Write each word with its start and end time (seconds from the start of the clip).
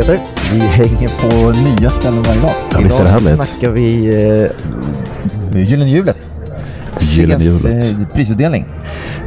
Peter. 0.00 0.18
Vi 0.52 0.58
hänger 0.60 1.08
på 1.30 1.58
nya 1.80 1.90
ställen 1.90 2.22
varje 2.22 2.40
dag. 2.40 2.50
Ja, 2.72 2.78
visst 2.78 3.00
är 3.00 3.04
det 3.04 3.10
härligt. 3.10 3.28
Idag 3.34 3.46
snackar 3.48 3.70
vi 3.70 4.06
eh, 5.52 5.60
Gyllene 5.62 5.90
hjulet. 5.90 6.28
Gyllene 7.00 7.44
hjulet. 7.44 7.84
eh, 7.84 8.08
prisutdelning. 8.14 8.64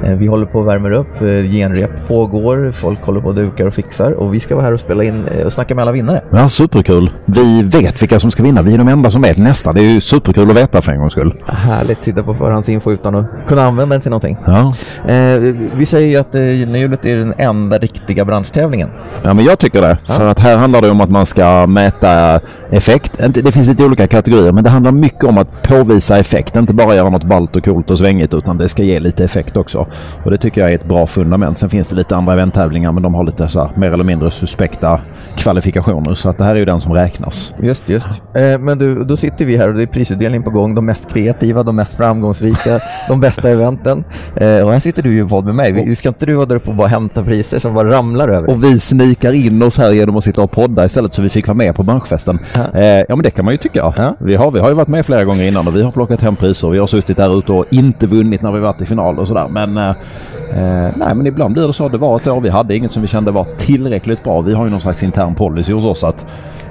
Eh, 0.03 0.15
vi 0.15 0.27
håller 0.27 0.45
på 0.45 0.59
och 0.59 0.67
värmer 0.67 0.91
upp, 0.91 1.21
eh, 1.21 1.27
genrep 1.27 2.07
pågår, 2.07 2.71
folk 2.71 3.01
håller 3.03 3.21
på 3.21 3.27
och 3.27 3.35
dukar 3.35 3.65
och 3.65 3.73
fixar 3.73 4.11
och 4.11 4.33
vi 4.33 4.39
ska 4.39 4.55
vara 4.55 4.65
här 4.65 4.73
och 4.73 4.79
spela 4.79 5.03
in 5.03 5.27
eh, 5.27 5.45
och 5.45 5.53
snacka 5.53 5.75
med 5.75 5.81
alla 5.81 5.91
vinnare. 5.91 6.21
Ja, 6.31 6.49
superkul. 6.49 7.11
Vi 7.25 7.63
vet 7.63 8.01
vilka 8.01 8.19
som 8.19 8.31
ska 8.31 8.43
vinna. 8.43 8.61
Vi 8.61 8.73
är 8.73 8.77
de 8.77 8.87
enda 8.87 9.11
som 9.11 9.21
vet 9.21 9.37
nästa. 9.37 9.73
Det 9.73 9.81
är 9.81 9.89
ju 9.93 10.01
superkul 10.01 10.49
att 10.49 10.57
veta 10.57 10.81
för 10.81 10.91
en 10.91 10.99
gångs 10.99 11.13
skull. 11.13 11.43
Härligt, 11.47 12.01
titta 12.01 12.23
på 12.23 12.33
förhandsinfo 12.33 12.91
utan 12.91 13.15
att 13.15 13.25
kunna 13.47 13.63
använda 13.63 13.95
den 13.95 14.01
till 14.01 14.11
någonting. 14.11 14.37
Ja. 14.45 14.73
Vi 15.75 15.85
säger 15.85 16.07
ju 16.07 16.15
att 16.15 16.33
Gyllene 16.33 16.97
är 17.03 17.17
den 17.17 17.33
enda 17.37 17.77
riktiga 17.77 18.25
branschtävlingen. 18.25 18.89
ja, 19.23 19.33
men 19.33 19.45
jag 19.45 19.59
tycker 19.59 19.81
det. 19.81 19.97
För 20.05 20.27
att 20.27 20.39
här 20.39 20.57
handlar 20.57 20.81
det 20.81 20.89
om 20.89 21.01
att 21.01 21.09
man 21.09 21.25
ska 21.25 21.67
mäta 21.67 22.39
effekt. 22.69 23.21
Det 23.33 23.51
finns 23.51 23.67
lite 23.67 23.85
olika 23.85 24.07
kategorier, 24.07 24.51
men 24.51 24.63
det 24.63 24.69
handlar 24.69 24.91
mycket 24.91 25.23
om 25.23 25.37
att 25.37 25.63
påvisa 25.63 26.17
effekt. 26.19 26.55
Inte 26.55 26.73
bara 26.73 26.95
göra 26.95 27.09
något 27.09 27.23
ballt 27.23 27.55
och 27.55 27.65
coolt 27.65 27.91
och 27.91 27.97
svängigt, 27.97 28.33
utan 28.33 28.57
det 28.57 28.69
ska 28.69 28.83
ge 28.83 28.99
lite 28.99 29.23
effekt 29.23 29.57
också. 29.57 29.87
Och 30.25 30.31
det 30.31 30.37
tycker 30.37 30.61
jag 30.61 30.71
är 30.71 30.75
ett 30.75 30.85
bra 30.85 31.07
fundament. 31.07 31.57
Sen 31.57 31.69
finns 31.69 31.89
det 31.89 31.95
lite 31.95 32.15
andra 32.15 32.33
eventtävlingar, 32.33 32.91
men 32.91 33.03
de 33.03 33.13
har 33.13 33.23
lite 33.23 33.49
så 33.49 33.59
här, 33.59 33.69
mer 33.75 33.91
eller 33.91 34.03
mindre 34.03 34.31
suspekta 34.31 34.99
kvalifikationer. 35.37 36.15
Så 36.15 36.29
att 36.29 36.37
det 36.37 36.43
här 36.43 36.51
är 36.55 36.59
ju 36.59 36.65
den 36.65 36.81
som 36.81 36.93
räknas. 36.93 37.53
Just, 37.61 37.89
just. 37.89 38.07
Eh, 38.33 38.59
men 38.59 38.77
du, 38.77 39.03
då 39.03 39.17
sitter 39.17 39.45
vi 39.45 39.57
här 39.57 39.67
och 39.67 39.73
det 39.73 39.81
är 39.83 39.87
prisutdelning 39.87 40.43
på 40.43 40.49
gång. 40.49 40.75
De 40.75 40.85
mest 40.85 41.13
kreativa, 41.13 41.63
de 41.63 41.75
mest 41.75 41.93
framgångsrika, 41.93 42.79
de 43.09 43.19
bästa 43.21 43.49
eventen. 43.49 44.03
Eh, 44.35 44.65
och 44.65 44.71
här 44.73 44.79
sitter 44.79 45.03
du 45.03 45.13
ju 45.13 45.25
i 45.25 45.27
podd 45.29 45.45
med 45.45 45.55
mig. 45.55 45.71
Vi- 45.71 45.95
Ska 45.95 46.09
inte 46.09 46.25
du 46.25 46.33
vara 46.33 46.45
där 46.45 46.55
uppe 46.55 46.69
och 46.69 46.75
bara 46.75 46.87
hämta 46.87 47.23
priser 47.23 47.59
som 47.59 47.73
bara 47.73 47.89
ramlar 47.89 48.29
över? 48.29 48.49
Och 48.49 48.63
vi 48.63 48.79
snikar 48.79 49.33
in 49.33 49.63
oss 49.63 49.77
här 49.77 49.91
genom 49.91 50.17
att 50.17 50.23
sitta 50.23 50.41
och 50.41 50.51
podda 50.51 50.85
istället 50.85 51.13
så 51.13 51.21
vi 51.21 51.29
fick 51.29 51.47
vara 51.47 51.55
med 51.57 51.75
på 51.75 51.83
branschfesten. 51.83 52.39
Ja. 52.55 52.79
Eh, 52.79 52.85
ja 53.09 53.15
men 53.15 53.21
det 53.21 53.31
kan 53.31 53.45
man 53.45 53.53
ju 53.53 53.57
tycka. 53.57 53.93
Ja. 53.97 54.15
Vi, 54.19 54.35
har, 54.35 54.51
vi 54.51 54.59
har 54.59 54.69
ju 54.69 54.75
varit 54.75 54.87
med 54.87 55.05
flera 55.05 55.23
gånger 55.23 55.47
innan 55.47 55.67
och 55.67 55.75
vi 55.75 55.83
har 55.83 55.91
plockat 55.91 56.21
hem 56.21 56.35
priser. 56.35 56.69
Vi 56.69 56.79
har 56.79 56.87
suttit 56.87 57.17
där 57.17 57.39
ute 57.39 57.51
och 57.51 57.65
inte 57.69 58.07
vunnit 58.07 58.41
när 58.41 58.51
vi 58.51 58.59
varit 58.59 58.81
i 58.81 58.85
final 58.85 59.19
och 59.19 59.27
sådär. 59.27 59.47
Men, 59.47 59.77
Eh, 59.81 59.89
eh, 60.59 60.91
nej, 60.95 61.15
men 61.15 61.27
ibland 61.27 61.53
blir 61.53 61.67
det 61.67 61.73
så. 61.73 61.89
Det 61.89 61.97
var 61.97 62.17
ett 62.17 62.27
år 62.27 62.41
vi 62.41 62.49
hade 62.49 62.75
inget 62.75 62.91
som 62.91 63.01
vi 63.01 63.07
kände 63.07 63.31
var 63.31 63.47
tillräckligt 63.57 64.23
bra. 64.23 64.41
Vi 64.41 64.53
har 64.53 64.65
ju 64.65 64.71
någon 64.71 64.81
slags 64.81 65.03
intern 65.03 65.35
policy 65.35 65.73
hos 65.73 65.85
oss 65.85 66.03
att 66.03 66.25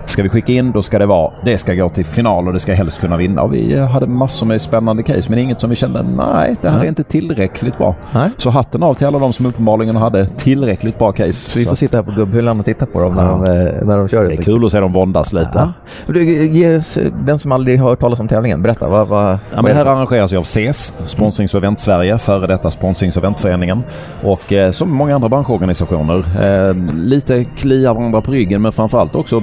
Ska 0.07 0.23
vi 0.23 0.29
skicka 0.29 0.53
in 0.53 0.73
då 0.73 0.83
ska 0.83 0.99
det 0.99 1.07
vara, 1.07 1.33
det 1.45 1.59
ska 1.59 1.75
gå 1.75 1.89
till 1.89 2.05
final 2.05 2.47
och 2.47 2.53
det 2.53 2.59
ska 2.61 2.75
helst 2.75 3.01
kunna 3.01 3.17
vinna. 3.17 3.43
Och 3.43 3.55
vi 3.55 3.79
hade 3.81 4.07
massor 4.07 4.47
med 4.47 4.63
spännande 4.63 5.03
case 5.03 5.23
men 5.29 5.39
inget 5.39 5.61
som 5.61 5.71
vi 5.71 5.77
kände, 5.77 6.03
nej 6.17 6.57
det 6.63 6.69
här 6.69 6.77
Nej. 6.77 6.85
är 6.87 6.89
inte 6.89 7.03
tillräckligt 7.03 7.79
bra. 7.79 7.95
Nej. 8.15 8.31
Så 8.37 8.51
hatten 8.51 8.83
av 8.83 8.95
till 8.95 9.07
alla 9.07 9.19
de 9.19 9.33
som 9.33 9.47
uppenbarligen 9.47 9.97
hade 9.97 10.27
tillräckligt 10.27 10.99
bra 10.99 11.13
case. 11.13 11.33
Så 11.33 11.59
vi 11.59 11.65
får 11.65 11.73
att- 11.73 11.79
sitta 11.79 11.97
här 11.97 12.03
på 12.05 12.11
gubbhyllan 12.11 12.59
och 12.61 12.65
titta 12.67 12.87
på 12.87 13.01
dem 13.03 13.15
när, 13.15 13.25
Ja. 13.25 13.31
de, 13.31 13.45
eh, 13.45 13.87
när 13.87 13.99
de 13.99 14.09
kör. 14.09 14.25
det 14.25 14.33
är 14.35 14.43
kul 14.43 14.65
att 14.65 14.73
se 14.73 14.81
dem 14.81 14.93
våndas 14.93 15.33
lite. 15.33 15.51
Ja. 15.55 15.73
Du, 16.13 16.47
ge 16.47 16.77
oss, 16.77 16.97
eh, 16.97 17.13
den 17.25 17.39
som 17.39 17.53
aldrig 17.53 17.81
har 17.81 17.89
hört 17.89 18.01
talas 18.01 18.21
om 18.21 18.29
tävlingen, 18.29 18.63
berätta. 18.63 18.89
Vad, 18.89 19.09
vad, 19.09 19.39
Ja, 19.55 19.63
det 19.63 19.71
är 19.71 19.75
här 19.75 19.85
det? 19.85 19.91
arrangeras 19.91 20.33
ju 20.33 20.37
av 20.37 20.43
CES, 20.43 20.95
Sponsrings 21.07 21.55
och 21.55 21.59
Event 21.59 21.79
Sverige, 21.79 22.19
före 22.19 22.47
detta 22.47 22.71
Sponsrings 22.71 23.17
och 23.17 23.23
Eventföreningen. 23.23 23.83
Och 24.25 24.53
eh, 24.53 24.71
som 24.71 24.91
många 24.97 25.15
andra 25.15 25.29
branschorganisationer, 25.29 26.25
eh, 26.69 26.75
lite 26.95 27.45
klia 27.45 27.93
varandra 27.93 28.21
på 28.21 28.31
ryggen 28.33 28.63
men 28.63 28.73
framförallt 28.73 29.15
också 29.15 29.43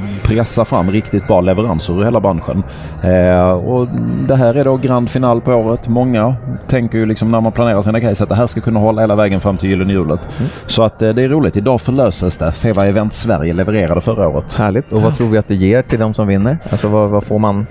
pressa 0.57 0.75
fram 0.75 0.91
riktigt 0.91 1.27
bra 1.27 1.41
leveranser 1.41 1.99
ur 1.99 2.03
hela 2.03 2.19
branschen. 2.19 2.63
Eh, 3.03 3.49
och 3.49 3.87
det 4.27 4.35
här 4.35 4.55
är 4.55 4.63
då 4.63 4.77
grand 4.77 5.09
final 5.09 5.41
på 5.41 5.53
året. 5.53 5.87
Många 5.87 6.35
tänker 6.67 6.97
ju 6.97 7.05
liksom 7.05 7.31
när 7.31 7.41
man 7.41 7.51
planerar 7.51 7.81
sina 7.81 8.01
case 8.01 8.23
att 8.23 8.29
det 8.29 8.35
här 8.35 8.47
ska 8.47 8.61
kunna 8.61 8.79
hålla 8.79 9.01
hela 9.01 9.15
vägen 9.15 9.39
fram 9.39 9.57
till 9.57 9.69
Gyllene 9.69 9.93
hjulet. 9.93 10.27
Så 10.65 10.83
att 10.83 11.01
eh, 11.01 11.09
det 11.09 11.23
är 11.23 11.29
roligt. 11.29 11.57
Idag 11.57 11.81
förlöses 11.81 12.37
det. 12.37 12.51
Se 12.51 12.71
vad 12.73 12.87
Event 12.87 13.13
Sverige 13.13 13.53
levererade 13.53 14.01
förra 14.01 14.27
året. 14.27 14.53
Härligt. 14.53 14.91
Och 14.91 15.01
vad 15.01 15.15
tror 15.15 15.27
vi 15.29 15.37
att 15.37 15.47
det 15.47 15.55
ger 15.55 15.81
till 15.81 15.99
de 15.99 16.13
som 16.13 16.27
vinner? 16.27 16.57
Alltså 16.69 16.87
vad, 16.87 17.09
vad 17.09 17.23
får 17.23 17.39
man? 17.39 17.67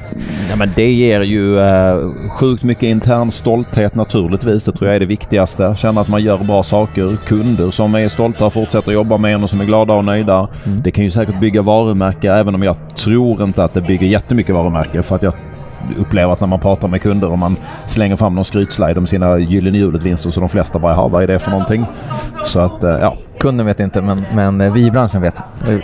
Ja, 0.50 0.56
men 0.56 0.70
det 0.76 0.90
ger 0.90 1.20
ju 1.20 1.58
eh, 1.58 1.96
sjukt 2.30 2.64
mycket 2.64 2.82
intern 2.82 3.30
stolthet 3.30 3.94
naturligtvis. 3.94 4.64
Det 4.64 4.72
tror 4.72 4.88
jag 4.88 4.96
är 4.96 5.00
det 5.00 5.06
viktigaste. 5.06 5.74
Känna 5.78 6.00
att 6.00 6.08
man 6.08 6.22
gör 6.22 6.38
bra 6.38 6.62
saker. 6.62 7.16
Kunder 7.26 7.70
som 7.70 7.94
är 7.94 8.08
stolta 8.08 8.46
och 8.46 8.52
fortsätter 8.52 8.92
jobba 8.92 9.16
med 9.16 9.34
en 9.34 9.42
och 9.42 9.50
som 9.50 9.60
är 9.60 9.64
glada 9.64 9.92
och 9.92 10.04
nöjda. 10.04 10.48
Det 10.64 10.90
kan 10.90 11.04
ju 11.04 11.10
säkert 11.10 11.40
bygga 11.40 11.62
varumärke 11.62 12.32
även 12.32 12.54
om 12.54 12.62
jag 12.66 12.96
tror 12.96 13.42
inte 13.42 13.64
att 13.64 13.74
det 13.74 13.80
bygger 13.80 14.06
jättemycket 14.06 14.54
varumärke. 14.54 15.02
För 15.02 15.16
att 15.16 15.22
jag 15.22 15.34
upplever 15.98 16.32
att 16.32 16.40
när 16.40 16.46
man 16.46 16.60
pratar 16.60 16.88
med 16.88 17.02
kunder 17.02 17.30
och 17.30 17.38
man 17.38 17.56
slänger 17.86 18.16
fram 18.16 18.34
någon 18.34 18.44
skrytslide 18.44 18.98
om 18.98 19.06
sina 19.06 19.38
Gyllene 19.38 19.78
hjulet-vinster 19.78 20.30
så 20.30 20.40
de 20.40 20.48
flesta 20.48 20.78
bara 20.78 20.94
har 20.94 21.08
vad 21.08 21.22
är 21.22 21.26
det 21.26 21.38
för 21.38 21.50
någonting? 21.50 21.86
Så 22.44 22.60
att 22.60 22.84
eh, 22.84 22.90
ja, 22.90 23.16
Kunden 23.40 23.66
vet 23.66 23.80
inte, 23.80 24.02
men, 24.02 24.22
men 24.34 24.60
eh, 24.60 24.72
vi 24.72 24.86
i 24.86 24.90
branschen 24.90 25.22
vet. 25.22 25.34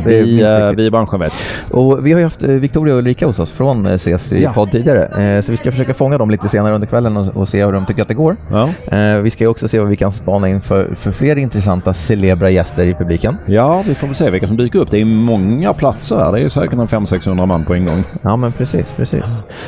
Vi, 0.06 0.42
eh, 0.42 0.70
vi 0.76 0.84
i 0.86 0.90
branschen 0.90 1.20
vet. 1.20 1.34
Och 1.70 2.06
vi 2.06 2.12
har 2.12 2.18
ju 2.18 2.24
haft 2.24 2.42
eh, 2.42 2.48
Victoria 2.48 2.94
och 2.94 2.98
Ulrika 2.98 3.26
hos 3.26 3.38
oss 3.38 3.50
från 3.52 3.86
eh, 3.86 3.98
CS 3.98 4.32
i 4.32 4.42
Ja. 4.42 4.52
podd 4.52 4.70
tidigare. 4.70 5.36
Eh, 5.36 5.42
Så 5.42 5.50
vi 5.50 5.56
ska 5.56 5.70
försöka 5.70 5.94
fånga 5.94 6.18
dem 6.18 6.30
lite 6.30 6.48
senare 6.48 6.74
under 6.74 6.86
kvällen 6.86 7.16
och, 7.16 7.36
och 7.36 7.48
se 7.48 7.64
hur 7.64 7.72
de 7.72 7.86
tycker 7.86 8.02
att 8.02 8.08
det 8.08 8.14
går. 8.14 8.36
Ja. 8.50 8.68
Eh, 8.98 9.18
Vi 9.18 9.30
ska 9.30 9.44
ju 9.44 9.48
också 9.50 9.68
se 9.68 9.78
vad 9.78 9.88
vi 9.88 9.96
kan 9.96 10.12
spana 10.12 10.48
in 10.48 10.60
för, 10.60 10.94
för 10.94 11.12
fler 11.12 11.36
intressanta 11.38 11.94
celebra 11.94 12.50
gäster 12.50 12.82
i 12.84 12.94
publiken. 12.94 13.36
ja, 13.46 13.82
vi 13.88 13.94
får 13.94 14.06
väl 14.06 14.16
se 14.16 14.30
vilka 14.30 14.46
som 14.46 14.56
dyker 14.56 14.78
upp. 14.78 14.90
Det 14.90 15.00
är 15.00 15.04
många 15.04 15.72
platser 15.72 16.16
här. 16.16 16.32
Det 16.32 16.40
är 16.40 16.48
säkert 16.48 16.72
en 16.72 16.86
500-600 16.88 17.46
man 17.46 17.64
på 17.64 17.74
en 17.74 17.86
gång. 17.86 18.04
Ja 18.22 18.36
men 18.36 18.52
precis, 18.52 18.92
precis. 18.96 19.24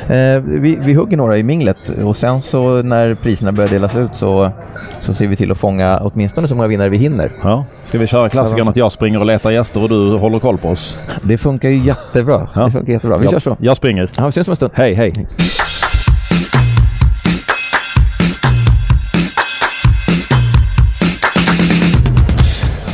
Eh, 0.07 0.41
vi, 0.45 0.77
vi 0.81 0.93
hugger 0.93 1.17
några 1.17 1.37
i 1.37 1.43
minglet 1.43 1.89
och 1.89 2.17
sen 2.17 2.41
så 2.41 2.81
när 2.81 3.15
priserna 3.15 3.51
börjar 3.51 3.69
delas 3.69 3.95
ut 3.95 4.09
så, 4.13 4.51
så 4.99 5.13
ser 5.13 5.27
vi 5.27 5.35
till 5.35 5.51
att 5.51 5.57
fånga 5.57 5.99
åtminstone 6.03 6.47
så 6.47 6.55
många 6.55 6.67
vinnare 6.67 6.89
vi 6.89 6.97
hinner. 6.97 7.31
Ja. 7.43 7.65
Ska 7.85 7.97
vi 7.97 8.07
köra 8.07 8.29
klassikern 8.29 8.67
att 8.67 8.75
jag 8.75 8.91
springer 8.91 9.19
och 9.19 9.25
letar 9.25 9.51
gäster 9.51 9.83
och 9.83 9.89
du 9.89 10.17
håller 10.17 10.39
koll 10.39 10.57
på 10.57 10.69
oss? 10.69 10.97
Det 11.21 11.37
funkar 11.37 11.69
ju 11.69 11.77
jättebra. 11.77 12.47
Ja. 12.55 12.65
Det 12.65 12.71
funkar 12.71 12.93
jättebra. 12.93 13.17
Vi 13.17 13.23
jag, 13.23 13.31
kör 13.31 13.39
så. 13.39 13.57
Jag 13.59 13.77
springer. 13.77 14.09
Ja, 14.17 14.23
vi 14.23 14.29
ses 14.29 14.47
om 14.47 14.51
en 14.51 14.55
stund. 14.55 14.71
Hej, 14.75 14.93
hej. 14.93 15.27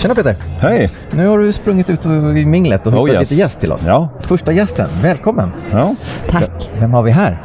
Tjena 0.01 0.15
Peter! 0.15 0.35
Hej. 0.59 0.89
Nu 1.11 1.27
har 1.27 1.39
du 1.39 1.53
sprungit 1.53 1.89
ut 1.89 2.05
i 2.05 2.45
minglet 2.45 2.87
och 2.87 2.93
hittat 2.93 3.03
Oh, 3.03 3.09
yes. 3.09 3.19
lite 3.31 3.41
gäst 3.41 3.59
till 3.59 3.71
oss. 3.71 3.83
Ja. 3.87 4.09
Första 4.21 4.51
gästen, 4.51 4.89
välkommen! 5.01 5.51
ja. 5.71 5.95
Tack. 6.29 6.71
Vem 6.79 6.93
har 6.93 7.03
vi 7.03 7.11
här? 7.11 7.41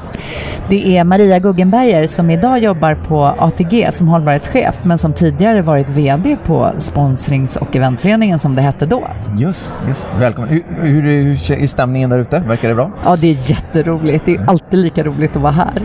Det 0.68 0.96
är 0.98 1.04
Maria 1.04 1.38
Guggenberger 1.38 2.06
som 2.06 2.30
idag 2.30 2.58
jobbar 2.58 2.94
på 2.94 3.24
ATG 3.38 3.88
som 3.92 4.08
hållbarhetschef 4.08 4.74
men 4.82 4.98
som 4.98 5.12
tidigare 5.12 5.62
varit 5.62 5.88
VD 5.88 6.36
på 6.46 6.70
Sponsrings 6.78 7.56
och 7.56 7.76
eventföreningen 7.76 8.38
som 8.38 8.54
det 8.54 8.62
hette 8.62 8.86
då. 8.86 9.08
Just, 9.38 9.74
just. 9.88 10.08
Välkommen. 10.18 10.48
Hur, 10.50 10.64
hur, 10.80 11.02
hur 11.02 11.52
är 11.62 11.66
stämningen 11.66 12.10
där 12.10 12.18
ute? 12.18 12.40
Verkar 12.46 12.68
det 12.68 12.74
bra? 12.74 12.90
Ja, 13.04 13.16
det 13.16 13.30
är 13.30 13.50
jätteroligt. 13.50 14.26
Det 14.26 14.34
är 14.34 14.50
alltid 14.50 14.78
lika 14.78 15.04
roligt 15.04 15.36
att 15.36 15.42
vara 15.42 15.52
här. 15.52 15.82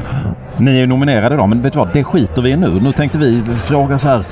Ni 0.57 0.71
är 0.71 0.79
ju 0.79 0.87
nominerade 0.87 1.35
idag, 1.35 1.49
men 1.49 1.61
vet 1.61 1.73
du 1.73 1.79
vad? 1.79 1.89
Det 1.93 2.03
skiter 2.03 2.41
vi 2.41 2.49
i 2.49 2.55
nu. 2.55 2.79
Nu 2.81 2.91
tänkte 2.93 3.17
vi 3.17 3.43
fråga 3.57 3.99
så 3.99 4.07
här. 4.07 4.27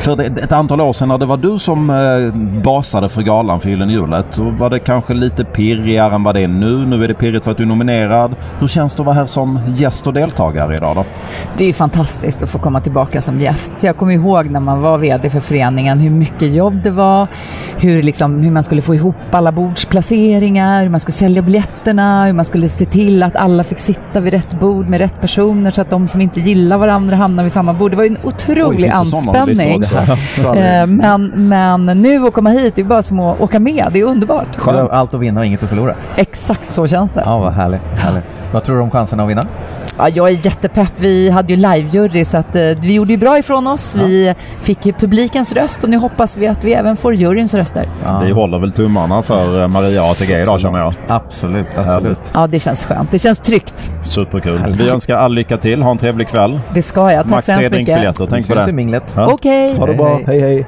För 0.00 0.20
ett 0.20 0.52
antal 0.52 0.80
år 0.80 0.92
sedan 0.92 1.08
när 1.08 1.18
det 1.18 1.26
var 1.26 1.36
du 1.36 1.58
som 1.58 1.90
eh, 1.90 2.62
basade 2.62 3.08
för 3.08 3.22
galan 3.22 3.60
för 3.60 3.70
Gyllene 3.70 3.92
hjulet, 3.92 4.26
då 4.36 4.50
var 4.50 4.70
det 4.70 4.78
kanske 4.78 5.14
lite 5.14 5.44
pirrigare 5.44 6.14
än 6.14 6.22
vad 6.22 6.34
det 6.34 6.40
är 6.40 6.48
nu. 6.48 6.86
Nu 6.86 7.04
är 7.04 7.08
det 7.08 7.14
pirrigt 7.14 7.44
för 7.44 7.50
att 7.50 7.56
du 7.56 7.62
är 7.62 7.66
nominerad. 7.66 8.34
Hur 8.60 8.68
känns 8.68 8.94
det 8.94 9.00
att 9.00 9.06
vara 9.06 9.16
här 9.16 9.26
som 9.26 9.58
gäst 9.74 10.06
och 10.06 10.12
deltagare 10.12 10.74
idag 10.74 10.96
då? 10.96 11.04
Det 11.56 11.64
är 11.64 11.72
fantastiskt 11.72 12.42
att 12.42 12.50
få 12.50 12.58
komma 12.58 12.80
tillbaka 12.80 13.22
som 13.22 13.38
gäst. 13.38 13.74
Jag 13.82 13.96
kommer 13.96 14.12
ihåg 14.14 14.50
när 14.50 14.60
man 14.60 14.80
var 14.80 14.98
VD 14.98 15.30
för 15.30 15.40
föreningen 15.40 15.98
hur 15.98 16.10
mycket 16.10 16.54
jobb 16.54 16.82
det 16.82 16.90
var, 16.90 17.26
hur, 17.76 18.02
liksom, 18.02 18.42
hur 18.42 18.50
man 18.50 18.64
skulle 18.64 18.82
få 18.82 18.94
ihop 18.94 19.16
alla 19.30 19.52
bordsplaceringar, 19.52 20.82
hur 20.82 20.90
man 20.90 21.00
skulle 21.00 21.12
sälja 21.12 21.42
biljetterna, 21.42 22.26
hur 22.26 22.32
man 22.32 22.44
skulle 22.44 22.68
se 22.68 22.84
till 22.84 23.22
att 23.22 23.36
alla 23.36 23.64
fick 23.64 23.78
sitta 23.78 24.20
vid 24.20 24.32
rätt 24.32 24.60
bord 24.60 24.88
med 24.88 25.00
rätt 25.00 25.20
personer 25.20 25.70
så 25.70 25.80
att 25.80 25.90
de 25.90 26.08
som 26.08 26.20
inte 26.20 26.40
gillar 26.40 26.78
varandra 26.78 27.16
hamnar 27.16 27.42
vid 27.42 27.52
samma 27.52 27.74
bord. 27.74 27.90
Det 27.90 27.96
var 27.96 28.04
ju 28.04 28.10
en 28.10 28.18
otrolig 28.22 28.92
sådana 28.92 29.38
anspänning. 29.40 29.61
Också? 29.76 29.94
Eh, 30.56 30.86
men, 30.86 31.48
men 31.48 32.02
nu 32.02 32.26
att 32.26 32.34
komma 32.34 32.50
hit, 32.50 32.74
det 32.74 32.82
är 32.82 32.84
bara 32.84 33.02
som 33.02 33.20
att 33.20 33.40
åka 33.40 33.60
med. 33.60 33.88
Det 33.92 34.00
är 34.00 34.04
underbart. 34.04 34.56
Har 34.56 34.88
allt 34.88 35.14
att 35.14 35.20
vinna 35.20 35.40
och 35.40 35.46
inget 35.46 35.62
att 35.62 35.68
förlora. 35.68 35.94
Exakt 36.16 36.68
så 36.68 36.88
känns 36.88 37.12
det. 37.12 37.22
Ja, 37.26 37.38
vad 37.38 37.52
härligt. 37.52 37.80
härligt. 37.96 38.24
Vad 38.52 38.64
tror 38.64 38.76
du 38.76 38.82
om 38.82 38.90
chanserna 38.90 39.22
att 39.22 39.30
vinna? 39.30 39.46
Ja, 39.98 40.08
jag 40.08 40.28
är 40.28 40.46
jättepepp. 40.46 40.92
Vi 40.96 41.30
hade 41.30 41.52
ju 41.52 41.56
live-jury 41.58 42.24
så 42.24 42.36
att, 42.36 42.56
eh, 42.56 42.62
vi 42.62 42.94
gjorde 42.94 43.12
ju 43.12 43.16
bra 43.18 43.38
ifrån 43.38 43.66
oss. 43.66 43.94
Vi 43.94 44.34
fick 44.60 44.86
ju 44.86 44.92
publikens 44.92 45.52
röst 45.52 45.84
och 45.84 45.90
nu 45.90 45.96
hoppas 45.96 46.36
vi 46.38 46.46
att 46.48 46.64
vi 46.64 46.72
även 46.72 46.96
får 46.96 47.14
juryns 47.14 47.54
röster. 47.54 47.88
Vi 48.24 48.32
håller 48.32 48.58
väl 48.58 48.72
tummarna 48.72 49.22
för 49.22 49.62
eh, 49.62 49.68
Maria 49.68 50.02
ATG 50.02 50.42
idag 50.42 50.60
känner 50.60 50.78
jag. 50.78 50.94
Absolut, 51.08 51.66
absolut. 51.76 52.18
Ja, 52.34 52.46
det 52.46 52.58
känns 52.58 52.84
skönt. 52.84 53.10
Det 53.10 53.18
känns 53.18 53.38
tryggt. 53.40 53.90
Superkul. 54.02 54.60
Vi 54.78 54.88
önskar 54.88 55.16
all 55.16 55.34
lycka 55.34 55.56
till. 55.56 55.82
Ha 55.82 55.90
en 55.90 55.98
trevlig 55.98 56.28
kväll. 56.28 56.60
Det 56.74 56.82
ska 56.82 57.12
jag. 57.12 57.22
Tack 57.22 57.30
Max 57.30 57.46
så 57.46 57.52
tre 57.52 57.54
hemskt 57.54 57.70
mycket. 57.70 57.86
drinkbiljetter. 57.86 58.24
Vi 58.24 58.30
Tänk 58.30 58.46
på 58.46 58.52
syns 58.54 58.64
i 58.66 58.70
det. 58.70 58.76
minglet. 58.76 59.12
Ja. 59.16 59.26
Okej. 59.32 59.76
Ha 59.78 59.86
det 59.86 59.94
bra. 59.94 60.20
Hej, 60.26 60.40
hej. 60.40 60.66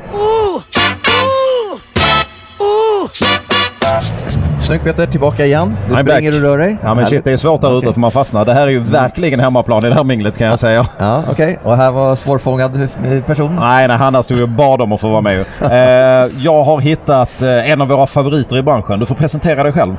Snyggt 4.75 4.85
Peter, 4.97 5.07
tillbaka 5.07 5.45
igen. 5.45 5.77
Du 5.89 5.95
I'm 5.95 6.03
springer 6.03 6.33
back. 6.33 6.43
och 6.43 6.49
rör 6.49 6.59
dig. 6.59 6.77
Ja 6.83 6.95
men 6.95 7.07
shit, 7.07 7.25
det 7.25 7.33
är 7.33 7.37
svårt 7.37 7.61
där 7.61 7.69
ute 7.69 7.77
Okej. 7.79 7.93
för 7.93 8.01
man 8.01 8.11
fastnar. 8.11 8.45
Det 8.45 8.55
här 8.55 8.67
är 8.67 8.71
ju 8.71 8.79
verkligen 8.79 9.41
hemmaplan 9.41 9.85
i 9.85 9.89
det 9.89 9.95
här 9.95 10.05
minglet 10.05 10.39
kan 10.39 10.47
jag 10.47 10.59
säga. 10.59 10.87
Ja, 10.99 11.23
okej. 11.31 11.59
Och 11.63 11.77
här 11.77 11.91
var 11.93 12.17
svårfångad 12.17 12.89
person. 13.27 13.57
Nej, 13.61 13.89
nej, 13.89 13.97
Hanna 13.97 14.23
stod 14.23 14.43
och 14.43 14.49
bad 14.49 14.81
om 14.81 14.93
att 14.93 15.01
få 15.01 15.09
vara 15.09 15.21
med. 15.21 15.45
Eh, 15.65 16.31
jag 16.39 16.65
har 16.65 16.81
hittat 16.81 17.43
eh, 17.43 17.71
en 17.71 17.81
av 17.81 17.89
våra 17.89 18.07
favoriter 18.07 18.57
i 18.59 18.63
branschen. 18.63 19.01
Du 19.01 19.07
får 19.07 19.15
presentera 19.15 19.63
dig 19.63 19.73
själv. 19.73 19.97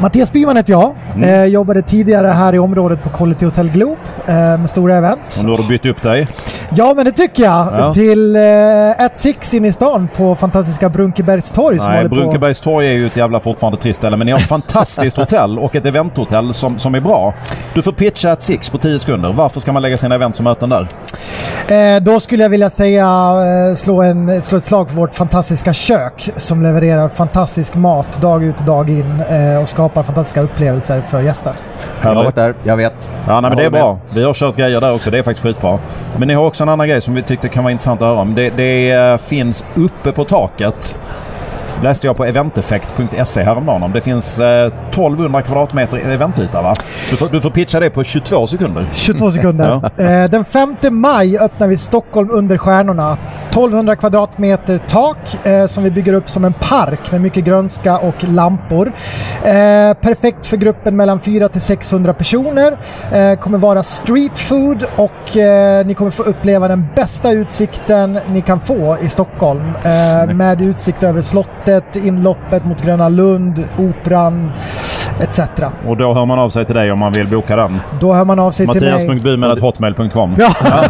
Mattias 0.00 0.32
Byman 0.32 0.56
heter 0.56 0.72
jag. 0.72 0.92
Eh, 1.22 1.44
jobbade 1.44 1.82
tidigare 1.82 2.26
här 2.28 2.54
i 2.54 2.58
området 2.58 3.02
på 3.02 3.08
Quality 3.10 3.44
Hotel 3.44 3.70
Globe 3.70 3.96
eh, 4.26 4.34
med 4.34 4.70
stora 4.70 4.96
event. 4.96 5.36
Och 5.38 5.44
nu 5.44 5.50
har 5.50 5.58
du 5.58 5.68
bytt 5.68 5.86
upp 5.86 6.02
dig. 6.02 6.28
Ja, 6.76 6.94
men 6.94 7.04
det 7.04 7.12
tycker 7.12 7.42
jag. 7.42 7.68
Ja. 7.72 7.94
Till 7.94 8.36
eh, 8.36 9.04
At 9.04 9.18
Six 9.18 9.54
in 9.54 9.64
i 9.64 9.72
stan 9.72 10.08
på 10.16 10.34
fantastiska 10.34 10.88
Brunkebergs 10.88 11.52
torg 11.52 11.78
som 11.78 11.88
Nej, 11.88 11.96
håller 11.96 12.08
på... 12.08 12.14
Brunkebergs 12.14 12.60
torg 12.60 12.86
är 12.86 12.92
ju 12.92 13.06
ett 13.06 13.16
jävla 13.16 13.40
fortfarande 13.40 13.80
trist 13.80 13.98
ställe, 13.98 14.16
men 14.16 14.26
ni 14.26 14.32
har 14.32 14.38
ett 14.38 14.44
fantastiskt 14.48 15.16
hotell 15.16 15.58
och 15.58 15.76
ett 15.76 15.86
eventhotell 15.86 16.54
som, 16.54 16.78
som 16.78 16.94
är 16.94 17.00
bra. 17.00 17.34
Du 17.74 17.82
får 17.82 17.92
pitcha 17.92 18.32
ett 18.32 18.42
Six 18.42 18.70
på 18.70 18.78
10 18.78 18.98
sekunder. 18.98 19.32
Varför 19.32 19.60
ska 19.60 19.72
man 19.72 19.82
lägga 19.82 19.96
sina 19.96 20.14
event 20.14 20.36
som 20.36 20.44
möten 20.44 20.68
där? 20.68 20.88
Eh, 21.68 22.02
då 22.02 22.20
skulle 22.20 22.42
jag 22.42 22.50
vilja 22.50 22.70
säga 22.70 23.06
eh, 23.68 23.74
slå, 23.74 24.02
en, 24.02 24.42
slå 24.42 24.58
ett 24.58 24.64
slag 24.64 24.88
för 24.88 24.96
vårt 24.96 25.14
fantastiska 25.14 25.72
kök 25.72 26.30
som 26.36 26.62
levererar 26.62 27.08
fantastisk 27.08 27.74
mat 27.74 28.20
dag 28.20 28.44
ut 28.44 28.58
och 28.58 28.64
dag 28.64 28.90
in 28.90 29.20
eh, 29.20 29.62
och 29.62 29.68
skapar 29.68 30.02
fantastiska 30.02 30.40
upplevelser 30.40 31.02
för 31.02 31.22
gäster. 31.22 31.52
Jag 32.02 32.08
har 32.08 32.14
varit 32.14 32.34
där, 32.34 32.54
jag 32.62 32.76
vet. 32.76 33.10
Ja, 33.26 33.40
nej, 33.40 33.50
men 33.50 33.58
det 33.58 33.64
är 33.64 33.70
bra. 33.70 33.98
Vi 34.14 34.24
har 34.24 34.34
kört 34.34 34.56
grejer 34.56 34.80
där 34.80 34.94
också. 34.94 35.10
Det 35.10 35.18
är 35.18 35.22
faktiskt 35.22 35.46
skitbra. 35.46 35.78
Men 36.16 36.28
ni 36.28 36.34
har 36.34 36.46
också 36.46 36.61
en 36.62 36.68
annan 36.68 36.88
grej 36.88 37.00
som 37.00 37.14
vi 37.14 37.22
tyckte 37.22 37.48
kan 37.48 37.64
vara 37.64 37.72
intressant 37.72 38.02
att 38.02 38.08
höra 38.08 38.20
om. 38.20 38.34
Det, 38.34 38.50
det 38.50 38.90
eh, 38.90 39.16
finns 39.16 39.64
uppe 39.74 40.12
på 40.12 40.24
taket 40.24 40.96
läste 41.82 42.06
jag 42.06 42.16
på 42.16 42.24
eventeffekt.se 42.24 43.42
häromdagen 43.42 43.82
om. 43.82 43.92
Det 43.92 44.00
finns 44.00 44.38
eh, 44.38 44.66
1200 44.66 45.42
kvadratmeter 45.42 45.98
eventyta 45.98 46.62
va? 46.62 46.74
Du 47.10 47.16
får, 47.16 47.28
du 47.28 47.40
får 47.40 47.50
pitcha 47.50 47.80
det 47.80 47.90
på 47.90 48.04
22 48.04 48.46
sekunder. 48.46 48.84
22 48.94 49.30
sekunder. 49.30 49.90
eh, 50.00 50.30
den 50.30 50.44
5 50.44 50.76
maj 50.90 51.38
öppnar 51.38 51.68
vi 51.68 51.76
Stockholm 51.76 52.30
under 52.32 52.58
stjärnorna. 52.58 53.18
1200 53.48 53.96
kvadratmeter 53.96 54.80
tak 54.88 55.46
eh, 55.46 55.66
som 55.66 55.84
vi 55.84 55.90
bygger 55.90 56.12
upp 56.12 56.30
som 56.30 56.44
en 56.44 56.52
park 56.52 57.12
med 57.12 57.20
mycket 57.20 57.44
grönska 57.44 57.98
och 57.98 58.24
lampor. 58.24 58.92
Eh, 59.44 59.94
perfekt 59.94 60.46
för 60.46 60.56
gruppen 60.56 60.96
mellan 60.96 61.20
400 61.20 61.48
till 61.48 61.60
600 61.60 62.14
personer. 62.14 62.76
Eh, 63.12 63.38
kommer 63.38 63.58
vara 63.58 63.82
street 63.82 64.38
food 64.38 64.84
och 64.96 65.36
eh, 65.36 65.86
ni 65.86 65.94
kommer 65.94 66.10
få 66.10 66.22
uppleva 66.22 66.68
den 66.68 66.86
bästa 66.94 67.30
utsikten 67.30 68.18
ni 68.28 68.42
kan 68.42 68.60
få 68.60 68.96
i 69.02 69.08
Stockholm. 69.08 69.72
Med 70.34 70.60
utsikt 70.62 71.02
över 71.02 71.22
slottet, 71.22 71.61
inloppet 71.96 72.64
mot 72.64 72.82
Gröna 72.82 73.08
Lund, 73.08 73.64
Operan 73.78 74.50
etc. 75.20 75.40
Och 75.86 75.96
då 75.96 76.14
hör 76.14 76.26
man 76.26 76.38
av 76.38 76.48
sig 76.48 76.64
till 76.64 76.74
dig 76.74 76.92
om 76.92 76.98
man 76.98 77.12
vill 77.12 77.28
boka 77.28 77.56
den. 77.56 77.80
Då 78.00 78.12
hör 78.12 78.24
man 78.24 78.38
av 78.38 78.50
sig 78.50 78.66
till 78.66 78.80
mig. 78.82 78.92
Mattias.byman.hotmail.com 78.92 80.34
Ja. 80.38 80.54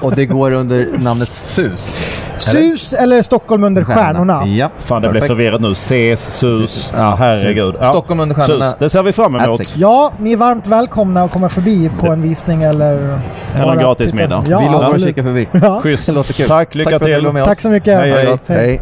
Och 0.00 0.14
det 0.14 0.26
går 0.26 0.52
under 0.52 0.88
namnet 0.98 1.28
SUS. 1.28 1.94
Sus 2.38 2.92
eller 2.92 3.22
Stockholm 3.22 3.64
under 3.64 3.84
stjärnorna. 3.84 4.46
Ja. 4.46 4.70
Fan 4.78 5.02
det 5.02 5.08
blev 5.08 5.26
förvirrat 5.26 5.60
nu. 5.60 5.74
SES, 5.74 6.38
SUS. 6.38 6.92
Ja, 6.96 7.16
herregud. 7.18 7.74
SUS. 7.74 7.88
Stockholm 7.88 8.20
under 8.20 8.34
stjärnorna. 8.34 8.70
SUS. 8.70 8.78
Det 8.78 8.90
ser 8.90 9.02
vi 9.02 9.12
fram 9.12 9.36
emot. 9.36 9.60
Ja, 9.76 10.12
ni 10.18 10.32
är 10.32 10.36
varmt 10.36 10.66
välkomna 10.66 11.22
att 11.22 11.32
komma 11.32 11.48
förbi 11.48 11.90
på 12.00 12.06
en 12.06 12.22
visning 12.22 12.62
eller... 12.62 12.94
Eller 12.94 13.20
en 13.54 13.62
bara 13.62 13.76
gratis 13.76 14.10
titta. 14.10 14.22
middag. 14.22 14.44
Ja, 14.48 14.58
vi 14.58 14.66
lovar 14.66 14.94
att 14.94 15.02
kika 15.02 15.22
förbi. 15.22 15.48
Ja. 15.52 15.80
Schysst. 15.80 16.06
Det 16.06 16.12
låter 16.12 16.32
kul. 16.32 16.46
Tack, 16.46 16.74
lycka 16.74 16.90
Tack 16.90 16.98
för 16.98 17.14
att 17.14 17.22
du 17.22 17.30
till. 17.32 17.44
Tack 17.44 17.60
så 17.60 17.68
mycket. 17.68 17.98
Hej, 17.98 18.10
hej. 18.10 18.38
Hej. 18.46 18.80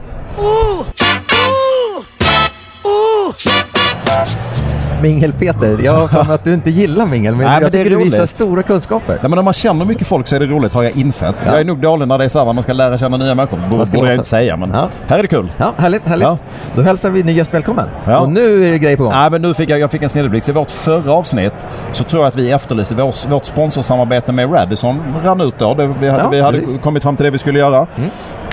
Mingel-Peter, 5.02 5.78
jag 5.84 5.92
har 5.92 6.24
för 6.24 6.34
att 6.34 6.44
du 6.44 6.54
inte 6.54 6.70
gillar 6.70 7.06
mingel, 7.06 7.34
men 7.36 7.46
Nej, 7.46 7.54
jag 7.54 7.62
men 7.62 7.70
tycker 7.70 7.90
du 7.90 7.96
visar 7.96 8.26
stora 8.26 8.62
kunskaper. 8.62 9.18
Ja, 9.22 9.28
men 9.28 9.38
om 9.38 9.44
man 9.44 9.54
känner 9.54 9.84
mycket 9.84 10.06
folk 10.06 10.26
så 10.28 10.36
är 10.36 10.40
det 10.40 10.46
roligt 10.46 10.72
har 10.72 10.82
jag 10.82 10.96
insett. 10.96 11.34
Ja. 11.46 11.52
Jag 11.52 11.60
är 11.60 11.64
nog 11.64 11.78
dålig 11.80 12.08
när 12.08 12.18
det 12.18 12.24
är 12.24 12.28
så 12.28 12.44
här 12.44 12.52
man 12.52 12.62
ska 12.62 12.72
lära 12.72 12.98
känna 12.98 13.16
nya 13.16 13.34
människor. 13.34 13.58
Det 13.58 13.90
borde 13.90 14.06
jag 14.06 14.14
inte 14.14 14.28
säga 14.28 14.56
men 14.56 14.70
Ja. 14.70 14.88
här 15.06 15.18
är 15.18 15.22
det 15.22 15.28
kul. 15.28 15.52
Ja, 15.56 15.72
härligt, 15.76 16.06
härligt. 16.06 16.24
Ja. 16.26 16.38
Då 16.76 16.82
hälsar 16.82 17.10
vi 17.10 17.22
ny 17.22 17.32
gäst 17.32 17.54
välkommen. 17.54 17.88
Ja. 18.06 18.18
Och 18.18 18.30
nu 18.32 18.66
är 18.68 18.72
det 18.72 18.78
grej 18.78 18.96
på 18.96 19.02
gång. 19.02 19.12
Nej, 19.12 19.30
men 19.30 19.42
nu 19.42 19.54
fick 19.54 19.70
jag, 19.70 19.78
jag 19.78 19.90
fick 19.90 20.02
en 20.02 20.08
snilleblixt. 20.08 20.48
I 20.48 20.52
vårt 20.52 20.70
förra 20.70 21.12
avsnitt 21.12 21.66
så 21.92 22.04
tror 22.04 22.22
jag 22.22 22.28
att 22.28 22.36
vi 22.36 22.50
efterlyste 22.52 22.94
vår, 22.94 23.28
vårt 23.28 23.44
sponsorsamarbete 23.46 24.32
med 24.32 24.54
Radisson 24.54 25.02
rann 25.24 25.40
ut 25.40 25.54
då. 25.58 25.74
Det, 25.74 25.86
vi 26.00 26.08
hade, 26.08 26.28
vi 26.30 26.40
hade 26.40 26.60
kommit 26.82 27.02
fram 27.02 27.16
till 27.16 27.24
det 27.24 27.30
vi 27.30 27.38
skulle 27.38 27.58
göra. 27.58 27.86
Mm. 27.96 28.10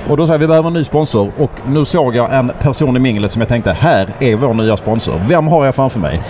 Och 0.10 0.18
då 0.18 0.28
sa 0.28 0.34
jag 0.34 0.40
vi 0.40 0.48
behöver 0.48 0.68
en 0.68 0.74
ny 0.74 0.84
sponsor 0.84 1.32
och 1.40 1.52
nu 1.68 1.86
såg 1.86 2.16
jag 2.16 2.34
en 2.34 2.52
person 2.62 2.96
i 2.96 3.00
minglet 3.00 3.32
som 3.32 3.42
jag 3.42 3.50
tänkte 3.50 3.72
här 3.72 4.10
är 4.20 4.36
vår 4.36 4.54
nya 4.54 4.78
sponsor. 4.78 5.22
Vem 5.28 5.48
har 5.48 5.66
jag 5.66 5.76
framför 5.76 6.00
mig? 6.00 6.22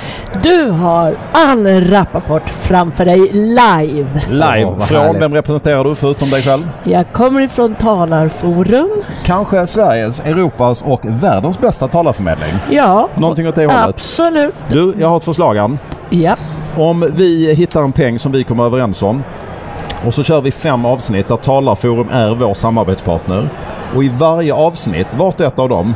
Du 0.44 0.70
har 0.70 1.18
all 1.32 1.68
Rappaport 1.82 2.50
framför 2.50 3.06
dig 3.06 3.20
live. 3.32 4.22
Live. 4.30 4.66
Vad 4.66 4.88
Från 4.88 5.00
härligt. 5.02 5.22
vem 5.22 5.34
representerar 5.34 5.84
du 5.84 5.96
förutom 5.96 6.30
dig 6.30 6.42
själv? 6.42 6.70
Jag 6.84 7.06
kommer 7.14 7.42
ifrån 7.42 7.76
Talarforum. 7.76 8.90
Kanske 9.26 9.68
Sveriges, 9.68 10.20
Europas 10.20 10.82
och 10.82 11.02
världens 11.04 11.60
bästa 11.60 11.88
talarförmedling. 11.88 12.54
Ja, 12.70 13.10
Någonting 13.16 13.48
åt 13.48 13.56
det 13.56 13.66
hållet. 13.66 13.86
absolut. 13.88 14.56
Du, 14.70 14.94
jag 15.00 15.08
har 15.08 15.18
ett 15.18 15.24
förslag 15.24 15.58
Ann. 15.58 15.80
Ja. 16.10 16.36
Om 16.78 17.10
vi 17.16 17.54
hittar 17.54 17.82
en 17.84 17.92
peng 17.92 18.20
som 18.20 18.32
vi 18.32 18.44
kommer 18.44 18.64
överens 18.66 19.04
om 19.04 19.24
och 20.06 20.14
så 20.14 20.24
kör 20.24 20.42
vi 20.42 20.52
fem 20.52 20.86
avsnitt 20.86 21.28
där 21.28 21.36
Talarforum 21.36 22.10
är 22.10 22.36
vår 22.36 22.54
samarbetspartner. 22.54 23.50
Och 23.96 24.04
i 24.04 24.10
varje 24.10 24.54
avsnitt, 24.54 25.08
vart 25.14 25.40
och 25.40 25.46
ett 25.46 25.60
av 25.60 25.70
dem, 25.70 25.94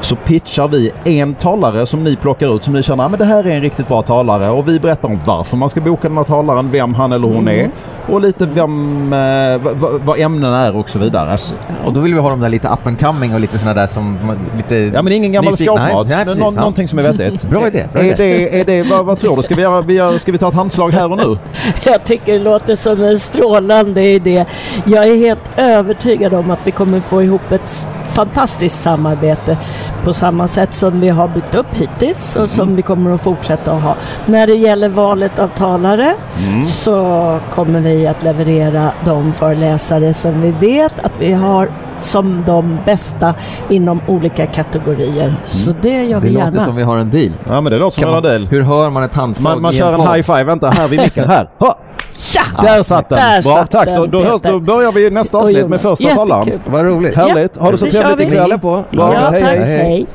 så 0.00 0.16
pitchar 0.16 0.68
vi 0.68 0.92
en 1.04 1.34
talare 1.34 1.86
som 1.86 2.04
ni 2.04 2.16
plockar 2.16 2.56
ut 2.56 2.64
som 2.64 2.74
ni 2.74 2.82
känner, 2.82 3.04
"Ah, 3.04 3.08
men 3.08 3.18
det 3.18 3.24
här 3.24 3.46
är 3.46 3.50
en 3.54 3.60
riktigt 3.60 3.88
bra 3.88 4.02
talare 4.02 4.50
och 4.50 4.68
vi 4.68 4.80
berättar 4.80 5.08
om 5.08 5.18
varför 5.26 5.56
man 5.56 5.70
ska 5.70 5.80
boka 5.80 6.08
den 6.08 6.16
här 6.16 6.24
talaren, 6.24 6.70
vem 6.70 6.94
han 6.94 7.12
eller 7.12 7.28
hon 7.28 7.48
är 7.48 7.70
och 8.08 8.20
lite 8.20 8.46
vem, 8.46 9.12
eh, 9.12 9.60
vad- 10.04 10.18
ämnena 10.20 10.66
är 10.66 10.76
och 10.76 10.88
så 10.90 10.98
vidare. 10.98 11.38
Och 11.86 11.92
då 11.92 12.00
vill 12.00 12.14
vi 12.14 12.20
ha 12.20 12.30
de 12.30 12.40
där 12.40 12.48
lite 12.48 12.68
up 12.68 12.86
and 12.86 13.00
coming 13.00 13.34
och 13.34 13.40
lite 13.40 13.58
sådana 13.58 13.80
där 13.80 13.86
som 13.86 14.18
man- 14.26 14.38
lite... 14.56 14.74
Ja 14.76 15.02
men 15.02 15.12
ingen 15.12 15.32
gammal 15.32 15.56
skåpmat. 15.56 16.08
Nå- 16.26 16.50
någonting 16.50 16.88
som 16.88 16.98
är 16.98 17.02
vettigt. 17.02 17.50
Bra 17.50 17.66
idé, 17.66 17.86
bra 17.92 18.02
är 18.02 18.06
idé. 18.06 18.14
det, 18.16 18.60
är 18.60 18.64
det, 18.64 18.82
vad, 18.82 19.06
vad 19.06 19.18
tror 19.18 19.36
du? 19.36 19.42
Ska 19.42 19.54
vi, 19.54 19.62
göra, 19.62 19.80
vi 19.82 19.94
gör, 19.94 20.18
ska 20.18 20.32
vi 20.32 20.38
ta 20.38 20.48
ett 20.48 20.54
handslag 20.54 20.90
här 20.94 21.12
och 21.12 21.18
nu? 21.18 21.38
Jag 21.84 22.04
tycker 22.04 22.32
det 22.32 22.38
låter 22.38 22.74
som 22.76 23.04
en 23.04 23.18
strålande 23.18 24.02
idé. 24.08 24.44
Jag 24.86 25.06
är 25.06 25.16
helt 25.16 25.40
övertygad 25.56 26.34
om 26.34 26.50
att 26.50 26.60
vi 26.64 26.70
kommer 26.70 27.00
få 27.00 27.22
ihop 27.22 27.52
ett 27.52 27.88
fantastiskt 28.18 28.80
samarbete 28.82 29.58
på 30.04 30.12
samma 30.12 30.48
sätt 30.48 30.74
som 30.74 31.00
vi 31.00 31.08
har 31.08 31.28
byggt 31.28 31.54
upp 31.54 31.66
hittills 31.72 32.36
och 32.36 32.50
som 32.50 32.76
vi 32.76 32.82
kommer 32.82 33.10
att 33.14 33.20
fortsätta 33.22 33.72
att 33.72 33.82
ha. 33.82 33.96
När 34.26 34.46
det 34.46 34.54
gäller 34.54 34.88
valet 34.88 35.38
av 35.38 35.48
talare 35.48 36.14
så 36.66 36.94
kommer 37.54 37.80
vi 37.80 38.06
att 38.06 38.22
leverera 38.22 38.90
de 39.04 39.32
föreläsare 39.32 40.14
som 40.14 40.40
vi 40.40 40.50
vet 40.50 40.98
att 40.98 41.12
vi 41.18 41.32
har 41.32 41.70
som 42.00 42.42
de 42.46 42.78
bästa 42.86 43.34
inom 43.68 44.00
olika 44.08 44.46
kategorier. 44.46 45.40
Så 45.44 45.72
det 45.82 46.04
gör 46.04 46.20
Det 46.20 46.26
vi 46.26 46.32
låter 46.32 46.46
gärna. 46.46 46.60
som 46.64 46.76
vi 46.76 46.82
har 46.82 46.96
en 46.98 47.10
deal. 47.10 47.32
Ja 47.48 47.60
men 47.60 47.72
det 47.72 47.78
låter 47.78 48.00
som 48.02 48.14
en 48.14 48.22
del. 48.22 48.46
hur 48.46 48.62
hör 48.62 48.90
man 48.90 49.02
ett 49.02 49.14
handslag 49.14 49.52
Man, 49.52 49.62
man 49.62 49.72
kör 49.72 49.92
en 49.92 49.98
podd? 49.98 50.14
high 50.16 50.22
five, 50.22 50.44
vänta 50.44 50.70
här 50.70 50.88
vid 50.88 51.00
micken, 51.00 51.28
här. 51.28 51.48
Ha! 51.58 51.78
Tja! 52.18 52.42
Där 52.62 52.82
satt 52.82 53.08
den! 53.08 53.18
Där 53.18 53.42
Bra, 53.42 53.54
satt 53.54 53.70
tack. 53.70 53.86
den, 53.86 53.96
Då, 53.96 54.06
då, 54.06 54.24
hörs, 54.24 54.40
då 54.42 54.60
börjar 54.60 54.92
vi 54.92 55.10
nästa 55.10 55.38
avsnitt 55.38 55.68
med 55.68 55.80
första 55.80 56.08
talaren. 56.08 56.60
Vad 56.66 56.84
roligt. 56.84 57.16
Härligt! 57.16 57.56
Ha 57.56 57.70
det 57.70 57.78
så 57.78 57.86
trevligt 57.90 58.20
ikväll. 58.28 58.58
Bra, 58.60 58.84
Ja, 58.90 59.10
hej, 59.30 59.40
tack. 59.42 59.50
hej. 59.50 59.66
hej. 59.66 60.06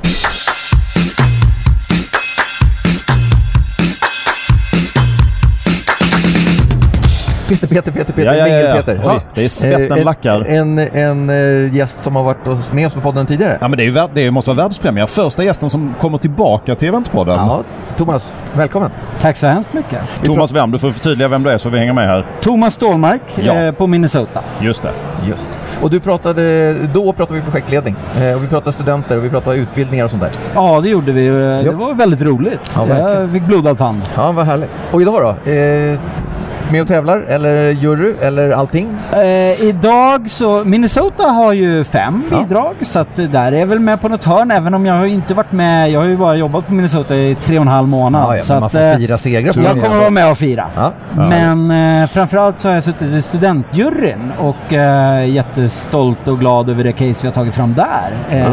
Peter, 7.49 7.67
Peter, 7.67 7.91
Peter, 7.91 8.13
Peter, 8.13 8.25
Ja, 8.25 8.33
ja, 8.35 8.47
ja, 8.47 8.55
ja. 8.55 8.61
Mingel-Peter. 8.73 9.01
Oj, 9.05 9.19
det 9.35 9.45
är 9.45 9.49
svetten 9.49 9.91
Eh, 9.91 9.97
en- 9.97 10.03
lackar. 10.03 10.41
En, 10.45 10.79
en, 10.79 11.29
eh, 11.29 11.75
gäst 11.75 12.03
som 12.03 12.15
har 12.15 12.23
varit 12.23 12.45
hos- 12.47 12.73
med 12.73 12.87
oss 12.87 12.93
på 12.93 13.01
podden 13.01 13.25
tidigare. 13.25 13.57
Ja 13.61 13.67
men 13.67 13.77
det, 13.77 13.83
är 13.83 13.85
ju, 13.85 14.07
det 14.13 14.31
måste 14.31 14.49
vara 14.51 14.63
världspremiär. 14.63 15.07
Första 15.07 15.43
gästen 15.43 15.69
som 15.69 15.93
kommer 15.99 16.17
tillbaka 16.17 16.75
till 16.75 16.87
Eventpodden. 16.87 17.35
Ja, 17.35 17.63
Thomas, 17.97 18.33
välkommen. 18.53 18.91
Tack 19.19 19.37
så 19.37 19.47
hemskt 19.47 19.73
mycket. 19.73 19.99
Thomas 20.23 20.51
vem? 20.51 20.71
Du 20.71 20.79
får 20.79 20.91
förtydliga 20.91 21.27
vem 21.27 21.43
du 21.43 21.49
är 21.49 21.57
så 21.57 21.69
vi 21.69 21.79
hänger 21.79 21.93
med 21.93 22.07
här. 22.07 22.25
Thomas 22.41 22.73
Stålmark 22.73 23.21
Ja. 23.35 23.53
eh, 23.55 23.71
på 23.71 23.87
Minnesota. 23.87 24.43
Just 24.61 24.83
det. 24.83 24.91
Just. 25.27 25.47
Och 25.81 25.89
du 25.89 25.99
pratade, 25.99 26.73
då 26.93 27.13
pratade 27.13 27.39
vi 27.39 27.45
projektledning. 27.51 27.95
Eh, 28.21 28.35
och 28.35 28.43
vi 28.43 28.47
pratade 28.47 28.73
studenter 28.73 29.17
och 29.17 29.25
vi 29.25 29.29
pratade 29.29 29.55
utbildningar 29.57 30.05
och 30.05 30.11
sånt 30.11 30.23
där. 30.23 30.31
Ja, 30.55 30.79
det 30.83 30.89
gjorde 30.89 31.11
vi. 31.11 31.27
Eh, 31.27 31.33
Det 31.33 31.71
var 31.71 31.93
väldigt 31.93 32.21
roligt. 32.21 32.73
Ja, 32.75 32.85
verkligen. 32.85 33.21
Jag 33.21 33.31
fick 33.31 33.43
blodad 33.45 33.77
tand. 33.77 34.01
Ja, 34.15 34.31
vad 34.31 34.45
härligt. 34.45 34.69
Och 34.91 35.01
idag 35.01 35.21
då? 35.45 35.51
Eh, 35.51 35.99
med 36.73 36.81
och 36.81 36.87
tävlar? 36.87 37.19
Eller 37.29 37.69
jury? 37.69 38.13
Eller 38.21 38.49
allting? 38.51 38.97
Eh, 39.13 39.61
idag 39.63 40.29
så, 40.29 40.63
Minnesota 40.65 41.23
har 41.23 41.53
ju 41.53 41.83
fem 41.83 42.23
Ja. 42.31 42.37
bidrag 42.37 42.75
så 42.81 42.99
att 42.99 43.15
där 43.15 43.51
är 43.51 43.59
jag 43.59 43.67
väl 43.67 43.79
med 43.79 44.01
på 44.01 44.07
något 44.09 44.23
hörn 44.23 44.51
även 44.51 44.73
om 44.73 44.85
jag 44.85 44.93
har 44.93 45.05
inte 45.05 45.33
varit 45.33 45.51
med, 45.51 45.91
jag 45.91 45.99
har 45.99 46.07
ju 46.07 46.17
bara 46.17 46.35
jobbat 46.35 46.67
på 46.67 46.73
Minnesota 46.73 47.15
i 47.15 47.35
tre 47.35 47.57
och 47.57 47.61
en 47.61 47.67
halv 47.67 47.87
månad. 47.87 48.23
Ja, 48.23 48.35
ja, 48.35 48.41
så 48.41 48.53
men 48.53 48.59
man 48.59 48.65
att, 48.67 48.71
får 48.71 48.79
eh, 48.79 48.95
fira 48.97 49.17
segrar 49.17 49.41
jag 49.45 49.53
kommer 49.83 49.99
vara 49.99 50.09
med 50.09 50.31
och 50.31 50.37
fira. 50.37 50.69
Ja. 50.75 50.91
Men 51.15 51.71
eh, 52.01 52.07
framförallt 52.09 52.59
så 52.59 52.67
har 52.67 52.75
jag 52.75 52.83
suttit 52.83 53.01
i 53.01 53.21
studentjuryn 53.21 54.31
och 54.39 54.73
eh, 54.73 55.29
jättestolt 55.29 56.27
och 56.27 56.39
glad 56.39 56.69
över 56.69 56.83
det 56.83 56.91
case 56.91 57.19
vi 57.21 57.27
har 57.27 57.33
tagit 57.33 57.55
fram 57.55 57.73
där. 57.73 58.13
Eh, 58.29 58.51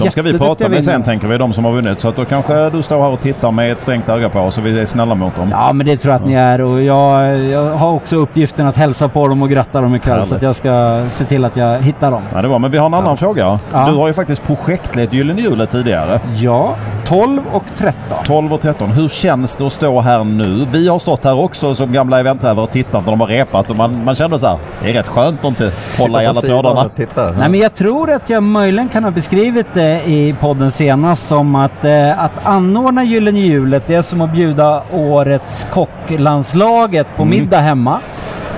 De 0.00 0.10
ska 0.10 0.22
vi 0.22 0.38
prata 0.38 0.68
med 0.68 0.84
sen 0.84 1.02
tänker 1.02 1.28
vi, 1.28 1.38
de 1.38 1.52
som 1.54 1.64
har 1.64 1.72
vunnit. 1.72 2.00
Så 2.00 2.08
att 2.08 2.16
då 2.16 2.24
kanske 2.24 2.70
du 2.70 2.82
står 2.82 3.02
här 3.02 3.12
och 3.12 3.20
tittar 3.20 3.50
med 3.50 3.72
ett 3.72 3.80
stängt 3.80 4.08
öga 4.08 4.28
på 4.28 4.40
oss 4.40 4.58
och 4.58 4.66
vi 4.66 4.80
är 4.80 4.86
snälla 4.86 5.14
mot 5.14 5.36
dem. 5.36 5.48
Ja 5.50 5.72
men 5.72 5.86
det 5.86 5.96
tror 5.96 6.12
jag 6.12 6.20
att 6.20 6.26
ni 6.26 6.34
är 6.34 6.60
och 6.60 6.82
jag, 6.82 7.49
jag 7.50 7.70
har 7.70 7.92
också 7.92 8.16
uppgiften 8.16 8.66
att 8.66 8.76
hälsa 8.76 9.08
på 9.08 9.28
dem 9.28 9.42
och 9.42 9.50
gratta 9.50 9.80
dem 9.80 9.94
ikväll 9.94 10.26
så 10.26 10.34
att 10.34 10.42
jag 10.42 10.56
ska 10.56 11.04
se 11.10 11.24
till 11.24 11.44
att 11.44 11.56
jag 11.56 11.82
hittar 11.82 12.10
dem. 12.10 12.22
Ja, 12.32 12.42
det 12.42 12.48
var. 12.48 12.58
Men 12.58 12.70
vi 12.70 12.78
har 12.78 12.86
en 12.86 12.94
annan 12.94 13.16
fråga. 13.16 13.58
Ja. 13.72 13.86
Du 13.86 13.96
har 13.96 14.06
ju 14.06 14.12
faktiskt 14.12 14.42
projektlett 14.46 15.12
Gyllene 15.12 15.40
Hjulet 15.42 15.70
tidigare. 15.70 16.20
Ja, 16.36 16.76
12 17.06 17.42
och 17.52 17.64
13. 17.76 17.94
12 18.24 18.52
och 18.52 18.60
13. 18.60 18.90
Hur 18.90 19.08
känns 19.08 19.56
det 19.56 19.66
att 19.66 19.72
stå 19.72 20.00
här 20.00 20.24
nu? 20.24 20.66
Vi 20.72 20.88
har 20.88 20.98
stått 20.98 21.24
här 21.24 21.40
också 21.40 21.74
som 21.74 21.92
gamla 21.92 22.20
eventrävare 22.20 22.64
och 22.64 22.70
tittat 22.70 23.04
när 23.04 23.12
de 23.12 23.20
har 23.20 23.26
repat 23.26 23.70
och 23.70 23.76
man, 23.76 24.04
man 24.04 24.14
kände 24.14 24.38
så 24.38 24.46
här, 24.46 24.58
det 24.82 24.90
är 24.90 24.94
rätt 24.94 25.08
skönt 25.08 25.40
att 25.40 25.44
inte 25.46 25.72
hålla 25.98 26.22
i 26.22 26.26
alla 26.26 26.40
trådarna. 26.40 26.90
Nej, 27.16 27.50
men 27.50 27.60
jag 27.60 27.74
tror 27.74 28.10
att 28.10 28.30
jag 28.30 28.42
möjligen 28.42 28.88
kan 28.88 29.04
ha 29.04 29.10
beskrivit 29.10 29.66
det 29.74 30.02
i 30.06 30.34
podden 30.40 30.70
senast 30.70 31.28
som 31.28 31.54
att, 31.54 31.84
eh, 31.84 32.24
att 32.24 32.32
anordna 32.44 33.04
Gyllene 33.04 33.40
Hjulet 33.40 33.86
det 33.86 33.94
är 33.94 34.02
som 34.02 34.20
att 34.20 34.32
bjuda 34.32 34.82
årets 34.92 35.66
kocklandslaget 35.70 37.06
på 37.16 37.24
middag 37.30 37.58
hemma 37.58 38.00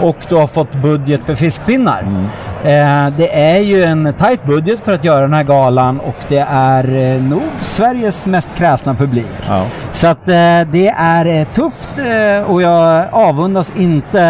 och 0.00 0.16
du 0.28 0.34
har 0.34 0.46
fått 0.46 0.72
budget 0.74 1.24
för 1.24 1.34
fiskpinnar. 1.34 2.28
Eh, 2.64 3.08
det 3.18 3.34
är 3.54 3.58
ju 3.58 3.84
en 3.84 4.14
tight 4.18 4.44
budget 4.46 4.80
för 4.84 4.92
att 4.92 5.04
göra 5.04 5.20
den 5.20 5.32
här 5.34 5.42
galan 5.44 6.00
och 6.00 6.14
det 6.28 6.46
är 6.48 7.14
eh, 7.14 7.22
nog 7.22 7.42
Sveriges 7.60 8.26
mest 8.26 8.56
kräsna 8.56 8.94
publik. 8.94 9.26
Ja. 9.48 9.62
Så 9.92 10.06
att 10.06 10.28
eh, 10.28 10.34
det 10.72 10.94
är 10.98 11.44
tufft 11.44 11.88
och 12.46 12.62
jag 12.62 13.04
avundas 13.12 13.72
inte 13.76 14.22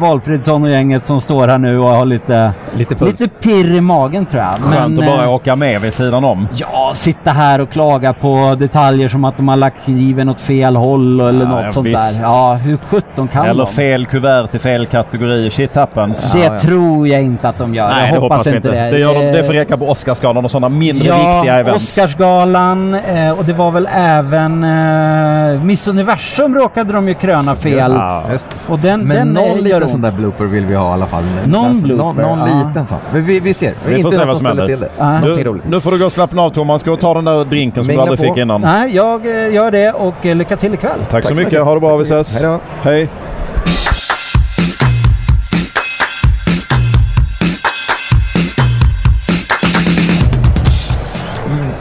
Valfridsson 0.00 0.62
och 0.62 0.70
gänget 0.70 1.06
som 1.06 1.20
står 1.20 1.48
här 1.48 1.58
nu 1.58 1.78
och 1.78 1.88
har 1.90 2.04
lite, 2.04 2.52
Lite 2.74 2.94
puls. 2.94 3.20
lite 3.20 3.28
pirr 3.34 3.74
i 3.74 3.80
magen 3.80 4.26
tror 4.26 4.42
jag. 4.42 4.54
Skönt 4.54 4.98
att 5.00 5.06
eh, 5.08 5.16
bara 5.16 5.28
åka 5.28 5.56
med 5.56 5.80
vid 5.80 5.94
sidan 5.94 6.24
om. 6.24 6.48
Ja, 6.54 6.92
sitta 6.94 7.30
här 7.30 7.60
och 7.60 7.70
klaga 7.70 8.12
på 8.12 8.56
detaljer 8.58 9.08
som 9.08 9.24
att 9.24 9.36
de 9.36 9.48
har 9.48 9.56
lagt 9.56 9.84
kniven 9.84 10.28
åt 10.28 10.40
fel 10.40 10.76
håll 10.76 11.20
eller 11.20 11.44
Ja, 11.44 11.50
något 11.50 11.64
ja, 11.64 11.70
sånt 11.70 11.86
visst. 11.86 12.18
där. 12.18 12.24
Ja, 12.26 12.54
hur 12.54 12.76
sjutton 12.76 13.28
kan 13.28 13.46
Eller 13.46 13.64
de? 13.64 13.72
fel 13.72 14.06
kuvert 14.06 14.46
till 14.46 14.60
fel 14.60 14.86
kategori. 14.86 15.50
Shit 15.50 15.76
happens. 15.76 16.32
Det 16.32 16.58
tror 16.58 17.08
jag 17.08 17.22
inte 17.22 17.48
att 17.48 17.55
de 17.58 17.74
gör. 17.74 17.88
Nej, 17.88 18.04
jag 18.04 18.14
det 18.14 18.20
hoppas 18.20 18.46
vi 18.46 18.56
inte. 18.56 18.70
Det, 18.70 18.90
det. 18.90 18.98
gör 18.98 19.14
de, 19.14 19.32
det 19.32 19.44
får 19.44 19.52
räcka 19.52 19.76
på 19.76 19.88
Oscarsgalan 19.88 20.44
och 20.44 20.50
sådana 20.50 20.68
mindre 20.68 21.08
ja, 21.08 21.34
viktiga 21.36 21.58
events. 21.58 21.84
Oscarsgalan 21.84 22.94
eh, 22.94 23.38
och 23.38 23.44
det 23.44 23.52
var 23.52 23.70
väl 23.70 23.88
även 23.92 24.64
eh, 24.64 25.62
Miss 25.64 25.88
Universum 25.88 26.54
råkade 26.54 26.92
de 26.92 27.08
ju 27.08 27.14
kröna 27.14 27.56
fel. 27.56 27.92
Ja. 27.92 28.24
Och 28.68 28.78
den, 28.78 29.00
Men 29.00 29.16
den 29.16 29.28
någon 29.28 29.50
eh, 29.50 29.56
liten 29.56 29.70
gör 29.80 29.88
sån 29.88 30.00
där 30.00 30.12
blooper 30.12 30.44
vill 30.44 30.66
vi 30.66 30.74
ha 30.74 30.90
i 30.90 30.92
alla 30.92 31.06
fall. 31.06 31.24
Någon 31.46 31.64
Alltså, 31.64 31.86
blooper, 31.86 32.22
Någon, 32.22 32.38
någon 32.38 32.48
ja. 32.48 32.68
liten 32.68 32.86
sån. 32.86 32.98
Men 33.12 33.24
vi, 33.24 33.40
vi 33.40 33.54
ser. 33.54 33.74
Vi 33.86 34.02
får 34.02 34.06
inte 34.06 34.18
se 34.18 34.24
vad 34.24 34.36
som 34.36 34.46
händer. 34.46 34.66
till 34.66 34.80
det. 34.80 34.90
Ja. 34.98 35.20
Någonting 35.20 35.52
Nu, 35.52 35.60
nu 35.66 35.80
får 35.80 35.90
du 35.90 35.98
gå 35.98 36.04
och 36.04 36.12
slappna 36.12 36.42
av 36.42 36.50
Thomas. 36.50 36.80
Ska 36.80 36.92
och 36.92 37.00
ta 37.00 37.14
den 37.14 37.24
där 37.24 37.44
drinken 37.44 37.84
som 37.84 37.88
Mingla 37.88 38.04
du 38.04 38.10
aldrig 38.10 38.28
på. 38.28 38.34
fick 38.34 38.42
innan. 38.42 38.60
Nej, 38.60 38.94
jag 38.96 39.26
eh, 39.26 39.54
gör 39.54 39.70
det 39.70 39.92
och 39.92 40.26
eh, 40.26 40.36
lycka 40.36 40.56
till 40.56 40.74
ikväll. 40.74 41.00
Tack, 41.10 41.24
så 41.24 41.34
mycket. 41.34 41.62
Ha 41.64 41.74
det 41.74 41.80
bra. 41.80 41.96
Vi 41.96 42.02
ses. 42.02 42.44
Hej 42.82 43.08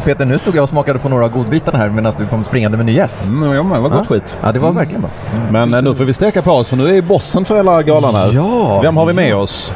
Peter, 0.05 0.25
nu 0.25 0.37
stod 0.37 0.55
jag 0.55 0.63
och 0.63 0.69
smakade 0.69 0.99
på 0.99 1.09
några 1.09 1.25
av 1.25 1.31
godbitarna 1.31 1.77
här 1.77 1.89
medan 1.89 2.13
du 2.17 2.27
kom 2.27 2.45
springande 2.45 2.77
med 2.77 2.85
ny 2.85 2.93
gäst. 2.93 3.17
Mm, 3.23 3.53
ja, 3.53 3.63
men 3.63 3.81
vad 3.83 3.91
gott 3.91 4.05
Ja. 4.09 4.15
skit. 4.15 4.37
Ja, 4.43 4.51
det 4.51 4.59
var 4.59 4.71
verkligen 4.71 5.01
bra. 5.01 5.09
Men 5.51 5.73
eh, 5.73 5.81
nu 5.81 5.95
får 5.95 6.03
vi 6.05 6.13
steka 6.13 6.41
på 6.41 6.51
oss 6.51 6.69
för 6.69 6.77
nu 6.77 6.97
är 6.97 7.01
bossen 7.01 7.45
för 7.45 7.55
hela 7.55 7.81
galan 7.83 8.15
här. 8.15 8.31
Ja. 8.33 8.81
Vem 8.81 8.97
har 8.97 9.05
vi 9.05 9.13
med 9.13 9.35
oss? 9.35 9.73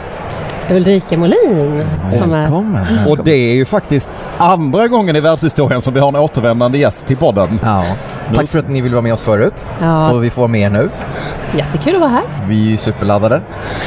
Ulrika 0.71 1.17
Molin 1.17 1.85
som 2.11 2.33
är... 2.33 2.41
Välkommen. 2.41 2.85
Och 3.07 3.23
det 3.23 3.31
är 3.31 3.55
ju 3.55 3.65
faktiskt 3.65 4.09
andra 4.39 4.87
gången 4.87 5.15
i 5.15 5.19
världshistorien 5.19 5.81
som 5.81 5.93
vi 5.93 5.99
har 5.99 6.07
en 6.07 6.15
återvändande 6.15 6.79
gäst 6.79 7.07
till 7.07 7.17
podden. 7.17 7.59
Ja. 7.63 7.83
Tack 8.35 8.47
för 8.47 8.59
att 8.59 8.69
ni 8.69 8.81
ville 8.81 8.95
vara 8.95 9.01
med 9.03 9.13
oss 9.13 9.23
förut. 9.23 9.65
Ja, 9.81 10.11
Och 10.11 10.23
vi 10.23 10.29
får 10.29 10.41
vara 10.41 10.51
med 10.51 10.61
er 10.61 10.69
nu. 10.69 10.89
jättekul 11.57 11.95
att 11.95 12.01
vara 12.01 12.09
här. 12.11 12.23
Vi 12.47 12.67
är 12.67 12.71
ju 12.71 12.77
superladdade. 12.77 13.41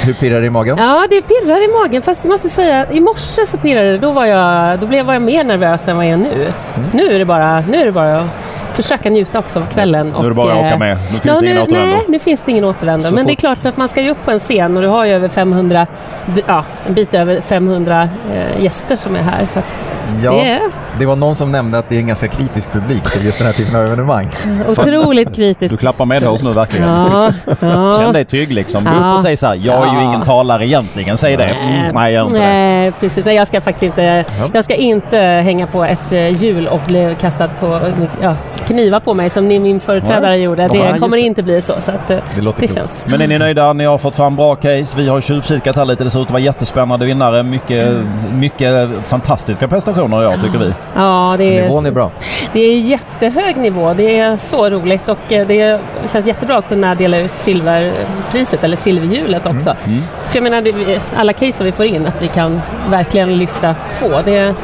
Hur 0.05 0.13
pirrar 0.15 0.41
det 0.41 0.47
i 0.47 0.51
magen? 0.51 0.79
Ja, 0.79 1.07
det 1.11 1.23
pirrar 1.23 1.65
i 1.65 1.83
magen. 1.83 2.03
Fast 2.03 2.25
jag 2.25 2.31
måste 2.33 2.49
säga, 2.49 2.91
i 2.93 3.01
morse 3.01 3.47
så 3.47 3.59
pirrade 3.59 3.93
det. 3.93 3.99
Då 3.99 4.13
var 4.13 4.27
jag, 4.27 4.81
då 4.81 4.87
blev, 4.87 5.09
jag 5.13 5.23
mer 5.23 5.45
nervös 5.45 5.89
än 5.89 5.97
vad 5.97 6.07
jag 6.07 6.13
är 6.13 6.17
nu. 6.17 6.51
Nu 6.93 7.13
är 7.15 7.19
det 7.19 7.25
bara, 7.25 7.61
nu 7.61 7.81
är 7.81 7.87
det 7.87 7.93
bara 7.93 8.29
försöka 8.73 9.11
njuta 9.11 9.39
också 9.39 9.61
av 9.61 9.65
kvällen. 9.65 10.09
Nu 10.19 10.25
är 10.25 10.29
det 10.29 10.35
bara 10.35 10.53
att 10.53 10.59
eh, 10.59 10.67
åka 10.67 10.77
med. 10.77 10.97
Nu 10.97 11.19
finns 11.21 11.25
ja, 11.25 11.35
det 11.41 11.47
ingen 11.47 11.57
nu, 11.57 11.63
återvändo. 11.63 11.87
Nej, 11.97 12.05
nu 12.09 12.19
finns 12.19 12.43
det 12.45 12.51
ingen 12.51 12.65
återvändo. 12.65 13.09
Så 13.09 13.15
Men 13.15 13.27
det 13.27 13.33
är 13.33 13.37
klart 13.37 13.67
att 13.67 13.77
man 13.77 13.89
ska 13.89 14.01
ju 14.03 14.11
upp 14.11 14.25
på 14.25 14.31
en 14.31 14.39
scen 14.39 14.77
och 14.77 14.83
du 14.83 14.89
har 14.89 15.05
ju 15.05 15.13
över 15.13 15.29
500, 15.29 15.87
d- 16.35 16.43
ja, 16.47 16.65
en 16.87 16.95
bit 16.95 17.15
över 17.15 17.41
500 17.41 18.09
eh, 18.35 18.63
gäster 18.65 18.97
som 18.97 19.17
är 19.17 19.23
här. 19.23 19.47
Så 19.47 19.59
att 19.59 19.77
Ja, 20.23 20.31
det 20.33 20.51
är 20.51 20.61
det 20.99 21.07
var 21.07 21.17
någon 21.17 21.37
som 21.37 21.53
nämnde 21.53 21.79
att 21.79 21.89
det 21.89 21.95
är 21.97 22.01
en 22.01 22.07
ganska 22.07 22.29
kritisk 22.29 22.73
publik 22.73 23.03
till 23.11 23.25
just 23.27 23.39
den 23.39 23.47
här 23.47 23.55
typen 23.55 23.77
av 23.77 23.83
evenemang. 23.85 24.29
otroligt 24.69 25.29
Du 25.33 25.35
kritiskt. 25.35 25.81
klappar 25.81 26.05
med 26.05 26.25
oss 26.29 26.43
nu 26.43 26.53
verkligen. 26.53 26.89
Ja, 26.89 27.31
ja. 27.61 27.99
Känn 27.99 28.13
dig 28.13 28.25
trygg 28.25 28.53
liksom. 28.53 28.85
Gå 28.85 28.91
upp 28.91 29.15
och 29.15 29.21
säg 29.21 29.37
så 29.37 29.47
här. 29.47 29.55
Jag 29.55 29.89
är 29.89 29.95
ju 30.01 30.07
ingen 30.07 30.21
talare 30.21 30.67
egentligen. 30.67 31.19
Säg 31.19 31.37
det. 31.37 31.45
Mm, 31.45 31.95
nej, 31.95 32.15
gör 32.15 32.23
inte 32.23 32.35
det. 32.35 32.41
Nej, 32.41 32.93
precis. 33.01 33.27
Nej, 33.27 33.37
Jag 33.37 33.47
ska 33.47 33.61
faktiskt 33.61 33.83
inte, 33.83 34.25
jag 34.55 34.65
ska 34.65 34.75
inte 34.75 35.19
hänga 35.19 35.67
på 35.67 35.85
ett 35.85 36.13
eh, 36.13 36.29
hjul 36.43 36.69
och 36.69 36.81
bli 36.87 37.17
kastad 37.21 37.49
på 37.61 37.93
ja, 38.23 38.37
knivar 38.67 39.01
på 39.01 39.15
mig 39.15 39.31
som 39.31 39.49
ni, 39.49 39.59
min 39.59 39.81
företrädare 39.81 40.31
Nej. 40.31 40.43
gjorde. 40.43 40.63
Ja, 40.63 40.69
Det 40.69 40.77
just 40.89 41.01
kommer 41.01 41.17
det. 41.17 41.23
inte 41.23 41.43
bli 41.43 41.61
så. 41.61 41.73
så 41.81 41.91
att, 41.91 42.11
eh, 42.11 42.19
Det 42.35 42.41
låter 42.43 42.61
det 42.61 42.75
känns. 42.75 43.05
Men 43.09 43.21
är 43.21 43.27
ni 43.29 43.39
nöjda? 43.39 43.73
Ni 43.73 43.85
har 43.85 43.99
fått 43.99 44.17
fram 44.17 44.37
bra 44.37 44.55
case. 44.55 44.95
Vi 44.97 45.09
har 45.09 45.21
tjuvkikat 45.21 45.77
här 45.77 45.85
lite. 45.85 46.05
Det 46.05 46.11
ser 46.11 46.21
ut 46.21 46.27
att 46.27 46.33
vara 46.33 46.43
jättespännande 46.43 47.07
vinnare. 47.07 47.43
Mycket, 47.43 47.89
mycket 48.33 48.91
fantastiska 49.07 49.69
prestationer 49.69 50.23
jag 50.23 50.41
tycker 50.43 50.59
vi. 50.59 50.73
Ja, 50.97 51.37
det 51.39 51.59
är, 51.59 51.63
Nivån 51.63 51.87
är 51.87 51.91
bra. 51.91 52.11
det 52.53 52.61
är 52.61 52.79
jättehög 52.79 53.57
nivå. 53.57 53.95
Det 53.95 54.19
är 54.19 54.37
så 54.37 54.71
roligt 54.71 55.09
och 55.09 55.33
eh, 55.33 55.47
det 55.47 55.81
känns 56.13 56.27
jättebra 56.27 56.59
att 56.59 56.69
kunna 56.69 56.95
dela 56.95 57.19
ut 57.19 57.31
silverpriset 57.37 58.65
eller 58.65 58.77
silverhjulet 58.77 59.47
också. 59.47 59.77
Mm. 59.85 60.03
För 60.29 60.37
jag 60.37 60.43
menar, 60.43 61.01
alla 61.17 61.33
case 61.33 61.53
som 61.53 61.67
vi 61.67 61.73
får 61.73 61.87
in, 61.87 62.07
att 62.07 62.23
vi 62.23 62.29
kan 62.29 62.61
verkligen 62.91 63.39
lyfta 63.39 63.75
två. 63.95 64.09
Det 64.25 64.55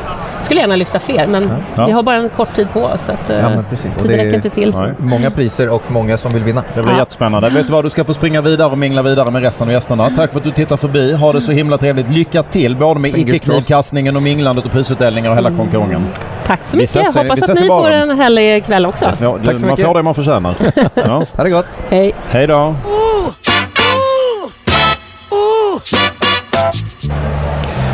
skulle 0.43 0.61
gärna 0.61 0.77
lyfta 0.77 0.99
fler, 0.99 1.27
men 1.27 1.51
Ja. 1.77 1.87
vi 1.87 1.93
har 1.93 2.03
bara 2.03 2.17
en 2.17 2.29
kort 2.31 2.55
tid 2.55 2.69
på 2.73 2.81
oss. 2.85 3.03
Så 3.03 3.13
att, 3.13 3.31
eh, 3.31 3.37
Ja, 3.37 3.43
tiden 3.49 3.63
det 4.03 4.15
är- 4.15 4.17
räcker 4.19 4.35
inte 4.35 4.51
till. 4.51 4.75
Nej. 4.77 4.93
Många 4.99 5.31
priser 5.31 5.69
och 5.69 5.83
många 5.89 6.19
som 6.19 6.33
vill 6.33 6.45
vinna. 6.45 6.63
Det 6.75 6.83
blir 6.83 6.93
Ja. 6.93 6.99
jättespännande. 6.99 7.51
Vet 7.51 7.67
du 7.67 7.73
vad? 7.73 7.85
Du 7.85 7.91
ska 7.91 8.05
få 8.05 8.15
springa 8.15 8.41
vidare 8.43 8.71
och 8.71 8.79
mingla 8.79 9.03
vidare 9.03 9.31
med 9.31 9.43
resten 9.43 9.69
av 9.69 9.73
gästerna. 9.73 10.11
Tack 10.11 10.33
för 10.33 10.39
att 10.39 10.45
du 10.45 10.51
tittar 10.53 10.77
förbi. 10.77 11.13
Ha 11.13 11.33
det 11.33 11.41
så 11.41 11.53
himla 11.53 11.79
trevligt. 11.79 12.09
Lycka 12.11 12.43
till 12.43 12.77
både 12.77 13.01
med 13.01 13.11
icke-knivkastningen 13.19 14.17
och 14.17 14.23
minglandet 14.23 14.65
och 14.65 14.71
prisutdelningar 14.71 15.31
och 15.31 15.37
hela 15.37 15.51
konkurrensen. 15.51 16.07
Tack 16.47 16.61
så 16.67 16.77
mycket. 16.77 16.91
ses, 16.97 17.17
eh, 17.17 17.23
Hoppas 17.23 17.49
att 17.49 17.61
ni 17.61 17.67
får 17.67 17.91
en 17.91 18.19
härlig 18.19 18.67
kväll 18.67 18.87
också. 18.87 19.05
Ja, 19.21 19.39
du, 19.41 19.47
Tack 19.47 19.59
så 19.59 19.61
man 19.67 19.71
mycket. 19.71 19.87
får 19.87 19.95
det 19.95 20.03
man 20.03 20.15
förtjänar. 20.15 20.55
Ja. 20.95 21.25
Ha 21.37 21.45
det 21.45 21.51
gott! 21.51 21.67
Hej. 21.91 22.15
Hej 22.31 22.47
då! 22.47 22.75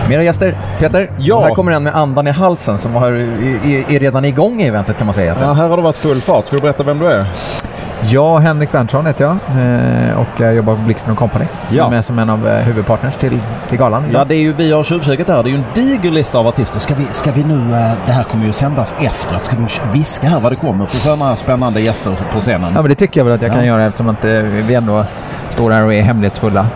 Mera 0.09 0.23
gäster. 0.23 0.59
Peter, 0.79 1.11
Ja. 1.19 1.41
här 1.41 1.55
kommer 1.55 1.73
en 1.73 1.83
med 1.83 1.95
andan 1.95 2.27
i 2.27 2.31
halsen 2.31 2.79
som 2.79 2.95
har, 2.95 3.13
är, 3.13 3.93
är 3.95 3.99
redan 3.99 4.25
igång 4.25 4.61
i 4.61 4.67
eventet 4.67 4.97
kan 4.99 5.07
man 5.07 5.15
säga. 5.15 5.37
Ja, 5.41 5.53
här 5.53 5.69
har 5.69 5.77
det 5.77 5.83
varit 5.83 5.97
full 5.97 6.21
fart. 6.21 6.47
Ska 6.47 6.57
du 6.57 6.63
berätta 6.63 6.83
vem 6.83 6.99
du 6.99 7.07
är? 7.07 7.27
Ja, 8.09 8.39
Henrik 8.39 8.73
Berntsson 8.73 9.07
heter 9.07 9.25
jag 9.25 9.33
eh, 9.33 10.17
och 10.19 10.27
jag 10.41 10.55
jobbar 10.55 10.77
på 10.77 10.83
Blixten 10.83 11.17
Company. 11.17 11.45
Som 11.69 11.77
Ja. 11.79 11.87
är 11.87 11.91
med 11.91 12.05
som 12.05 12.19
en 12.19 12.31
av 12.31 12.47
eh, 12.49 12.65
huvudpartners 12.65 13.15
till, 13.17 13.43
till 13.69 13.79
galan. 13.79 14.05
Ja, 14.13 14.25
det 14.25 14.35
är 14.35 14.39
ju, 14.41 14.53
vi 14.53 14.73
har 14.73 14.85
tjuvkikat 14.85 15.29
här. 15.29 15.43
Det 15.43 15.49
är 15.49 15.51
ju 15.53 15.57
en 15.59 15.65
diger 15.75 16.11
lista 16.11 16.39
av 16.39 16.47
artister. 16.47 16.81
Ska 16.81 16.95
vi, 16.95 17.05
ska 17.13 17.33
vi 17.33 17.45
nu... 17.45 17.55
eh, 17.77 17.93
Det 18.07 18.13
här 18.13 18.23
kommer 18.23 18.47
ju 18.47 18.53
sändas 18.53 18.97
efteråt. 19.01 19.45
Ska 19.45 19.57
du 19.57 19.67
viska 19.99 20.29
här 20.29 20.41
vad 20.41 20.53
det 20.53 20.57
kommer 20.57 20.87
för 20.87 20.97
sådana 20.97 21.37
spännande 21.37 21.81
gäster 21.81 22.29
på 22.33 22.41
scenen? 22.41 22.73
Ja, 22.75 22.83
men 22.83 22.89
det 22.89 22.95
tycker 22.95 23.21
jag 23.21 23.25
väl 23.25 23.35
att 23.35 23.43
jag 23.43 23.51
kan 23.53 23.61
Ja. 23.61 23.67
göra 23.67 23.85
eftersom 23.85 24.09
att 24.09 24.25
vi 24.69 24.75
ändå 24.75 25.05
står 25.51 25.71
här 25.71 25.83
och 25.85 25.95
är 25.95 26.03
hemlighetsfulla. 26.03 26.67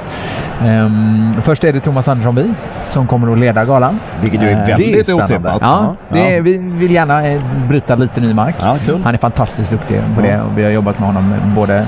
Um, 0.68 1.34
först 1.44 1.64
är 1.64 1.72
det 1.72 1.80
Thomas 1.80 2.08
Andersson 2.08 2.34
Vi 2.34 2.54
som 2.88 3.06
kommer 3.06 3.32
att 3.32 3.38
leda 3.38 3.64
galan. 3.64 3.98
Vilket 4.20 4.42
ju 4.42 4.48
är 4.48 4.66
väldigt 4.66 5.08
otippat. 5.08 5.58
Ja, 5.60 5.94
det, 6.12 6.40
vi 6.40 6.58
vill 6.78 6.90
gärna 6.90 7.40
bryta 7.68 7.94
lite 7.94 8.20
ny 8.20 8.34
mark. 8.34 8.54
Ja, 8.60 8.76
kul. 8.86 9.00
Han 9.04 9.14
är 9.14 9.18
fantastiskt 9.18 9.70
duktig 9.70 10.00
på 10.14 10.20
det 10.20 10.40
och 10.40 10.58
vi 10.58 10.64
har 10.64 10.70
jobbat 10.70 10.98
med 10.98 11.06
honom 11.08 11.17
både 11.54 11.86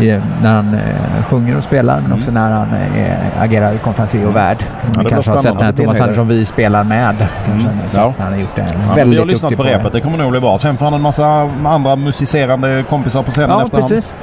i, 0.00 0.20
när 0.42 0.54
han 0.54 0.74
eh, 0.74 1.24
sjunger 1.30 1.56
och 1.56 1.64
spelar 1.64 2.00
men 2.00 2.12
också 2.12 2.30
när 2.30 2.50
han 2.50 2.68
eh, 2.74 3.42
agerar 3.42 3.78
konferencier 3.78 4.26
och 4.26 4.36
värd. 4.36 4.64
blir 4.92 5.04
Ni 5.04 5.10
kanske 5.10 5.30
har 5.30 5.38
sett 5.38 5.54
när 5.54 5.72
Det 5.72 5.82
Thomas. 5.82 6.00
Andersson 6.00 6.28
Vi 6.28 6.44
spelar 6.46 6.84
med. 6.84 7.14
Kanske, 7.46 7.68
så 7.88 8.00
Ja. 8.00 8.14
Han 8.18 8.32
har 8.32 8.40
gjort 8.40 8.56
det 8.56 8.66
Ja, 8.88 8.94
väldigt 8.94 9.14
vi 9.16 9.18
har 9.20 9.26
lyssnat 9.26 9.56
på 9.56 9.62
repet. 9.62 9.92
Det 9.92 10.00
kommer 10.00 10.18
nog 10.18 10.30
bli 10.30 10.40
bra. 10.40 10.58
Sen 10.58 10.76
får 10.76 10.84
han 10.84 10.94
en 10.94 11.02
massa 11.02 11.24
andra 11.64 11.96
musicerande 11.96 12.84
kompisar 12.88 13.22
på 13.22 13.30
scenen 13.30 13.50
Ja, 13.50 13.62
efterhand. 13.62 13.88
precis. 13.88 14.14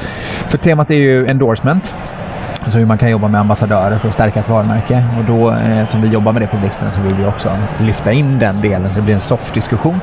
För 0.47 0.57
temat 0.57 0.91
är 0.91 0.95
ju 0.95 1.27
endorsement. 1.27 1.95
Så 2.67 2.77
hur 2.77 2.85
man 2.85 2.97
kan 2.97 3.09
jobba 3.09 3.27
med 3.27 3.41
ambassadörer 3.41 3.97
för 3.97 4.07
att 4.07 4.13
stärka 4.13 4.39
ett 4.39 4.49
varumärke. 4.49 5.05
Och 5.17 5.23
då, 5.25 5.51
eh, 5.51 5.79
eftersom 5.79 6.01
vi 6.01 6.07
jobbar 6.07 6.31
med 6.33 6.41
det 6.41 6.47
på 6.47 6.57
Blixten, 6.57 6.91
så 6.91 7.01
vill 7.01 7.15
vi 7.15 7.25
också 7.25 7.51
lyfta 7.79 8.11
in 8.11 8.39
den 8.39 8.61
delen 8.61 8.93
så 8.93 8.99
det 8.99 9.05
blir 9.05 9.15
en 9.15 9.21
soft 9.21 9.53
diskussion. 9.53 9.99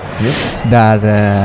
Där 0.70 0.96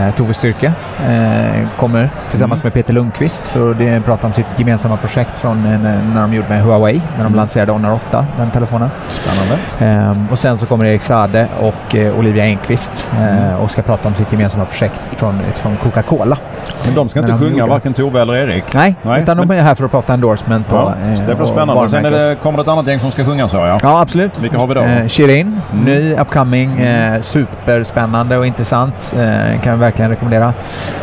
eh, 0.08 0.14
Tove 0.16 0.34
Styrke 0.34 0.74
eh, 1.10 1.68
kommer 1.80 2.10
tillsammans 2.30 2.64
med 2.64 2.74
Peter 2.74 2.94
Lundqvist 2.94 3.46
för 3.48 3.72
att 3.72 3.82
eh, 3.82 4.00
prata 4.02 4.28
om 4.28 4.34
sitt 4.34 4.46
gemensamma 4.58 4.98
projekt 4.98 5.38
från 5.38 5.66
eh, 5.66 5.80
när 5.82 6.22
de 6.22 6.34
gjorde 6.34 6.50
med 6.50 6.62
Huawei, 6.62 7.02
när 7.18 7.24
de 7.24 7.36
lanserade 7.36 7.72
Honor 7.72 8.00
8, 8.10 8.26
den 8.38 8.52
telefonen. 8.52 8.90
Spännande. 9.10 9.58
Ehm, 9.80 10.28
och 10.32 10.40
sen 10.40 10.58
så 10.58 10.66
kommer 10.66 10.86
Erik 10.86 11.02
Sade 11.02 11.48
och 11.60 11.96
eh, 11.96 12.20
Olivia 12.20 12.46
Enqvist 12.46 13.12
eh, 13.20 13.56
och 13.56 13.72
ska 13.72 13.82
prata 13.82 14.08
om 14.08 14.16
sitt 14.16 14.32
gemensamma 14.32 14.66
projekt 14.66 15.12
från, 15.16 15.42
utifrån 15.42 15.78
Coca-Cola. 15.84 16.38
Men 16.86 16.96
de 16.96 17.10
ska 17.10 17.20
inte 17.20 17.32
de 17.32 17.40
sjunga 17.40 17.66
varken 17.68 17.94
Tove 17.94 18.22
eller 18.22 18.34
Erik. 18.36 18.74
Nej, 18.74 18.96
Nej, 19.02 19.22
utan 19.24 19.38
de 19.38 19.48
men- 19.48 19.58
är 19.58 19.62
här 19.62 19.76
för 19.76 19.86
att 19.86 19.92
prata 19.92 20.14
endorsement 20.14 20.68
Ja, 20.70 20.94
eh, 21.02 21.07
så 21.16 21.24
det 21.24 21.36
blir 21.36 21.46
spännande. 21.46 21.90
Sen 21.90 22.06
är 22.06 22.12
det, 22.12 22.36
kommer 22.44 22.58
det 22.58 22.62
ett 22.62 22.68
annat 22.68 22.88
gäng 22.88 23.00
som 23.00 23.12
ska 23.12 23.26
sjunga 23.26 23.50
så 23.50 23.58
ja. 23.58 23.78
Ja, 23.84 24.02
absolut. 24.02 24.40
Vilka 24.40 24.58
har 24.58 24.68
vi 24.68 24.74
då? 24.74 24.82
Eh, 24.82 25.08
Shirin, 25.08 25.62
ny, 25.74 26.16
upcoming, 26.16 26.80
eh, 26.80 27.22
superspännande 27.22 28.38
och 28.38 28.46
intressant. 28.46 29.16
Eh, 29.18 29.62
kan 29.62 29.72
jag 29.72 29.78
verkligen 29.78 30.12
rekommendera 30.12 30.54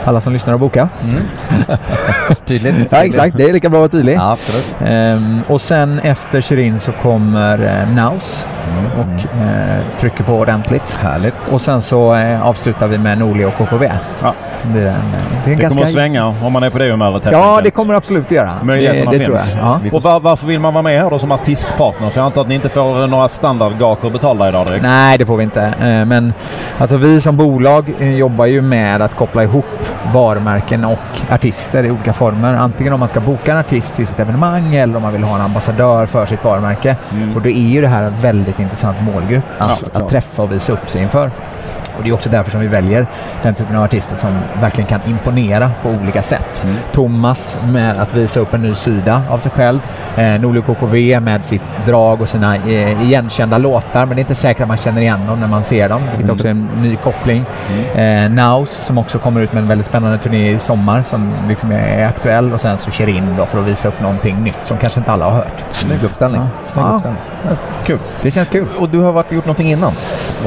alla 0.04 0.20
som 0.20 0.32
lyssnar 0.32 0.54
att 0.54 0.60
boka. 0.60 0.88
Tydligt. 2.46 2.88
Ja, 2.90 3.04
exakt. 3.04 3.36
Det 3.36 3.44
är 3.44 3.52
lika 3.52 3.68
bra 3.68 3.78
att 3.78 3.80
vara 3.80 3.88
tydlig. 3.88 4.14
Ja, 4.14 4.32
absolut. 4.32 4.74
Ehm, 4.86 5.40
och 5.48 5.60
sen 5.60 5.98
efter 5.98 6.40
Shirin 6.40 6.80
så 6.80 6.92
kommer 6.92 7.82
eh, 7.82 7.94
Naus 7.94 8.46
och 8.96 9.38
eh, 9.40 9.76
trycker 10.00 10.24
på 10.24 10.32
ordentligt. 10.32 10.98
Härligt. 11.02 11.34
Och 11.50 11.60
sen 11.60 11.82
så 11.82 12.14
eh, 12.14 12.46
avslutar 12.46 12.88
vi 12.88 12.98
med 12.98 13.18
Norli 13.18 13.44
och 13.44 13.54
KKV. 13.58 13.90
Ja. 14.22 14.34
Så 14.62 14.68
blir 14.68 14.82
det 14.82 14.88
en, 14.90 14.96
eh, 14.96 15.02
det 15.44 15.50
är 15.50 15.52
en 15.52 15.56
Det 15.56 15.62
ganska... 15.62 15.68
kommer 15.68 15.82
att 15.82 15.92
svänga 15.92 16.26
om 16.26 16.52
man 16.52 16.62
är 16.62 16.70
på 16.70 16.78
det 16.78 16.90
humöret 16.90 17.22
Ja, 17.32 17.48
enkelt. 17.48 17.64
det 17.64 17.70
kommer 17.70 17.94
absolut 17.94 18.24
att 18.24 18.30
göra. 18.30 18.50
Det, 18.60 18.66
Möjligheterna 18.66 19.10
det 19.10 19.18
tror 19.18 19.36
jag. 19.36 19.40
finns. 19.46 19.56
Ja. 19.92 19.93
Och 19.94 20.02
var, 20.02 20.20
varför 20.20 20.46
vill 20.46 20.60
man 20.60 20.74
vara 20.74 20.82
med 20.82 21.02
här 21.02 21.10
då 21.10 21.18
som 21.18 21.32
artistpartner? 21.32 22.08
För 22.10 22.20
jag 22.20 22.26
antar 22.26 22.40
att 22.40 22.48
ni 22.48 22.54
inte 22.54 22.68
får 22.68 23.06
några 23.06 23.28
standardgakor 23.28 24.10
betalda 24.10 24.48
idag 24.48 24.66
direkt. 24.66 24.82
Nej, 24.82 25.18
det 25.18 25.26
får 25.26 25.36
vi 25.36 25.44
inte. 25.44 25.62
Eh, 25.62 26.04
Men 26.04 26.32
alltså, 26.78 26.96
vi 26.96 27.20
som 27.20 27.36
bolag 27.36 27.94
eh, 28.00 28.14
jobbar 28.14 28.46
ju 28.46 28.62
med 28.62 29.02
att 29.02 29.16
koppla 29.16 29.42
ihop 29.42 29.64
varumärken 30.14 30.84
och 30.84 30.98
artister 31.30 31.84
i 31.84 31.90
olika 31.90 32.12
former. 32.12 32.54
Antingen 32.54 32.92
om 32.92 33.00
man 33.00 33.08
ska 33.08 33.20
boka 33.20 33.52
en 33.52 33.58
artist 33.58 33.94
till 33.94 34.06
sitt 34.06 34.20
evenemang 34.20 34.74
eller 34.74 34.96
om 34.96 35.02
man 35.02 35.12
vill 35.12 35.24
ha 35.24 35.34
en 35.34 35.42
ambassadör 35.42 36.06
för 36.06 36.26
sitt 36.26 36.44
varumärke. 36.44 36.96
Och 37.36 37.42
då 37.42 37.48
är 37.48 37.68
ju 37.68 37.80
det 37.80 37.88
här 37.88 38.02
en 38.02 38.20
väldigt 38.20 38.60
intressant 38.60 38.96
målgrupp 39.02 39.44
att, 39.58 39.96
att 39.96 40.08
träffa 40.08 40.42
och 40.42 40.52
visa 40.52 40.72
upp 40.72 40.90
sig 40.90 41.02
inför. 41.02 41.30
Och 41.96 42.02
det 42.02 42.08
är 42.08 42.12
också 42.12 42.28
därför 42.30 42.50
som 42.50 42.60
vi 42.60 42.66
väljer 42.68 43.06
den 43.42 43.54
typen 43.54 43.76
av 43.76 43.84
artister 43.84 44.16
som 44.16 44.40
verkligen 44.60 44.88
kan 44.88 45.00
imponera 45.06 45.70
på 45.82 45.88
olika 45.88 46.22
sätt. 46.22 46.64
Thomas 46.92 47.58
med 47.68 48.00
att 48.00 48.14
visa 48.14 48.40
upp 48.40 48.54
en 48.54 48.62
ny 48.62 48.74
sida 48.74 49.22
av 49.30 49.38
sig 49.38 49.52
själv. 49.52 49.78
Eh, 50.16 50.40
Norli 50.40 50.62
KKV 50.62 51.20
med 51.20 51.46
sitt 51.46 51.62
drag 51.86 52.20
och 52.20 52.28
sina 52.28 52.56
eh, 52.56 53.02
igenkända 53.02 53.58
låtar. 53.58 54.06
Men 54.06 54.16
det 54.16 54.20
är 54.20 54.22
inte 54.24 54.34
säkert 54.34 54.62
att 54.62 54.68
man 54.68 54.76
känner 54.76 55.00
igen 55.00 55.26
dem 55.26 55.40
när 55.40 55.48
man 55.48 55.64
ser 55.64 55.88
dem. 55.88 56.02
Vilket 56.16 56.32
också 56.34 56.46
är 56.46 56.50
en 56.50 56.68
ny 56.82 56.96
koppling. 56.96 57.44
Eh, 57.94 58.30
Naus 58.30 58.70
som 58.70 58.98
också 58.98 59.18
kommer 59.18 59.40
ut 59.40 59.52
med 59.52 59.62
en 59.62 59.68
väldigt 59.68 59.86
spännande 59.86 60.18
turné 60.18 60.50
i 60.54 60.58
sommar 60.58 61.02
som 61.02 61.32
liksom 61.48 61.72
är 61.72 62.06
aktuell. 62.06 62.52
Och 62.52 62.60
sen 62.60 62.78
så 62.78 62.90
Shirin 62.90 63.34
då 63.38 63.46
för 63.46 63.58
att 63.60 63.66
visa 63.66 63.88
upp 63.88 64.00
någonting 64.00 64.42
nytt 64.42 64.54
som 64.64 64.78
kanske 64.78 65.00
inte 65.00 65.12
alla 65.12 65.24
har 65.24 65.32
hört. 65.32 65.64
Snygg 65.70 66.04
uppställning. 66.04 66.40
Ja. 66.40 66.48
Snygg 66.72 66.84
Ja. 66.84 66.94
uppställning. 66.94 67.20
Kul. 67.84 67.98
Det 68.22 68.30
känns 68.30 68.48
kul. 68.48 68.66
Och 68.80 68.88
du 68.88 69.00
har 69.00 69.12
varit, 69.12 69.32
gjort 69.32 69.44
någonting 69.44 69.70
innan? 69.70 69.92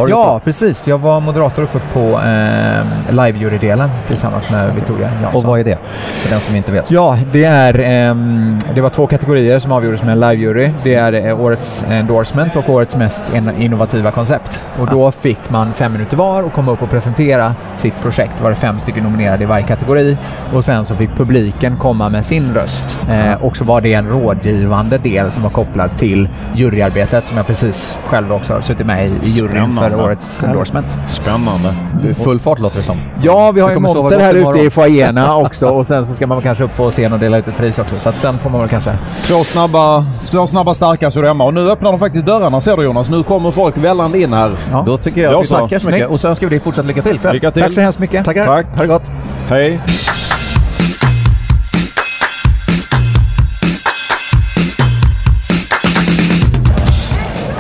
Ja, 0.09 0.41
precis. 0.43 0.87
Jag 0.87 0.97
var 0.97 1.19
moderator 1.37 1.63
uppe 1.63 1.79
på 1.93 1.99
eh, 1.99 3.15
live-jurydelen 3.15 3.89
tillsammans 4.07 4.49
med 4.49 4.75
Victoria? 4.75 5.11
Jansson. 5.21 5.35
Och 5.35 5.43
vad 5.43 5.59
är 5.59 5.63
det? 5.63 5.77
För 5.93 6.29
den 6.29 6.39
som 6.39 6.55
inte 6.55 6.71
vet. 6.71 6.91
Ja, 6.91 7.17
det 7.31 7.43
är 7.43 7.79
ehm, 7.79 8.59
det 8.75 8.81
var 8.81 8.89
två 8.89 9.07
kategorier 9.07 9.59
som 9.59 9.71
avgjordes 9.71 10.03
med 10.03 10.11
en 10.11 10.23
live-jury. 10.23 10.71
Det 10.83 10.95
är 10.95 11.13
eh, 11.27 11.39
årets 11.41 11.85
endorsement 11.89 12.55
och 12.55 12.69
årets 12.69 12.95
mest 12.95 13.33
in- 13.35 13.55
innovativa 13.57 14.11
koncept. 14.11 14.63
Och 14.79 14.87
då 14.87 15.11
fick 15.11 15.49
man 15.49 15.73
fem 15.73 15.93
minuter 15.93 16.17
var 16.17 16.43
och 16.43 16.53
komma 16.53 16.71
upp 16.71 16.81
och 16.81 16.89
presentera 16.89 17.53
sitt 17.75 17.93
projekt. 18.01 18.33
Det 18.37 18.43
var 18.43 18.49
det 18.49 18.55
fem 18.55 18.79
stycken 18.79 19.03
nominerade 19.03 19.43
i 19.43 19.47
varje 19.47 19.65
kategori. 19.67 20.17
Och 20.53 20.65
sen 20.65 20.85
så 20.85 20.95
fick 20.95 21.09
publiken 21.15 21.77
komma 21.77 22.09
med 22.09 22.25
sin 22.25 22.53
röst. 22.53 22.99
Eh, 23.11 23.43
och 23.45 23.57
så 23.57 23.63
var 23.63 23.81
det 23.81 23.93
en 23.93 24.07
rådgivande 24.07 24.97
del 24.97 25.31
som 25.31 25.43
var 25.43 25.49
kopplad 25.49 25.97
till 25.97 26.29
juryarbetet 26.55 27.25
som 27.27 27.37
jag 27.37 27.47
precis 27.47 27.99
själv 28.07 28.33
också 28.33 28.53
har 28.53 28.61
suttit 28.61 28.87
med 28.87 29.07
i, 29.07 29.11
i 29.11 29.29
juryn 29.29 29.71
för 29.71 29.95
årets 29.95 30.43
endorsement. 30.43 30.95
Spännande. 31.27 31.75
Du 32.03 32.09
är 32.09 32.13
full 32.13 32.39
fart 32.39 32.59
låter 32.59 32.77
det 32.77 32.83
som. 32.83 32.97
Ja, 33.21 33.51
vi 33.51 33.61
har 33.61 33.69
ju 33.69 33.79
monter 33.79 34.19
här 34.19 34.33
ute 34.33 34.59
i 34.59 34.69
foajéerna 34.69 35.35
också 35.45 35.67
och 35.67 35.87
sen 35.87 36.07
så 36.07 36.15
ska 36.15 36.27
man 36.27 36.41
kanske 36.41 36.63
upp 36.63 36.75
på 36.77 36.91
scen 36.91 37.13
och 37.13 37.19
dela 37.19 37.37
ut 37.37 37.47
ett 37.47 37.57
pris 37.57 37.79
också. 37.79 37.99
Så 37.99 38.09
att 38.09 38.21
sen 38.21 38.37
får 38.37 38.49
man 38.49 38.61
väl 38.61 38.69
kanske... 38.69 38.97
Två 39.23 39.43
snabba, 39.43 40.05
två 40.31 40.47
snabba 40.47 40.73
starka 40.73 41.09
hemma. 41.09 41.43
Och 41.43 41.53
nu 41.53 41.71
öppnar 41.71 41.91
de 41.91 41.99
faktiskt 41.99 42.25
dörrarna 42.25 42.61
ser 42.61 42.77
du 42.77 42.83
Jonas. 42.83 43.09
Nu 43.09 43.23
kommer 43.23 43.51
folk 43.51 43.77
vällande 43.77 44.19
in 44.19 44.33
här. 44.33 44.51
Ja. 44.71 44.83
Då 44.85 44.97
tycker 44.97 45.21
jag 45.21 45.31
Då 45.31 45.37
att 45.37 45.43
vi 45.43 45.47
så. 45.47 45.55
tackar 45.55 45.79
så 45.79 45.89
mycket 45.89 46.09
och 46.09 46.19
så 46.19 46.27
önskar 46.27 46.47
vi 46.47 46.55
dig 46.55 46.63
fortsatt 46.63 46.85
lycka 46.85 47.01
till. 47.01 47.19
Lycka 47.31 47.51
till. 47.51 47.63
Tack 47.63 47.73
så 47.73 47.81
hemskt 47.81 47.99
mycket. 47.99 48.25
Tackar. 48.25 48.45
Tack. 48.45 48.65
Ha 48.75 48.81
det 48.81 48.87
gott. 48.87 49.11
Hej. 49.49 49.79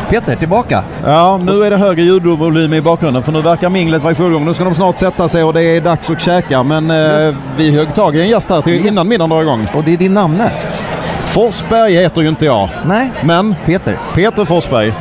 Peter, 0.09 0.35
tillbaka. 0.35 0.83
Ja, 1.05 1.39
nu 1.43 1.63
är 1.63 1.69
det 1.69 1.77
högre 1.77 2.01
ljudvolym 2.01 2.73
i 2.73 2.81
bakgrunden 2.81 3.23
för 3.23 3.31
nu 3.31 3.41
verkar 3.41 3.69
minglet 3.69 4.03
vara 4.03 4.11
i 4.11 4.15
full 4.15 4.31
gång. 4.31 4.45
Nu 4.45 4.53
ska 4.53 4.63
de 4.63 4.75
snart 4.75 4.97
sätta 4.97 5.29
sig 5.29 5.43
och 5.43 5.53
det 5.53 5.63
är 5.63 5.81
dags 5.81 6.09
att 6.09 6.21
käka. 6.21 6.63
Men 6.63 6.91
eh, 6.91 7.35
vi 7.57 7.71
högg 7.71 7.95
tag 7.95 8.15
i 8.15 8.21
en 8.21 8.29
gäst 8.29 8.49
här 8.49 8.61
till, 8.61 8.87
innan 8.87 9.07
middagen 9.07 9.29
drar 9.29 9.41
igång. 9.41 9.67
Och 9.75 9.83
det 9.83 9.93
är 9.93 9.97
din 9.97 10.13
namne. 10.13 10.51
Forsberg 11.25 11.93
heter 11.93 12.21
ju 12.21 12.29
inte 12.29 12.45
jag. 12.45 12.69
Nej. 12.85 13.11
Men 13.23 13.55
Peter. 13.65 13.97
Peter 14.15 14.45
Forsberg. 14.45 14.93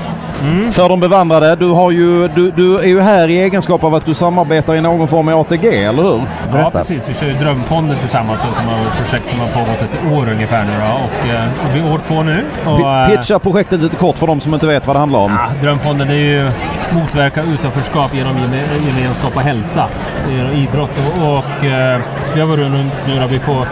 För 0.73 0.89
de 0.89 1.01
bevandrade, 1.01 1.57
du, 1.57 1.69
har 1.71 1.91
ju, 1.91 2.29
du, 2.29 2.51
du 2.51 2.79
är 2.79 2.87
ju 2.89 3.01
här 3.01 3.29
i 3.29 3.39
egenskap 3.43 3.85
av 3.85 3.95
att 3.95 4.07
du 4.07 4.15
samarbetar 4.15 4.75
i 4.75 4.81
någon 4.81 5.09
form 5.09 5.27
med 5.27 5.35
ATG, 5.35 5.67
eller 5.85 6.03
hur? 6.03 6.17
Ja, 6.47 6.53
Berätta. 6.53 6.71
precis. 6.71 7.09
Vi 7.09 7.15
kör 7.15 7.27
ju 7.27 7.33
Drömfonden 7.33 7.99
tillsammans 7.99 8.43
som 8.43 8.51
har 8.69 8.87
ett 8.87 8.97
projekt 8.99 9.29
som 9.31 9.41
har 9.41 9.49
pågått 9.53 9.69
ett 9.83 10.13
år 10.13 10.29
ungefär 10.29 10.65
nu 10.65 10.73
då. 10.79 10.85
Och 10.85 11.29
eh, 11.29 11.49
det 11.67 11.73
blir 11.73 11.93
år 11.93 12.01
två 12.09 12.23
nu. 12.23 12.45
Och, 12.67 12.81
eh, 12.81 13.09
Pitcha 13.09 13.39
projektet 13.39 13.81
lite 13.81 13.97
kort 13.97 14.19
för 14.19 14.27
de 14.27 14.41
som 14.41 14.55
inte 14.55 14.67
vet 14.67 14.87
vad 14.87 14.97
det 14.97 15.01
handlar 15.01 15.19
om. 15.21 15.33
ja, 15.33 15.63
Drömfonden 15.63 16.11
är 16.11 16.15
ju 16.15 16.51
motverka 16.91 17.43
utanförskap 17.43 18.15
genom 18.15 18.37
geme- 18.37 18.69
gemenskap 18.89 19.37
och 19.37 19.43
hälsa. 19.43 19.89
Genom 20.31 20.53
idrott 20.53 20.91
och, 21.19 21.23
och 21.33 21.65
eh, 21.65 22.01
vi 22.35 22.41
har 22.41 22.47
varit 22.47 22.59
runt 22.61 22.93
nu 23.09 23.21
då 23.21 23.27
vi 23.27 23.39
får 23.39 23.67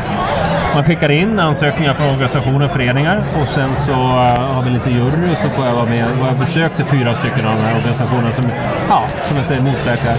man 0.74 0.84
skickar 0.84 1.10
in 1.10 1.38
ansökningar 1.38 1.94
från 1.94 2.08
organisationer 2.08 2.64
och 2.64 2.72
föreningar 2.72 3.24
och 3.40 3.48
sen 3.48 3.76
så 3.76 3.92
eh, 3.92 4.54
har 4.54 4.62
vi 4.62 4.70
lite 4.70 4.90
jury 4.90 5.32
och 5.32 5.38
så 5.38 5.48
får 5.48 5.66
jag 5.66 5.74
vara 5.74 5.87
med. 5.87 6.10
Och 6.20 6.26
jag 6.26 6.38
besökte 6.38 6.84
fyra 6.84 7.14
stycken 7.14 7.46
av 7.46 7.56
de 7.56 7.62
här 7.62 7.76
organisationerna 7.76 8.32
som, 8.32 8.44
ja, 8.88 9.04
som 9.24 9.37
jag 9.37 9.46
säger 9.46 9.60
motverkar 9.60 10.18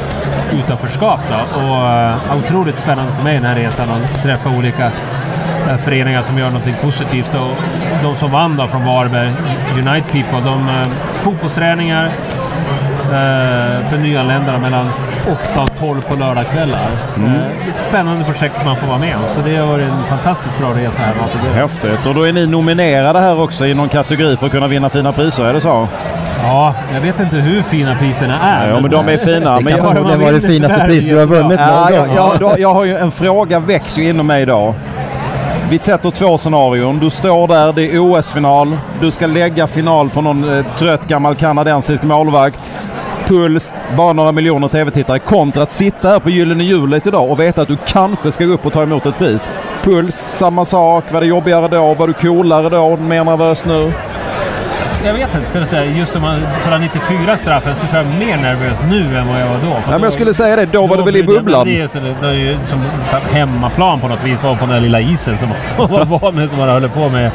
utanförskap. 0.54 1.20
Då. 1.30 1.60
Och 1.66 1.92
eh, 1.92 2.38
otroligt 2.38 2.80
spännande 2.80 3.14
för 3.14 3.24
mig 3.24 3.36
den 3.36 3.46
här 3.46 3.56
resan 3.56 3.90
att 3.92 4.24
träffa 4.24 4.50
olika 4.50 4.86
eh, 5.70 5.78
föreningar 5.78 6.22
som 6.22 6.38
gör 6.38 6.50
någonting 6.50 6.76
positivt. 6.82 7.36
Och 7.36 7.52
de 8.04 8.18
som 8.18 8.32
vann 8.32 8.58
då 8.58 8.68
från 8.68 8.86
Varberg, 8.86 9.34
Unite 9.78 10.08
People, 10.12 10.42
de 10.50 10.70
fotbollsträningar 11.22 12.12
eh, 13.06 13.90
för 13.90 13.98
nyanlända 13.98 14.60
mellan 14.60 14.92
8 15.54 15.64
och 15.64 15.78
12 15.80 16.02
på 16.02 16.18
lördagskvällar. 16.18 16.90
Mm. 17.18 17.36
Eh, 17.36 17.68
ett 17.76 17.82
spännande 17.82 18.26
projekt 18.26 18.58
som 18.58 18.68
man 18.68 18.78
får 18.78 18.88
vara 18.88 18.98
med 18.98 19.16
om. 19.16 19.30
Så 19.30 19.42
det 19.42 19.56
har 19.56 19.68
varit 19.68 19.90
en 19.90 20.08
fantastiskt 20.08 20.58
bra 20.58 20.74
resa 20.74 21.02
här. 21.02 21.16
Häftigt. 21.54 22.06
Och 22.08 22.16
då 22.16 22.24
är 22.24 22.34
ni 22.34 22.48
nominerade 22.48 23.20
här 23.20 23.42
också 23.42 23.66
i 23.66 23.74
någon 23.74 23.90
kategori 23.90 24.38
för 24.38 24.46
att 24.46 24.52
kunna 24.52 24.68
vinna 24.68 24.90
fina 24.90 25.14
priser, 25.14 25.46
är 25.46 25.54
det 25.54 25.62
så? 25.62 25.88
Ja, 26.44 26.76
jag 26.94 27.02
vet 27.02 27.20
inte 27.20 27.36
hur 27.36 27.64
fina 27.64 27.96
priserna 27.96 28.40
är. 28.40 28.70
Ja, 28.70 28.80
men 28.80 28.92
de 28.92 29.08
är 29.08 29.18
fina. 29.18 29.56
Det 29.58 29.64
Men 29.64 29.74
kan 29.74 29.86
jag, 29.86 29.94
förmodligen 29.94 30.22
vara 30.22 30.32
det 30.32 30.42
finaste 30.42 30.86
pris 30.86 31.06
du 31.06 31.18
har 31.18 31.26
vunnit 31.26 31.60
ja, 31.60 31.90
jag, 31.92 32.08
jag, 32.16 32.40
då, 32.40 32.56
jag 32.58 32.74
har 32.74 32.86
ju 32.86 32.98
en 32.98 33.12
fråga 33.12 33.60
väcks 33.60 33.98
ju 33.98 34.10
inom 34.10 34.28
mig 34.28 34.42
idag. 34.42 34.76
Vi 35.70 35.80
sätter 35.80 36.12
två 36.12 36.38
scenarion. 36.38 37.00
Du 37.00 37.10
står 37.10 37.48
där, 37.48 37.74
det 37.74 37.84
är 37.84 38.00
OS-final. 38.00 38.78
Du 39.02 39.12
ska 39.12 39.28
lägga 39.28 39.68
final 39.68 40.10
på 40.10 40.22
någon 40.22 40.58
eh, 40.58 40.76
trött 40.76 41.08
gammal 41.08 41.36
kanadensisk 41.36 42.04
målvakt. 42.04 42.74
Puls, 43.28 43.74
bara 43.98 44.14
några 44.14 44.32
miljoner 44.32 44.68
tv-tittare 44.68 45.20
kontra 45.20 45.64
att 45.64 45.72
sitta 45.72 46.10
här 46.10 46.20
på 46.20 46.30
Gyllene 46.30 46.64
Hjulet 46.64 47.08
idag 47.08 47.32
och 47.32 47.40
veta 47.40 47.62
att 47.62 47.68
du 47.68 47.78
kanske 47.88 48.32
ska 48.32 48.46
gå 48.46 48.54
upp 48.54 48.66
och 48.66 48.74
ta 48.74 48.84
emot 48.84 49.06
ett 49.06 49.18
pris. 49.18 49.50
Puls, 49.84 50.16
samma 50.16 50.66
sak. 50.66 51.12
Var 51.12 51.22
det 51.22 51.28
jobbigare 51.28 51.68
då? 51.68 51.94
Var 51.94 52.08
du 52.08 52.14
coolare 52.14 52.70
då? 52.70 52.98
Mer 52.98 53.24
nervös 53.24 53.66
nu? 53.66 53.94
Jag 55.06 55.20
jag 55.20 55.28
vet 55.28 55.36
inte, 55.36 55.50
ska 55.50 55.60
jag 55.60 55.70
säga. 55.70 55.86
Just 55.86 56.16
om 56.16 56.22
man 56.22 56.48
kollar 56.64 56.80
94 56.80 57.38
straffen 57.38 57.76
så 57.76 57.88
tror 57.88 58.04
jag 58.04 58.16
mer 58.16 58.38
nervös 58.38 58.80
nu 58.90 59.18
än 59.18 59.28
vad 59.28 59.42
jag 59.42 59.46
var 59.48 59.58
då. 59.64 59.70
Nej, 59.70 59.82
men 59.90 60.00
då- 60.02 60.06
jag 60.06 60.14
skulle 60.14 60.34
säga 60.34 60.56
det, 60.56 60.66
då 60.66 60.88
var 60.88 60.98
du 60.98 61.04
väl 61.04 61.16
i 61.16 61.22
det- 61.22 61.28
bubblan? 61.28 61.66
Det 61.68 61.82
är, 61.82 61.90
det, 62.02 62.16
det 62.22 62.28
är 62.28 62.34
ju 62.34 62.58
som 62.66 62.86
hemmaplan 63.34 64.00
på 64.02 64.08
något 64.08 64.24
vis, 64.24 64.44
var 64.44 64.56
på 64.56 64.60
den 64.66 64.70
där 64.70 64.80
lilla 64.82 65.00
isen 65.00 65.38
som 65.38 65.50
man 65.78 66.08
var 66.08 66.32
med, 66.32 66.50
som 66.50 66.60
man 66.60 66.70
håller 66.70 66.88
på 66.90 67.10
med 67.10 67.32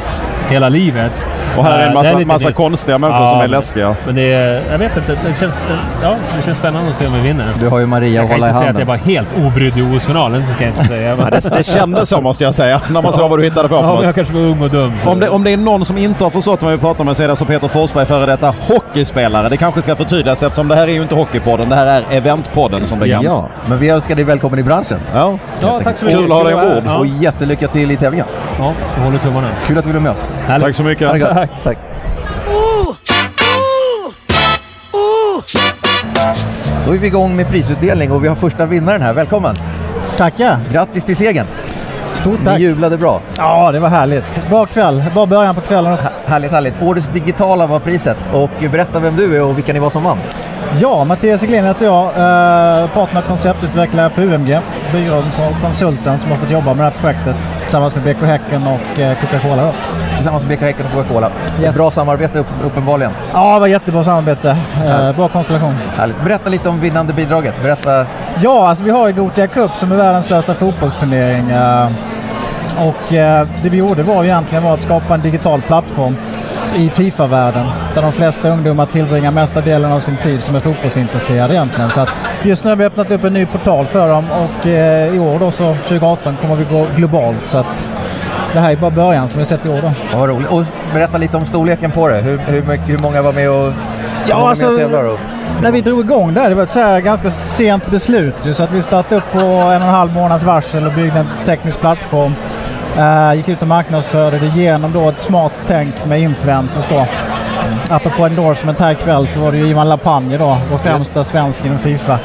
hela 0.49 0.69
livet. 0.69 1.27
Och 1.57 1.65
här 1.65 1.79
är 1.79 1.87
en 1.87 1.93
massa, 1.93 2.17
lite 2.17 2.27
massa 2.27 2.47
nytt. 2.47 2.57
konstiga 2.57 2.97
människor 2.97 3.25
som 3.27 3.41
är 3.41 3.47
läskiga. 3.47 3.95
Men 4.05 4.15
det 4.15 4.33
är, 4.33 4.71
jag 4.71 4.77
vet 4.77 4.97
inte, 4.97 5.19
det 5.25 5.39
känns, 5.39 5.65
ja, 6.03 6.15
det 6.37 6.43
känns 6.45 6.57
spännande 6.57 6.89
att 6.91 6.95
se 6.97 7.07
om 7.07 7.13
vi 7.13 7.19
vinner. 7.19 7.53
Du 7.59 7.67
har 7.67 7.79
ju 7.79 7.85
Maria 7.85 8.09
jag 8.15 8.23
att 8.23 8.29
kan 8.29 8.39
hålla 8.39 8.47
i 8.47 8.49
inte 8.49 8.59
säga 8.59 8.69
att 8.69 8.75
handen. 8.75 8.97
jag 8.97 8.97
var 8.97 9.45
helt 9.45 9.47
obrydd 9.47 9.77
i 9.77 9.81
OS-finalen, 9.81 10.41
det 10.41 10.47
ska 10.47 10.63
jag 10.63 10.71
inte 10.73 10.83
säga. 10.85 11.09
Ja, 11.19 11.29
det, 11.29 11.57
det 11.57 11.63
kändes 11.63 12.09
så 12.09 12.21
måste 12.21 12.43
jag 12.43 12.55
säga, 12.55 12.81
när 12.89 13.01
man 13.01 13.13
såg 13.13 13.29
vad 13.29 13.39
du 13.39 13.43
hittade 13.43 13.67
på 13.67 13.75
för 13.75 13.83
Ja, 13.83 13.87
men 13.87 13.95
jag 13.95 14.05
något. 14.07 14.15
kanske 14.15 14.33
var 14.33 14.41
ung 14.41 14.61
och 14.61 14.69
dum. 14.69 14.93
Om 15.05 15.19
det, 15.19 15.29
om 15.29 15.43
det 15.43 15.53
är 15.53 15.57
någon 15.57 15.85
som 15.85 15.97
inte 15.97 16.23
har 16.23 16.31
förstått 16.31 16.63
vad 16.63 16.71
vi 16.71 16.77
pratar 16.77 17.01
om 17.09 17.15
så 17.15 17.23
är 17.23 17.27
det 17.27 17.31
alltså 17.31 17.45
Peter 17.45 17.60
Forsberg, 17.67 18.05
före 18.05 18.25
detta 18.25 18.53
hockeyspelare. 18.59 19.49
Det 19.49 19.57
kanske 19.57 19.81
ska 19.81 19.95
förtydligas 19.95 20.43
eftersom 20.43 20.67
det 20.67 20.75
här 20.75 20.87
är 20.87 20.91
ju 20.91 21.01
inte 21.01 21.15
Hockeypodden, 21.15 21.69
det 21.69 21.75
här 21.75 21.85
är 21.85 22.17
Eventpodden 22.17 22.87
som 22.87 22.99
bekant. 22.99 23.23
Ja, 23.23 23.49
men 23.69 23.79
vi 23.79 23.89
önskar 23.89 24.15
dig 24.15 24.23
välkommen 24.23 24.59
i 24.59 24.63
branschen. 24.63 24.99
Ja. 25.13 25.37
Ja, 25.59 25.81
tack 25.83 25.97
så 25.97 26.05
mycket. 26.05 26.19
Kul 26.19 26.31
att 26.31 26.37
ha 26.37 26.43
dig 26.43 26.53
ombord. 26.53 26.83
Ja. 26.85 26.97
Och 26.97 27.07
jättelycka 27.07 27.67
till 27.67 27.91
i 27.91 27.97
tävlingen. 27.97 28.25
Ja, 28.59 28.73
jag 28.97 29.03
håller 29.03 29.17
tummarna. 29.17 29.49
Kul 29.65 29.77
att 29.77 29.83
du 29.83 29.89
ville 29.89 29.99
med 29.99 30.11
oss. 30.11 30.19
Härligt. 30.47 30.65
Tack 30.65 30.75
så 30.75 30.83
mycket. 30.83 31.09
Tack. 31.09 31.49
Tack. 31.63 31.77
Då 36.85 36.93
är 36.93 36.97
vi 36.97 37.07
igång 37.07 37.35
med 37.35 37.47
prisutdelning 37.47 38.11
och 38.11 38.23
vi 38.23 38.27
har 38.27 38.35
första 38.35 38.65
vinnaren 38.65 39.01
här. 39.01 39.13
Välkommen! 39.13 39.55
Tackar! 40.17 40.59
Grattis 40.71 41.03
till 41.03 41.15
segern! 41.15 41.45
Stort 42.13 42.39
Ni 42.39 42.45
tack! 42.45 42.59
jublade 42.59 42.97
bra. 42.97 43.21
Ja, 43.37 43.71
det 43.71 43.79
var 43.79 43.89
härligt. 43.89 44.39
Bra 44.49 44.65
kväll. 44.65 45.03
Bra 45.13 45.25
början 45.25 45.55
på 45.55 45.61
kvällen 45.61 45.93
också. 45.93 46.09
Härligt, 46.31 46.51
härligt. 46.51 46.73
Årets 46.81 47.07
digitala 47.07 47.67
var 47.67 47.79
priset. 47.79 48.17
Och 48.33 48.49
berätta 48.71 48.99
vem 48.99 49.15
du 49.15 49.35
är 49.37 49.43
och 49.43 49.57
vilka 49.57 49.73
ni 49.73 49.79
var 49.79 49.89
som 49.89 50.03
vann. 50.03 50.17
Ja, 50.79 51.03
Mattias 51.03 51.43
Eglin 51.43 51.65
heter 51.65 51.85
jag. 51.85 52.05
Eh, 52.07 52.89
partner 52.93 53.21
konceptutvecklare 53.27 54.09
på 54.09 54.21
UMG. 54.21 54.59
Byrån 54.93 55.31
som 55.31 55.61
konsulten 55.61 56.19
som 56.19 56.31
har 56.31 56.37
fått 56.37 56.49
jobba 56.51 56.73
med 56.73 56.85
det 56.85 56.89
här 56.91 56.97
projektet 57.01 57.35
tillsammans 57.61 57.95
med 57.95 58.03
BK 58.03 58.23
Häcken 58.25 58.63
och 58.67 58.99
eh, 58.99 59.17
Coca-Cola. 59.21 59.63
Då. 59.65 59.73
Tillsammans 60.15 60.43
med 60.43 60.57
BK 60.57 60.61
Häcken 60.65 60.85
och 60.85 60.91
Coca-Cola. 60.91 61.31
Yes. 61.61 61.75
Bra 61.75 61.91
samarbete 61.91 62.39
upp, 62.39 62.47
uppenbarligen. 62.63 63.11
Ja, 63.33 63.53
det 63.53 63.59
var 63.59 63.67
jättebra 63.67 64.03
samarbete. 64.03 64.57
Eh, 64.85 65.15
bra 65.15 65.29
konstellation. 65.29 65.73
Härligt. 65.97 66.23
Berätta 66.23 66.49
lite 66.49 66.69
om 66.69 66.79
vinnande 66.79 67.13
bidraget. 67.13 67.53
Berätta. 67.63 68.05
Ja, 68.41 68.69
alltså 68.69 68.83
vi 68.83 68.91
har 68.91 69.07
ju 69.07 69.13
Gothia 69.13 69.47
Cup 69.47 69.75
som 69.75 69.91
är 69.91 69.95
världens 69.95 70.25
största 70.25 70.53
fotbollsturnering. 70.55 71.49
eh, 71.49 71.89
och 72.77 73.13
eh, 73.13 73.47
det 73.63 73.69
vi 73.69 73.77
gjorde 73.77 74.03
var 74.03 74.23
egentligen 74.23 74.63
var 74.63 74.73
att 74.73 74.81
skapa 74.81 75.13
en 75.13 75.21
digital 75.21 75.61
plattform 75.61 76.15
i 76.75 76.89
Fifa-världen 76.89 77.67
där 77.95 78.01
de 78.01 78.11
flesta 78.11 78.49
ungdomar 78.49 78.85
tillbringar 78.85 79.31
mesta 79.31 79.61
delen 79.61 79.91
av 79.91 79.99
sin 79.99 80.17
tid 80.17 80.43
som 80.43 80.55
är 80.55 80.59
fotbollsintresserade 80.59 81.53
egentligen. 81.53 81.89
Så 81.89 82.01
att 82.01 82.09
just 82.43 82.63
nu 82.63 82.69
har 82.69 82.75
vi 82.75 82.85
öppnat 82.85 83.11
upp 83.11 83.23
en 83.23 83.33
ny 83.33 83.45
portal 83.45 83.87
för 83.87 84.09
dem 84.09 84.25
och 84.31 84.67
eh, 84.67 85.15
i 85.15 85.19
år 85.19 85.39
då 85.39 85.51
så 85.51 85.75
2018 85.75 86.37
kommer 86.41 86.55
vi 86.55 86.63
gå 86.63 86.87
globalt. 86.95 87.49
Så 87.49 87.57
att 87.57 87.87
det 88.53 88.59
här 88.59 88.71
är 88.71 88.75
bara 88.75 88.91
början 88.91 89.29
som 89.29 89.39
vi 89.39 89.45
sett 89.45 89.65
i 89.65 89.69
år 89.69 89.81
då. 89.81 89.93
Ja, 90.11 90.17
Vad 90.17 90.29
roligt. 90.29 90.49
Och 90.49 90.63
berätta 90.93 91.17
lite 91.17 91.37
om 91.37 91.45
storleken 91.45 91.91
på 91.91 92.07
det. 92.07 92.21
Hur, 92.21 92.37
hur, 92.37 92.63
mycket, 92.63 92.89
hur 92.89 92.99
många 92.99 93.21
var 93.21 93.33
med 93.33 93.49
och 93.49 93.73
Ja, 94.27 94.49
alltså, 94.49 94.65
med 94.65 94.73
och 94.73 94.79
tävlade 94.79 95.07
då? 95.07 95.17
När 95.61 95.71
vi 95.71 95.81
drog 95.81 95.99
igång 95.99 96.33
där, 96.33 96.49
det 96.49 96.55
var 96.55 96.63
ett 96.63 96.71
så 96.71 96.79
här 96.79 96.99
ganska 96.99 97.31
sent 97.31 97.91
beslut. 97.91 98.35
Så 98.53 98.63
att 98.63 98.71
vi 98.71 98.81
startade 98.81 99.15
upp 99.15 99.31
på 99.31 99.39
en 99.39 99.81
och 99.81 99.87
en 99.87 99.93
halv 99.93 100.13
månads 100.13 100.43
varsel 100.43 100.85
och 100.87 100.93
byggde 100.93 101.19
en 101.19 101.27
teknisk 101.45 101.79
plattform. 101.79 102.33
Eh, 102.97 103.33
gick 103.33 103.49
ut 103.49 103.61
och 103.61 103.67
marknadsförde 103.67 104.39
det 104.39 104.47
genom 104.47 104.91
då 104.91 105.09
ett 105.09 105.19
smart 105.19 105.51
tänk 105.67 106.05
med 106.05 106.21
influencers 106.21 106.87
då. 106.89 107.07
Apropå 107.89 108.25
endorsement 108.25 108.79
här 108.79 108.91
ikväll 108.91 109.27
så 109.27 109.41
var 109.41 109.51
det 109.51 109.57
ju 109.57 109.67
Ivan 109.67 109.89
Lapagne 109.89 110.37
då, 110.37 110.57
vår 110.71 110.77
främsta 110.77 111.23
svensk 111.23 111.65
inom 111.65 111.79
Fifa. 111.79 112.19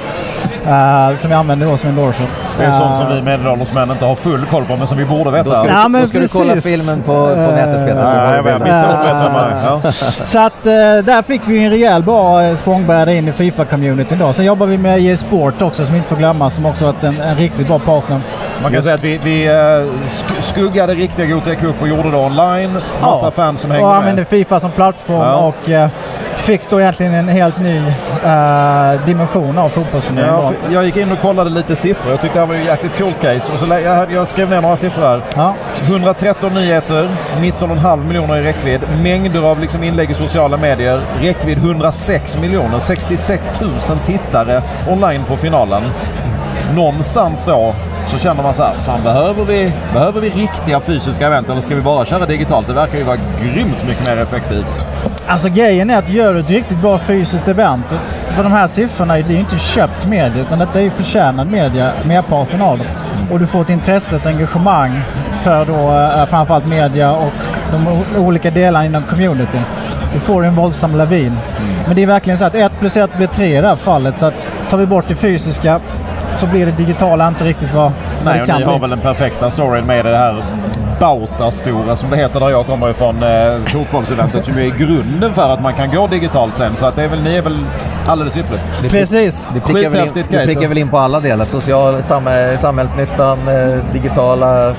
Eh, 0.69 1.17
som 1.17 1.29
vi 1.31 1.35
använder 1.35 1.67
då 1.67 1.79
som 1.79 1.91
endorser. 1.91 2.27
Det 2.59 2.65
är 2.65 2.73
sånt 2.73 2.97
som 2.99 3.07
Eh, 3.07 3.15
vi 3.15 3.23
medelåldersmän 3.23 3.91
inte 3.91 4.05
har 4.05 4.15
full 4.17 4.47
koll 4.47 4.65
på 4.65 4.77
men 4.77 4.87
som 4.87 4.99
vi 4.99 5.05
borde 5.05 5.25
Då 5.25 5.31
veta. 5.31 5.51
ska, 5.51 5.63
du, 5.63 5.69
Ja, 5.69 5.89
men 5.89 6.03
då 6.03 6.09
ska 6.09 6.19
du 6.21 6.29
kolla 6.29 6.57
filmen 6.57 7.03
på, 7.03 7.13
på 7.13 7.31
Eh, 7.31 7.37
nätet 7.55 7.87
Peter. 7.87 8.07
så 8.07 8.27
Nej, 8.27 8.43
du 8.43 8.49
jag 8.51 8.61
missade. 8.61 9.57
Ja. 9.65 9.93
Så 10.27 10.39
att 10.39 10.65
där 11.07 11.23
fick 11.23 11.41
vi 11.47 11.65
en 11.65 11.71
rejäl 11.71 12.03
bra 12.03 12.57
språngbräda 12.57 13.13
in 13.13 13.29
i 13.29 13.33
Fifa-communityn 13.33 14.19
då. 14.19 14.33
Sen 14.33 14.47
jobbar 14.47 14.67
vi 14.67 14.79
med 14.79 15.01
EA 15.03 15.17
Sport 15.17 15.63
också 15.63 15.85
som 15.85 15.93
vi 15.93 15.99
inte 15.99 16.09
får 16.09 16.17
glömma 16.17 16.51
som 16.51 16.67
också 16.67 16.85
varit 16.87 17.05
en, 17.05 17.21
en 17.21 17.37
riktigt 17.37 17.67
bra 17.67 17.79
partner. 17.79 18.21
Man 18.63 18.73
kan 18.73 18.83
säga 18.83 18.95
att 18.95 19.05
vi, 19.05 19.19
vi 19.19 19.49
sk- 19.49 20.41
skuggade 20.41 20.95
riktiga 20.95 21.27
Gothia 21.27 21.55
Cup 21.55 21.83
och 21.83 21.89
gjorde 21.89 22.11
det 22.11 22.17
online. 22.17 22.73
Massa 23.03 23.27
Ja. 23.27 23.31
fans 23.31 23.61
som 23.61 23.71
och 23.71 23.77
hängde 23.77 23.91
använde 23.95 24.21
med. 24.23 24.29
Fifa 24.29 24.61
som 24.61 24.71
plattform 24.71 25.45
och 25.45 25.69
fick 26.47 26.71
då 26.71 26.81
egentligen 26.81 27.15
en 27.15 27.29
helt 27.29 27.59
ny 27.61 27.77
eh, 27.77 29.07
dimension 29.07 29.59
av 29.59 29.71
fotbollsturneringen. 29.71 30.55
Ja, 30.65 30.73
jag 30.73 30.85
gick 30.85 30.97
in 30.97 31.13
och 31.13 31.21
kollade 31.21 31.51
lite 31.51 31.77
siffror. 31.77 32.11
Jag 32.11 32.21
tyckte 32.21 32.39
det 32.39 32.41
här 32.41 32.47
var 32.47 32.55
ett 32.55 32.67
jäkligt 32.67 32.99
coolt 32.99 33.21
case. 33.21 33.53
Och 33.53 33.59
så 33.59 33.67
jag, 33.67 34.13
jag 34.13 34.29
skrev 34.29 34.51
ner 34.51 34.63
några 34.63 34.77
siffror 34.77 35.03
här. 35.03 35.23
Ja. 35.35 35.55
113 35.83 36.55
nyheter, 36.55 37.17
19,5 37.39 38.07
miljoner 38.07 38.37
i 38.37 38.43
räckvidd, 38.43 38.81
mängder 39.03 39.51
av 39.51 39.61
liksom 39.61 39.83
inlägg 39.83 40.11
i 40.11 40.15
sociala 40.15 40.57
medier, 40.57 41.01
räckvidd 41.21 41.59
106 41.59 42.37
miljoner, 42.37 42.79
66 42.79 43.49
000 43.61 43.99
tittare 44.05 44.63
online 44.89 45.25
på 45.25 45.37
finalen. 45.37 45.83
Någonstans 46.75 47.45
då 47.47 47.75
så 48.07 48.19
känner 48.19 48.43
man 48.43 48.55
så 48.55 48.63
här, 48.63 48.75
fan 48.83 49.03
behöver 49.03 49.45
vi, 49.45 49.73
behöver 49.93 50.21
vi 50.21 50.31
riktiga 50.31 50.81
fysiska 50.81 51.27
event 51.27 51.49
eller 51.49 51.61
ska 51.61 51.75
vi 51.75 51.83
bara 51.83 52.07
köra 52.07 52.27
digitalt? 52.27 52.67
Det 52.67 52.73
verkar 52.73 52.99
ju 52.99 53.05
vara 53.05 53.17
grymt 53.17 53.89
mycket 53.89 54.07
mer 54.07 54.17
effektivt. 54.17 54.87
Alltså 55.27 55.49
grejen 55.49 55.91
är 55.91 55.99
att 55.99 56.11
gör 56.11 56.35
du 56.35 56.41
ett 56.41 56.51
riktigt 56.51 56.81
bra 56.81 56.99
fysiskt 56.99 57.49
event, 57.49 57.87
för 58.35 58.43
de 58.43 58.53
här 58.53 58.67
siffrorna 58.67 59.15
det 59.15 59.21
är 59.21 59.29
ju 59.29 59.39
inte 59.39 59.59
köpt 59.59 60.07
media 60.07 60.43
utan 60.43 60.59
detta 60.59 60.79
är 60.79 60.83
ju 60.83 60.91
förtjänad 60.91 61.47
media, 61.47 61.95
merparten 62.05 62.63
av 62.63 62.79
dem. 62.79 62.87
Och 63.31 63.39
du 63.39 63.47
får 63.47 63.63
ett 63.63 63.71
intresse, 63.71 64.17
ett 64.17 64.27
engagemang 64.27 65.03
för 65.43 65.65
då 65.65 65.93
eh, 66.21 66.29
framförallt 66.29 66.67
media 66.67 67.13
och 67.13 67.33
de 67.73 68.05
olika 68.17 68.51
delarna 68.51 68.87
inom 68.87 69.03
communityn. 69.03 69.63
Du 70.13 70.21
får 70.21 70.45
en 70.45 70.57
våldsam 70.57 70.97
lavin. 70.97 71.37
Men 71.87 71.97
det 71.97 72.03
är 72.03 72.07
verkligen 72.07 72.39
så 72.39 72.45
att 72.45 72.55
1 72.55 72.73
plus 72.81 72.97
1 72.97 73.17
blir 73.17 73.27
3 73.27 73.59
i 73.59 73.61
det 73.61 73.69
här 73.69 73.77
fallet. 73.77 74.19
Så 74.19 74.27
att 74.27 74.35
tar 74.71 74.79
vi 74.79 74.87
bort 74.87 75.05
det 75.09 75.15
fysiska 75.15 75.81
så 76.37 76.47
blir 76.47 76.67
det 76.67 76.73
digitala 76.73 77.29
inte 77.29 77.45
riktigt 77.45 77.75
vad, 77.75 77.93
Nej, 78.25 78.35
det 78.35 78.41
och 78.41 78.47
kan 78.47 78.59
ni 78.59 78.65
har 78.65 78.73
bli. 78.73 78.81
väl 78.81 78.91
den 78.91 79.01
perfekta 79.01 79.51
storyn 79.51 79.87
med 79.87 80.05
det 80.05 80.17
här 80.17 80.43
Bauta-stora 81.01 81.97
som 81.97 82.11
det 82.11 82.17
heter 82.17 82.41
där 82.41 82.51
jag 82.51 82.67
kommer 82.67 82.91
ifrån, 82.91 83.23
eh, 83.23 83.65
fotbollseventet 83.65 84.47
som 84.47 84.59
är 84.59 84.79
grunden 84.79 85.35
för 85.35 85.53
att 85.53 85.63
man 85.63 85.75
kan 85.75 85.91
gå 85.91 86.07
digitalt 86.07 86.59
sen. 86.59 86.77
Så 86.77 86.87
att 86.87 86.97
det 86.97 87.05
är 87.05 87.09
väl, 87.09 87.23
ni 87.23 87.37
är 87.37 87.43
väl 87.43 87.67
alldeles 88.07 88.37
ypperligt. 88.37 88.91
Precis. 88.91 89.49
det, 89.55 89.61
prickar 89.61 89.91
väl 89.91 90.07
in, 90.07 90.25
det 90.31 90.45
prickar 90.47 90.69
väl 90.69 90.79
in 90.79 90.89
på 90.89 90.99
alla 90.99 91.21
delar. 91.21 91.45
Social, 91.45 92.03
sam, 92.03 92.29
samhällsnyttan, 92.59 93.39
eh, 93.49 93.93
digitala, 93.93 94.75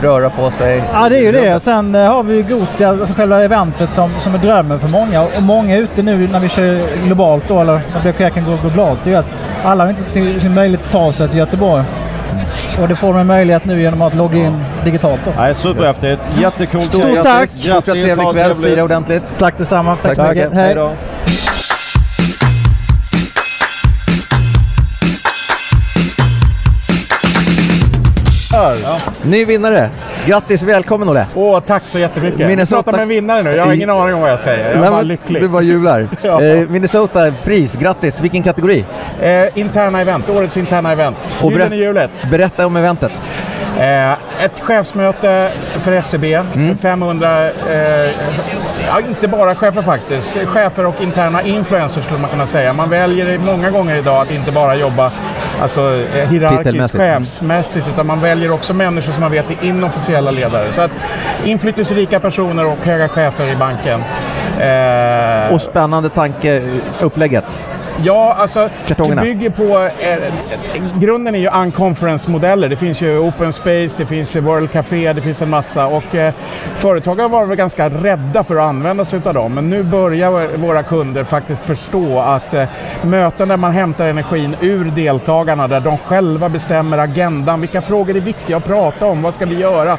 röra 0.00 0.30
på 0.30 0.50
sig. 0.50 0.82
Ja, 0.92 1.08
det 1.08 1.18
är 1.18 1.22
ju 1.22 1.32
det. 1.32 1.60
Sen 1.60 1.94
eh, 1.94 2.12
har 2.12 2.22
vi 2.22 2.36
ju 2.36 2.42
Gothia, 2.42 2.88
alltså 2.88 3.14
själva 3.14 3.44
eventet 3.44 3.94
som, 3.94 4.10
som 4.20 4.34
är 4.34 4.38
drömmen 4.38 4.80
för 4.80 4.88
många. 4.88 5.22
Och 5.22 5.42
många 5.42 5.76
ute 5.76 6.02
nu 6.02 6.28
när 6.28 6.40
vi 6.40 6.48
kör 6.48 7.04
globalt 7.04 7.44
då, 7.48 7.60
eller 7.60 7.82
när 7.94 8.12
BK 8.12 8.34
kan 8.34 8.44
gå 8.44 8.56
globalt, 8.56 9.00
det 9.04 9.10
är 9.10 9.12
ju 9.12 9.18
att 9.18 9.26
alla 9.64 9.84
har 9.84 9.90
inte 9.90 10.40
sin 10.40 10.54
möjlighet 10.54 10.86
att 10.86 10.92
ta 10.92 11.12
sig 11.12 11.28
till 11.28 11.38
Göteborg. 11.38 11.84
Och 12.80 12.88
det 12.88 12.96
får 12.96 13.18
en 13.18 13.26
möjlighet 13.26 13.64
nu 13.64 13.80
genom 13.80 14.02
att 14.02 14.14
logga 14.14 14.38
in 14.38 14.64
digitalt 14.84 15.20
då. 15.24 15.30
Nej, 15.36 15.54
superhäftigt. 15.54 16.40
Jättekult. 16.40 16.84
Stort 16.84 17.02
Grattis. 17.02 17.22
tack. 17.22 17.50
Grattis. 17.50 17.74
Fortsatt 17.74 17.94
trevlig 17.94 18.30
kväll, 18.32 18.56
fira 18.56 18.84
ordentligt. 18.84 19.22
Tack 19.38 19.58
detsamma. 19.58 19.96
Tack, 19.96 20.04
Tack 20.04 20.16
så 20.16 20.22
mycket. 20.22 20.52
Hej. 20.52 20.64
Hej 20.64 20.74
då. 20.74 20.94
Ny 29.22 29.44
vinnare! 29.44 29.90
Grattis, 30.26 30.62
välkommen 30.62 31.08
Olle! 31.08 31.26
Åh, 31.34 31.60
tack 31.60 31.82
så 31.86 31.98
jättemycket. 31.98 32.40
Minnesota- 32.48 32.74
Jag 32.76 32.84
pratar 32.84 32.92
med 32.92 33.02
en 33.02 33.08
vinnare 33.08 33.42
nu. 33.42 33.50
Jag 33.50 33.64
har 33.66 33.72
ingen 33.74 33.90
aning 33.90 34.14
om 34.14 34.20
vad 34.20 34.30
jag 34.30 34.40
säger. 34.40 34.64
Jag 34.64 34.74
är 34.76 34.80
Nej, 34.80 34.90
bara 34.90 35.02
lycklig. 35.02 35.42
Du 35.42 35.48
bara 35.48 35.62
jublar. 35.62 36.08
Ja. 36.22 36.42
eh, 36.42 36.68
Minnesota, 36.68 37.32
pris, 37.44 37.76
grattis! 37.76 38.20
Vilken 38.20 38.42
kategori? 38.42 38.84
Eh, 39.20 39.58
interna 39.58 40.00
event. 40.00 40.28
Årets 40.28 40.56
interna 40.56 40.92
event. 40.92 41.16
Och 41.42 41.52
Julen 41.52 41.72
i 41.72 41.76
hjulet. 41.76 42.10
Berätta 42.30 42.66
om 42.66 42.76
eventet. 42.76 43.12
Eh, 43.78 44.12
ett 44.44 44.60
chefsmöte 44.60 45.52
för 45.82 45.92
SCB. 45.92 46.34
Mm. 46.34 46.78
500, 46.78 47.44
eh, 47.46 47.50
ja, 48.86 49.00
inte 49.08 49.28
bara 49.28 49.54
chefer 49.54 49.82
faktiskt. 49.82 50.36
Chefer 50.46 50.86
och 50.86 51.02
interna 51.02 51.42
influencers 51.42 52.04
skulle 52.04 52.20
man 52.20 52.30
kunna 52.30 52.46
säga. 52.46 52.72
Man 52.72 52.90
väljer 52.90 53.38
många 53.38 53.70
gånger 53.70 53.96
idag 53.96 54.22
att 54.22 54.30
inte 54.30 54.52
bara 54.52 54.74
jobba 54.76 55.12
alltså, 55.62 55.80
hierarkiskt, 56.30 56.96
chefsmässigt, 56.96 57.86
utan 57.92 58.06
man 58.06 58.20
väljer 58.20 58.50
också 58.52 58.74
människor 58.74 59.12
som 59.12 59.20
man 59.20 59.30
vet 59.30 59.44
är 59.50 59.64
inofficiella 59.64 60.13
ledare. 60.20 60.72
Så 60.72 60.80
att 60.80 60.90
inflytelserika 61.44 62.20
personer 62.20 62.66
och 62.66 62.78
höga 62.78 63.08
chefer 63.08 63.46
i 63.46 63.56
banken. 63.56 64.00
Eh, 64.60 65.54
Och 65.54 65.60
spännande 65.60 66.08
tanke, 66.08 66.62
upplägget. 67.00 67.44
Ja, 68.02 68.34
alltså 68.38 68.70
Kartongerna. 68.86 69.22
det 69.22 69.28
bygger 69.28 69.50
på... 69.50 69.90
Eh, 70.00 70.98
grunden 71.00 71.34
är 71.34 71.38
ju 71.38 71.48
unconference-modeller. 71.48 72.68
Det 72.68 72.76
finns 72.76 73.02
ju 73.02 73.18
Open 73.18 73.52
Space, 73.52 73.94
det 73.98 74.06
finns 74.06 74.36
ju 74.36 74.40
World 74.40 74.72
Café, 74.72 75.12
det 75.12 75.22
finns 75.22 75.42
en 75.42 75.50
massa. 75.50 75.86
Och 75.86 76.14
eh, 76.14 76.34
företag 76.76 77.16
har 77.16 77.28
varit 77.28 77.58
ganska 77.58 77.90
rädda 77.90 78.44
för 78.44 78.56
att 78.56 78.62
använda 78.62 79.04
sig 79.04 79.20
av 79.24 79.34
dem. 79.34 79.54
Men 79.54 79.70
nu 79.70 79.82
börjar 79.82 80.56
våra 80.56 80.82
kunder 80.82 81.24
faktiskt 81.24 81.66
förstå 81.66 82.20
att 82.20 82.54
eh, 82.54 82.64
möten 83.02 83.48
där 83.48 83.56
man 83.56 83.72
hämtar 83.72 84.06
energin 84.06 84.56
ur 84.60 84.84
deltagarna, 84.84 85.68
där 85.68 85.80
de 85.80 85.98
själva 85.98 86.48
bestämmer 86.48 86.98
agendan, 86.98 87.60
vilka 87.60 87.82
frågor 87.82 88.16
är 88.16 88.20
viktiga 88.20 88.56
att 88.56 88.64
prata 88.64 89.06
om, 89.06 89.22
vad 89.22 89.34
ska 89.34 89.46
vi 89.46 89.58
göra? 89.58 89.98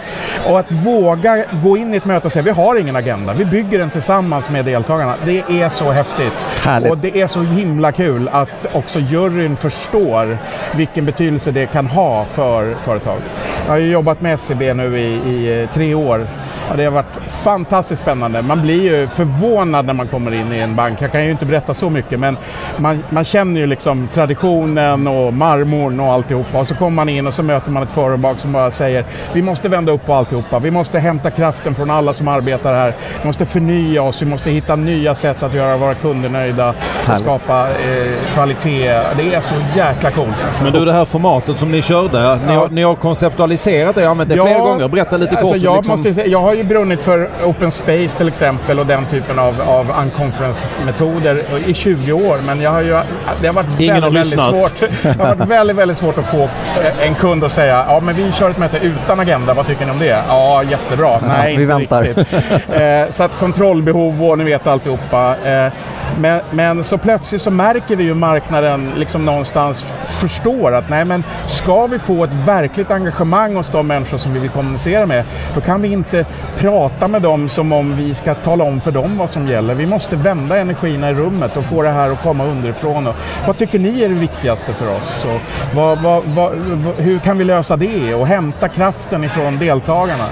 Och 0.49 0.59
att 0.59 0.71
våga 0.71 1.45
gå 1.63 1.77
in 1.77 1.93
i 1.93 1.97
ett 1.97 2.05
möte 2.05 2.27
och 2.27 2.33
säga 2.33 2.43
vi 2.43 2.51
har 2.51 2.79
ingen 2.79 2.95
agenda, 2.95 3.33
vi 3.33 3.45
bygger 3.45 3.79
den 3.79 3.89
tillsammans 3.89 4.49
med 4.49 4.65
deltagarna. 4.65 5.15
Det 5.25 5.39
är 5.61 5.69
så 5.69 5.91
häftigt. 5.91 6.33
Härligt. 6.65 6.91
Och 6.91 6.97
det 6.97 7.21
är 7.21 7.27
så 7.27 7.41
himla 7.41 7.84
kul 7.91 8.27
att 8.27 8.67
också 8.73 8.99
juryn 8.99 9.57
förstår 9.57 10.37
vilken 10.75 11.05
betydelse 11.05 11.51
det 11.51 11.65
kan 11.65 11.87
ha 11.87 12.25
för 12.25 12.75
företag. 12.75 13.21
Jag 13.65 13.71
har 13.71 13.77
ju 13.77 13.91
jobbat 13.91 14.21
med 14.21 14.33
SCB 14.33 14.73
nu 14.73 14.99
i, 14.99 15.13
i 15.13 15.61
eh, 15.61 15.69
tre 15.71 15.95
år. 15.95 16.27
Och 16.71 16.77
det 16.77 16.83
har 16.83 16.91
varit 16.91 17.31
fantastiskt 17.43 18.01
spännande. 18.01 18.41
Man 18.41 18.61
blir 18.61 18.83
ju 18.83 19.07
förvånad 19.07 19.85
när 19.85 19.93
man 19.93 20.07
kommer 20.07 20.33
in 20.33 20.53
i 20.53 20.59
en 20.59 20.75
bank. 20.75 21.01
Jag 21.01 21.11
kan 21.11 21.25
ju 21.25 21.31
inte 21.31 21.45
berätta 21.45 21.73
så 21.73 21.89
mycket 21.89 22.19
men 22.19 22.37
man, 22.77 23.03
man 23.09 23.25
känner 23.25 23.61
ju 23.61 23.67
liksom 23.67 24.07
traditionen 24.13 25.07
och 25.07 25.33
marmorn 25.33 25.99
och 25.99 26.13
alltihopa. 26.13 26.59
Och 26.59 26.67
så 26.67 26.75
kommer 26.75 26.95
man 26.95 27.09
in 27.09 27.27
och 27.27 27.33
så 27.33 27.43
möter 27.43 27.71
man 27.71 27.83
ett 27.83 27.91
företag 27.91 28.39
som 28.39 28.51
bara 28.51 28.71
säger 28.71 29.05
vi 29.33 29.41
måste 29.41 29.69
vända 29.69 29.91
upp 29.91 30.05
på 30.05 30.13
alltihopa. 30.13 30.59
Vi 30.59 30.71
måste 30.71 30.99
hämta 30.99 31.31
kraften 31.31 31.75
från 31.75 31.89
alla 31.89 32.13
som 32.13 32.27
arbetar 32.27 32.73
här. 32.73 32.95
Vi 33.21 33.27
måste 33.27 33.45
förnya 33.45 34.03
oss. 34.03 34.21
Vi 34.21 34.25
måste 34.25 34.49
hitta 34.49 34.75
nya 34.75 35.15
sätt 35.15 35.43
att 35.43 35.53
göra 35.53 35.77
våra 35.77 35.95
kunder 35.95 36.29
nöjda 36.29 36.75
och 37.11 37.17
skapa 37.17 37.67
eh, 37.75 38.25
kvalitet. 38.33 38.87
Det 39.17 39.35
är 39.35 39.41
så 39.41 39.55
jäkla 39.75 40.11
coolt. 40.11 40.35
Men 40.63 40.73
du, 40.73 40.85
det 40.85 40.93
här 40.93 41.05
formatet 41.05 41.59
som 41.59 41.71
ni 41.71 41.81
körde, 41.81 42.39
ni, 42.47 42.55
har, 42.55 42.69
ni 42.69 42.83
har 42.83 42.95
konceptualiserat 42.95 43.95
det 43.95 44.05
och 44.05 44.11
använt 44.11 44.29
det 44.29 44.37
flera 44.41 44.59
gånger. 44.59 44.87
Berätta 44.87 45.17
lite 45.17 45.37
alltså 45.37 45.53
kort. 45.53 45.63
Jag, 45.63 45.75
liksom. 45.75 45.91
måste 45.91 46.13
säga, 46.13 46.27
jag 46.27 46.41
har 46.41 46.53
ju 46.53 46.63
brunnit 46.63 47.03
för 47.03 47.29
Open 47.45 47.71
Space 47.71 48.17
till 48.17 48.27
exempel 48.27 48.79
och 48.79 48.85
den 48.85 49.05
typen 49.05 49.39
av, 49.39 49.61
av 49.61 49.89
unconference-metoder 49.89 51.63
i 51.67 51.73
20 51.73 52.11
år. 52.13 52.39
Men 52.45 52.61
jag 52.61 52.71
har 52.71 52.81
ju, 52.81 52.99
det 53.41 53.47
har 53.47 53.53
varit 53.53 53.79
Ingen 53.79 54.03
har 54.03 54.11
väldigt, 54.11 54.39
väldigt 54.39 54.53
lyssnat. 54.53 54.77
svårt. 54.77 54.89
Det 55.17 55.23
har 55.23 55.35
varit 55.35 55.49
väldigt, 55.49 55.77
väldigt 55.77 55.97
svårt 55.97 56.17
att 56.17 56.27
få 56.27 56.43
eh, 56.43 57.07
en 57.07 57.15
kund 57.15 57.43
att 57.43 57.51
säga 57.51 57.85
ja 57.87 57.99
men 57.99 58.15
vi 58.15 58.31
kör 58.31 58.49
ett 58.49 58.57
möte 58.57 58.77
utan 58.77 59.19
agenda, 59.19 59.53
vad 59.53 59.67
tycker 59.67 59.85
ni 59.85 59.91
om 59.91 59.99
det? 59.99 60.23
Ja, 60.27 60.63
jättebra. 60.63 61.19
Nej, 61.27 61.55
vi 61.57 61.63
inte 61.63 61.73
väntar. 61.73 62.03
riktigt. 62.03 62.27
Eh, 62.75 63.11
så 63.11 63.23
att 63.23 63.31
kontrollbehov 63.39 64.23
och 64.23 64.37
ni 64.37 64.43
vet 64.43 64.67
alltihopa. 64.67 65.35
Eh, 65.45 65.71
men, 66.19 66.41
men 66.51 66.83
så 66.83 66.97
plötsligt 66.97 67.41
så 67.41 67.51
märker 67.51 67.64
märker 67.65 67.95
vi 67.95 68.03
ju 68.03 68.13
marknaden 68.13 68.91
liksom 68.95 69.25
någonstans 69.25 69.85
förstår 70.03 70.73
att 70.73 70.89
nej 70.89 71.05
men 71.05 71.23
ska 71.45 71.87
vi 71.87 71.99
få 71.99 72.23
ett 72.23 72.33
verkligt 72.33 72.91
engagemang 72.91 73.55
hos 73.55 73.71
de 73.71 73.87
människor 73.87 74.17
som 74.17 74.33
vi 74.33 74.39
vill 74.39 74.49
kommunicera 74.49 75.05
med, 75.05 75.25
då 75.55 75.61
kan 75.61 75.81
vi 75.81 75.91
inte 75.91 76.25
prata 76.57 77.07
med 77.07 77.21
dem 77.21 77.49
som 77.49 77.71
om 77.71 77.97
vi 77.97 78.15
ska 78.15 78.35
tala 78.35 78.63
om 78.63 78.81
för 78.81 78.91
dem 78.91 79.17
vad 79.17 79.29
som 79.29 79.47
gäller. 79.47 79.75
Vi 79.75 79.85
måste 79.85 80.15
vända 80.15 80.57
energierna 80.57 81.09
i 81.09 81.13
rummet 81.13 81.57
och 81.57 81.65
få 81.65 81.81
det 81.81 81.89
här 81.89 82.09
att 82.09 82.21
komma 82.21 82.45
underifrån. 82.45 83.07
Och 83.07 83.15
vad 83.47 83.57
tycker 83.57 83.79
ni 83.79 84.03
är 84.03 84.09
det 84.09 84.15
viktigaste 84.15 84.73
för 84.73 84.87
oss? 84.87 85.25
Och 85.25 85.41
vad, 85.75 86.01
vad, 86.01 86.23
vad, 86.25 86.53
hur 86.97 87.19
kan 87.19 87.37
vi 87.37 87.43
lösa 87.43 87.77
det 87.77 88.13
och 88.13 88.27
hämta 88.27 88.69
kraften 88.69 89.23
ifrån 89.23 89.59
deltagarna? 89.59 90.29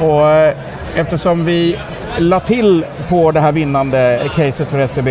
Och 0.00 0.30
eh, 0.30 0.56
eftersom 0.96 1.44
vi 1.44 1.78
la 2.18 2.40
till 2.40 2.84
på 3.08 3.30
det 3.30 3.40
här 3.40 3.52
vinnande 3.52 4.30
caset 4.36 4.70
för 4.70 4.86
SEB 4.86 5.08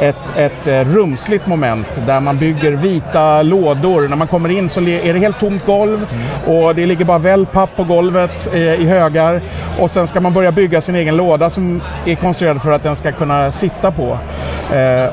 ett, 0.00 0.16
ett 0.36 0.66
eh, 0.66 0.84
rumsligt 0.84 1.46
moment 1.46 2.06
där 2.06 2.20
man 2.20 2.38
bygger 2.38 2.72
vita 2.72 3.42
lådor. 3.42 4.08
När 4.08 4.16
man 4.16 4.28
kommer 4.28 4.48
in 4.48 4.68
så 4.68 4.80
är 4.80 5.12
det 5.12 5.18
helt 5.18 5.40
tomt 5.40 5.66
golv 5.66 6.06
och 6.46 6.74
det 6.74 6.86
ligger 6.86 7.04
bara 7.04 7.18
wellpapp 7.18 7.76
på 7.76 7.84
golvet 7.84 8.48
eh, 8.52 8.74
i 8.74 8.86
högar. 8.86 9.42
Och 9.78 9.90
sen 9.90 10.06
ska 10.06 10.20
man 10.20 10.34
börja 10.34 10.52
bygga 10.52 10.80
sin 10.80 10.94
egen 10.94 11.16
låda 11.16 11.50
som 11.50 11.82
är 12.06 12.14
konstruerad 12.14 12.62
för 12.62 12.70
att 12.70 12.82
den 12.82 12.96
ska 12.96 13.12
kunna 13.12 13.52
sitta 13.52 13.92
på 13.92 14.18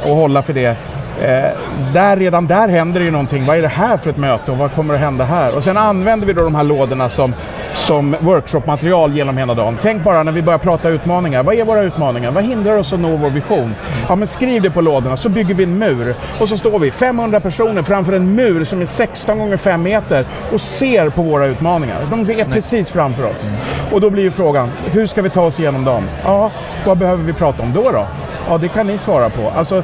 och 0.03 0.15
hålla 0.15 0.43
för 0.43 0.53
det. 0.53 0.77
Eh, 1.21 1.49
där, 1.93 2.17
redan 2.17 2.47
där 2.47 2.69
händer 2.69 2.99
det 2.99 3.05
ju 3.05 3.11
någonting. 3.11 3.45
Vad 3.45 3.57
är 3.57 3.61
det 3.61 3.67
här 3.67 3.97
för 3.97 4.09
ett 4.09 4.17
möte 4.17 4.51
och 4.51 4.57
vad 4.57 4.73
kommer 4.75 4.93
att 4.93 4.99
hända 4.99 5.25
här? 5.25 5.55
Och 5.55 5.63
sen 5.63 5.77
använder 5.77 6.27
vi 6.27 6.33
då 6.33 6.43
de 6.43 6.55
här 6.55 6.63
lådorna 6.63 7.09
som, 7.09 7.33
som 7.73 8.15
workshopmaterial 8.21 9.17
genom 9.17 9.37
hela 9.37 9.53
dagen. 9.53 9.77
Tänk 9.81 10.03
bara 10.03 10.23
när 10.23 10.31
vi 10.31 10.41
börjar 10.41 10.59
prata 10.59 10.89
utmaningar. 10.89 11.43
Vad 11.43 11.55
är 11.55 11.65
våra 11.65 11.81
utmaningar? 11.81 12.31
Vad 12.31 12.43
hindrar 12.43 12.77
oss 12.77 12.93
att 12.93 12.99
nå 12.99 13.15
vår 13.17 13.29
vision? 13.29 13.73
Ja, 14.09 14.15
men 14.15 14.27
skriv 14.27 14.61
det 14.61 14.69
på 14.69 14.81
lådorna 14.81 15.17
så 15.17 15.29
bygger 15.29 15.55
vi 15.55 15.63
en 15.63 15.79
mur. 15.79 16.15
Och 16.39 16.49
så 16.49 16.57
står 16.57 16.79
vi 16.79 16.91
500 16.91 17.39
personer 17.39 17.83
framför 17.83 18.13
en 18.13 18.35
mur 18.35 18.65
som 18.65 18.81
är 18.81 18.85
16 18.85 19.37
gånger 19.37 19.57
5 19.57 19.81
meter 19.81 20.27
och 20.53 20.61
ser 20.61 21.09
på 21.09 21.21
våra 21.21 21.45
utmaningar. 21.45 22.07
De 22.11 22.19
är 22.19 22.53
precis 22.53 22.91
framför 22.91 23.23
oss. 23.23 23.51
Och 23.91 24.01
då 24.01 24.09
blir 24.09 24.23
ju 24.23 24.31
frågan, 24.31 24.71
hur 24.91 25.07
ska 25.07 25.21
vi 25.21 25.29
ta 25.29 25.41
oss 25.41 25.59
igenom 25.59 25.83
dem? 25.83 26.03
Ja, 26.23 26.51
vad 26.85 26.97
behöver 26.97 27.23
vi 27.23 27.33
prata 27.33 27.63
om 27.63 27.73
då 27.73 27.91
då? 27.91 28.07
Ja, 28.49 28.57
det 28.57 28.67
kan 28.67 28.87
ni 28.87 28.97
svara 28.97 29.29
på. 29.29 29.49
Alltså, 29.49 29.83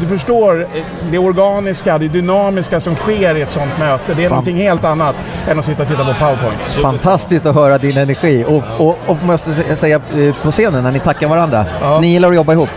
du 0.00 0.06
förstår, 0.06 0.68
det 1.10 1.18
organiska, 1.18 1.98
det 1.98 2.08
dynamiska 2.08 2.80
som 2.80 2.96
sker 2.96 3.36
i 3.36 3.42
ett 3.42 3.50
sånt 3.50 3.78
möte, 3.78 4.02
det 4.06 4.12
är 4.12 4.16
Fan. 4.16 4.28
någonting 4.30 4.56
helt 4.56 4.84
annat 4.84 5.14
än 5.48 5.58
att 5.58 5.64
sitta 5.64 5.82
och 5.82 5.88
titta 5.88 6.04
på 6.04 6.14
powerpoint. 6.18 6.64
Fantastiskt 6.64 7.46
att 7.46 7.54
höra 7.54 7.78
din 7.78 7.98
energi 7.98 8.44
och, 8.48 8.86
och, 8.88 8.98
och 9.06 9.22
måste 9.22 9.50
sä- 9.50 9.76
säga 9.76 9.96
eh, 9.96 10.34
på 10.42 10.50
scenen 10.50 10.82
när 10.84 10.92
ni 10.92 11.00
tackar 11.00 11.28
varandra. 11.28 11.64
Ja. 11.82 12.00
Ni 12.00 12.06
gillar 12.06 12.28
att 12.28 12.34
jobba 12.34 12.52
ihop. 12.52 12.68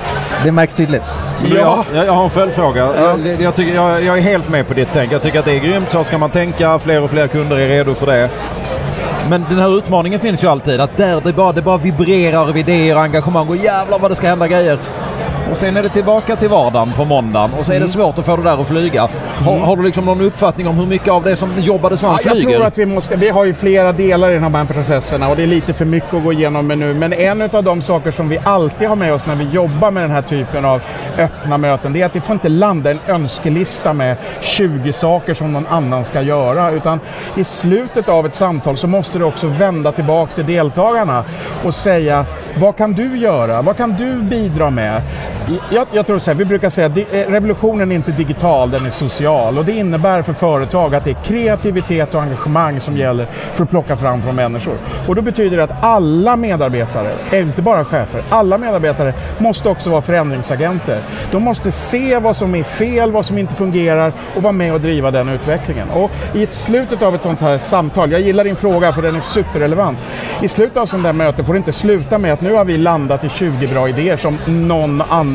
Det 0.43 0.51
märks 0.51 0.73
tydligt. 0.73 1.01
Du, 1.45 1.55
Jag, 1.57 1.83
jag 1.93 2.11
har 2.13 2.23
en 2.23 2.29
följdfråga. 2.29 2.81
Jag, 2.95 3.41
jag, 3.41 3.55
tycker, 3.55 3.75
jag, 3.75 4.03
jag 4.03 4.17
är 4.17 4.21
helt 4.21 4.49
med 4.49 4.67
på 4.67 4.73
ditt 4.73 4.87
tänk. 4.93 5.11
Jag 5.11 5.21
tycker 5.21 5.39
att 5.39 5.45
det 5.45 5.55
är 5.55 5.59
grymt. 5.59 5.91
Så 5.91 6.03
ska 6.03 6.17
man 6.17 6.29
tänka. 6.29 6.79
Fler 6.79 7.01
och 7.03 7.11
fler 7.11 7.27
kunder 7.27 7.55
är 7.59 7.67
redo 7.67 7.95
för 7.95 8.05
det. 8.05 8.29
Men 9.29 9.45
den 9.49 9.59
här 9.59 9.77
utmaningen 9.77 10.19
finns 10.19 10.43
ju 10.43 10.47
alltid. 10.47 10.81
Att 10.81 10.97
där 10.97 11.21
det 11.23 11.33
bara, 11.33 11.51
det 11.51 11.61
bara 11.61 11.77
vibrerar 11.77 12.49
av 12.49 12.57
idéer 12.57 12.95
och 12.95 13.01
engagemang 13.01 13.47
och 13.47 13.55
jävlar 13.55 13.99
vad 13.99 14.11
det 14.11 14.15
ska 14.15 14.27
hända 14.27 14.47
grejer. 14.47 14.77
Och 15.51 15.57
sen 15.57 15.77
är 15.77 15.83
det 15.83 15.89
tillbaka 15.89 16.35
till 16.35 16.49
vardagen 16.49 16.93
på 16.95 17.05
måndagen 17.05 17.53
och 17.59 17.65
så 17.65 17.73
är 17.73 17.79
det 17.79 17.87
svårt 17.87 18.19
att 18.19 18.25
få 18.25 18.35
det 18.37 18.43
där 18.43 18.61
att 18.61 18.67
flyga. 18.67 19.09
Har, 19.45 19.59
har 19.59 19.77
du 19.77 19.83
liksom 19.83 20.05
någon 20.05 20.21
uppfattning 20.21 20.67
om 20.67 20.75
hur 20.75 20.85
mycket 20.85 21.09
av 21.09 21.23
det 21.23 21.35
som 21.35 21.49
jobbades 21.59 21.99
som 21.99 22.09
Ja, 22.09 22.19
jag 22.23 22.33
flyger? 22.33 22.51
tror 22.57 22.65
att 22.67 22.77
vi 22.77 22.85
måste, 22.85 23.15
vi 23.15 23.29
har 23.29 23.45
ju 23.45 23.53
flera 23.53 23.91
delar 23.91 24.31
i 24.31 24.39
de 24.39 24.53
här 24.53 24.65
processerna 24.65 25.29
och 25.29 25.35
det 25.35 25.43
är 25.43 25.47
lite 25.47 25.73
för 25.73 25.85
mycket 25.85 26.13
att 26.13 26.23
gå 26.23 26.33
igenom 26.33 26.67
med 26.67 26.77
nu. 26.77 26.93
Men 26.93 27.13
en 27.13 27.41
av 27.41 27.63
de 27.63 27.81
saker 27.81 28.11
som 28.11 28.29
vi 28.29 28.39
alltid 28.43 28.87
har 28.87 28.95
med 28.95 29.13
oss 29.13 29.25
när 29.25 29.35
vi 29.35 29.43
jobbar 29.43 29.91
med 29.91 30.03
den 30.03 30.11
här 30.11 30.21
typen 30.21 30.65
av 30.65 30.81
öppna 31.17 31.57
möten, 31.57 31.93
det 31.93 32.01
är 32.01 32.05
att 32.05 32.13
det 32.13 32.21
får 32.21 32.33
inte 32.33 32.49
landa 32.49 32.91
en 32.91 32.99
önskelista 33.07 33.93
med 33.93 34.17
20 34.41 34.93
saker 34.93 35.33
som 35.33 35.53
någon 35.53 35.67
annan 35.67 36.05
ska 36.05 36.21
göra. 36.21 36.71
Utan 36.71 36.99
i 37.35 37.43
slutet 37.43 38.09
av 38.09 38.25
ett 38.25 38.35
samtal 38.35 38.77
så 38.77 38.87
måste 38.87 39.17
du 39.19 39.25
också 39.25 39.47
vända 39.47 39.91
tillbaka 39.91 40.31
till 40.31 40.45
deltagarna 40.45 41.25
och 41.63 41.75
säga 41.75 42.25
vad 42.59 42.77
kan 42.77 42.93
du 42.93 43.17
göra? 43.17 43.61
Vad 43.61 43.77
kan 43.77 43.93
du 43.93 44.21
bidra 44.21 44.69
med? 44.69 45.01
Jag, 45.71 45.87
jag 45.91 46.07
tror 46.07 46.19
så 46.19 46.31
här, 46.31 46.37
vi 46.37 46.45
brukar 46.45 46.69
säga 46.69 46.87
att 46.87 46.97
revolutionen 47.11 47.91
är 47.91 47.95
inte 47.95 48.11
digital, 48.11 48.71
den 48.71 48.85
är 48.85 48.89
social. 48.89 49.57
Och 49.57 49.65
det 49.65 49.71
innebär 49.71 50.21
för 50.21 50.33
företag 50.33 50.95
att 50.95 51.05
det 51.05 51.11
är 51.11 51.23
kreativitet 51.23 52.15
och 52.15 52.21
engagemang 52.21 52.81
som 52.81 52.97
gäller 52.97 53.29
för 53.53 53.63
att 53.63 53.69
plocka 53.69 53.97
fram 53.97 54.21
från 54.21 54.35
människor. 54.35 54.79
Och 55.07 55.15
då 55.15 55.21
betyder 55.21 55.57
det 55.57 55.63
att 55.63 55.83
alla 55.83 56.35
medarbetare, 56.35 57.11
eh, 57.31 57.41
inte 57.41 57.61
bara 57.61 57.85
chefer, 57.85 58.23
alla 58.29 58.57
medarbetare 58.57 59.13
måste 59.37 59.69
också 59.69 59.89
vara 59.89 60.01
förändringsagenter. 60.01 61.07
De 61.31 61.43
måste 61.43 61.71
se 61.71 62.19
vad 62.19 62.35
som 62.35 62.55
är 62.55 62.63
fel, 62.63 63.11
vad 63.11 63.25
som 63.25 63.37
inte 63.37 63.55
fungerar 63.55 64.13
och 64.35 64.43
vara 64.43 64.53
med 64.53 64.73
och 64.73 64.81
driva 64.81 65.11
den 65.11 65.29
utvecklingen. 65.29 65.89
Och 65.89 66.11
i 66.33 66.47
slutet 66.51 67.03
av 67.03 67.15
ett 67.15 67.23
sånt 67.23 67.41
här 67.41 67.57
samtal, 67.57 68.11
jag 68.11 68.21
gillar 68.21 68.43
din 68.43 68.55
fråga 68.55 68.93
för 68.93 69.01
den 69.01 69.15
är 69.15 69.21
superrelevant. 69.21 69.99
I 70.41 70.47
slutet 70.47 70.77
av 70.77 70.85
sånt 70.85 71.03
där 71.03 71.13
möte 71.13 71.43
får 71.43 71.53
det 71.53 71.57
inte 71.57 71.73
sluta 71.73 72.17
med 72.17 72.33
att 72.33 72.41
nu 72.41 72.53
har 72.53 72.65
vi 72.65 72.77
landat 72.77 73.23
i 73.23 73.29
20 73.29 73.67
bra 73.67 73.89
idéer 73.89 74.17
som 74.17 74.37
någon 74.47 75.01
annan, 75.01 75.26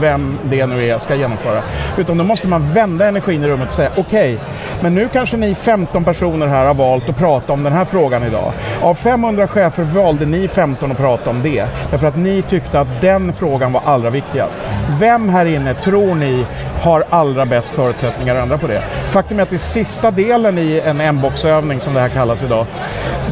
vem 0.00 0.38
det 0.50 0.66
nu 0.66 0.86
är, 0.86 0.98
ska 0.98 1.14
genomföra. 1.14 1.62
Utan 1.98 2.18
då 2.18 2.24
måste 2.24 2.48
man 2.48 2.72
vända 2.72 3.08
energin 3.08 3.44
i 3.44 3.48
rummet 3.48 3.68
och 3.68 3.74
säga 3.74 3.90
okej, 3.96 4.38
men 4.82 4.94
nu 4.94 5.08
kanske 5.12 5.36
ni 5.36 5.54
15 5.54 6.04
personer 6.04 6.46
här 6.46 6.66
har 6.66 6.74
valt 6.74 7.08
att 7.08 7.18
prata 7.18 7.52
om 7.52 7.62
den 7.62 7.72
här 7.72 7.84
frågan 7.84 8.22
idag. 8.22 8.52
Av 8.82 8.94
500 8.94 9.48
chefer 9.48 9.82
valde 9.82 10.26
ni 10.26 10.48
15 10.48 10.92
att 10.92 10.96
prata 10.96 11.30
om 11.30 11.42
det. 11.42 11.66
Därför 11.90 12.06
att 12.06 12.16
ni 12.16 12.42
tyckte 12.42 12.80
att 12.80 13.00
den 13.00 13.32
frågan 13.32 13.72
var 13.72 13.82
allra 13.84 14.10
viktigast. 14.10 14.60
Vem 15.00 15.28
här 15.28 15.46
inne 15.46 15.74
tror 15.74 16.14
ni 16.14 16.46
har 16.82 17.04
allra 17.10 17.46
bäst 17.46 17.70
förutsättningar 17.70 18.36
att 18.36 18.42
ändra 18.42 18.58
på 18.58 18.66
det? 18.66 18.82
Faktum 19.10 19.38
är 19.38 19.42
att 19.42 19.50
det 19.50 19.58
sista 19.58 20.10
delen 20.10 20.58
i 20.58 20.82
en 20.84 21.00
M-boxövning 21.00 21.80
som 21.80 21.94
det 21.94 22.00
här 22.00 22.08
kallas 22.08 22.42
idag, 22.42 22.66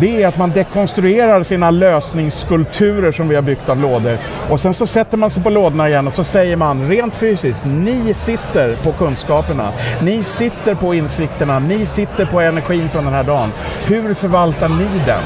det 0.00 0.22
är 0.22 0.28
att 0.28 0.36
man 0.36 0.50
dekonstruerar 0.50 1.42
sina 1.42 1.70
lösningsskulpturer 1.70 3.12
som 3.12 3.28
vi 3.28 3.34
har 3.34 3.42
byggt 3.42 3.68
av 3.68 3.78
lådor. 3.80 4.18
Och 4.50 4.60
sen 4.60 4.74
så 4.74 4.86
sätter 4.86 5.16
man 5.16 5.30
sig 5.30 5.42
på 5.42 5.50
lådorna 5.50 5.88
igen 5.88 6.07
och 6.08 6.14
så 6.14 6.24
säger 6.24 6.56
man 6.56 6.88
rent 6.88 7.16
fysiskt, 7.16 7.62
ni 7.64 8.14
sitter 8.14 8.82
på 8.84 8.92
kunskaperna, 8.92 9.72
ni 10.00 10.22
sitter 10.22 10.74
på 10.74 10.94
insikterna, 10.94 11.58
ni 11.58 11.86
sitter 11.86 12.26
på 12.26 12.40
energin 12.40 12.88
från 12.88 13.04
den 13.04 13.14
här 13.14 13.24
dagen. 13.24 13.52
Hur 13.84 14.14
förvaltar 14.14 14.68
ni 14.68 15.02
den? 15.06 15.22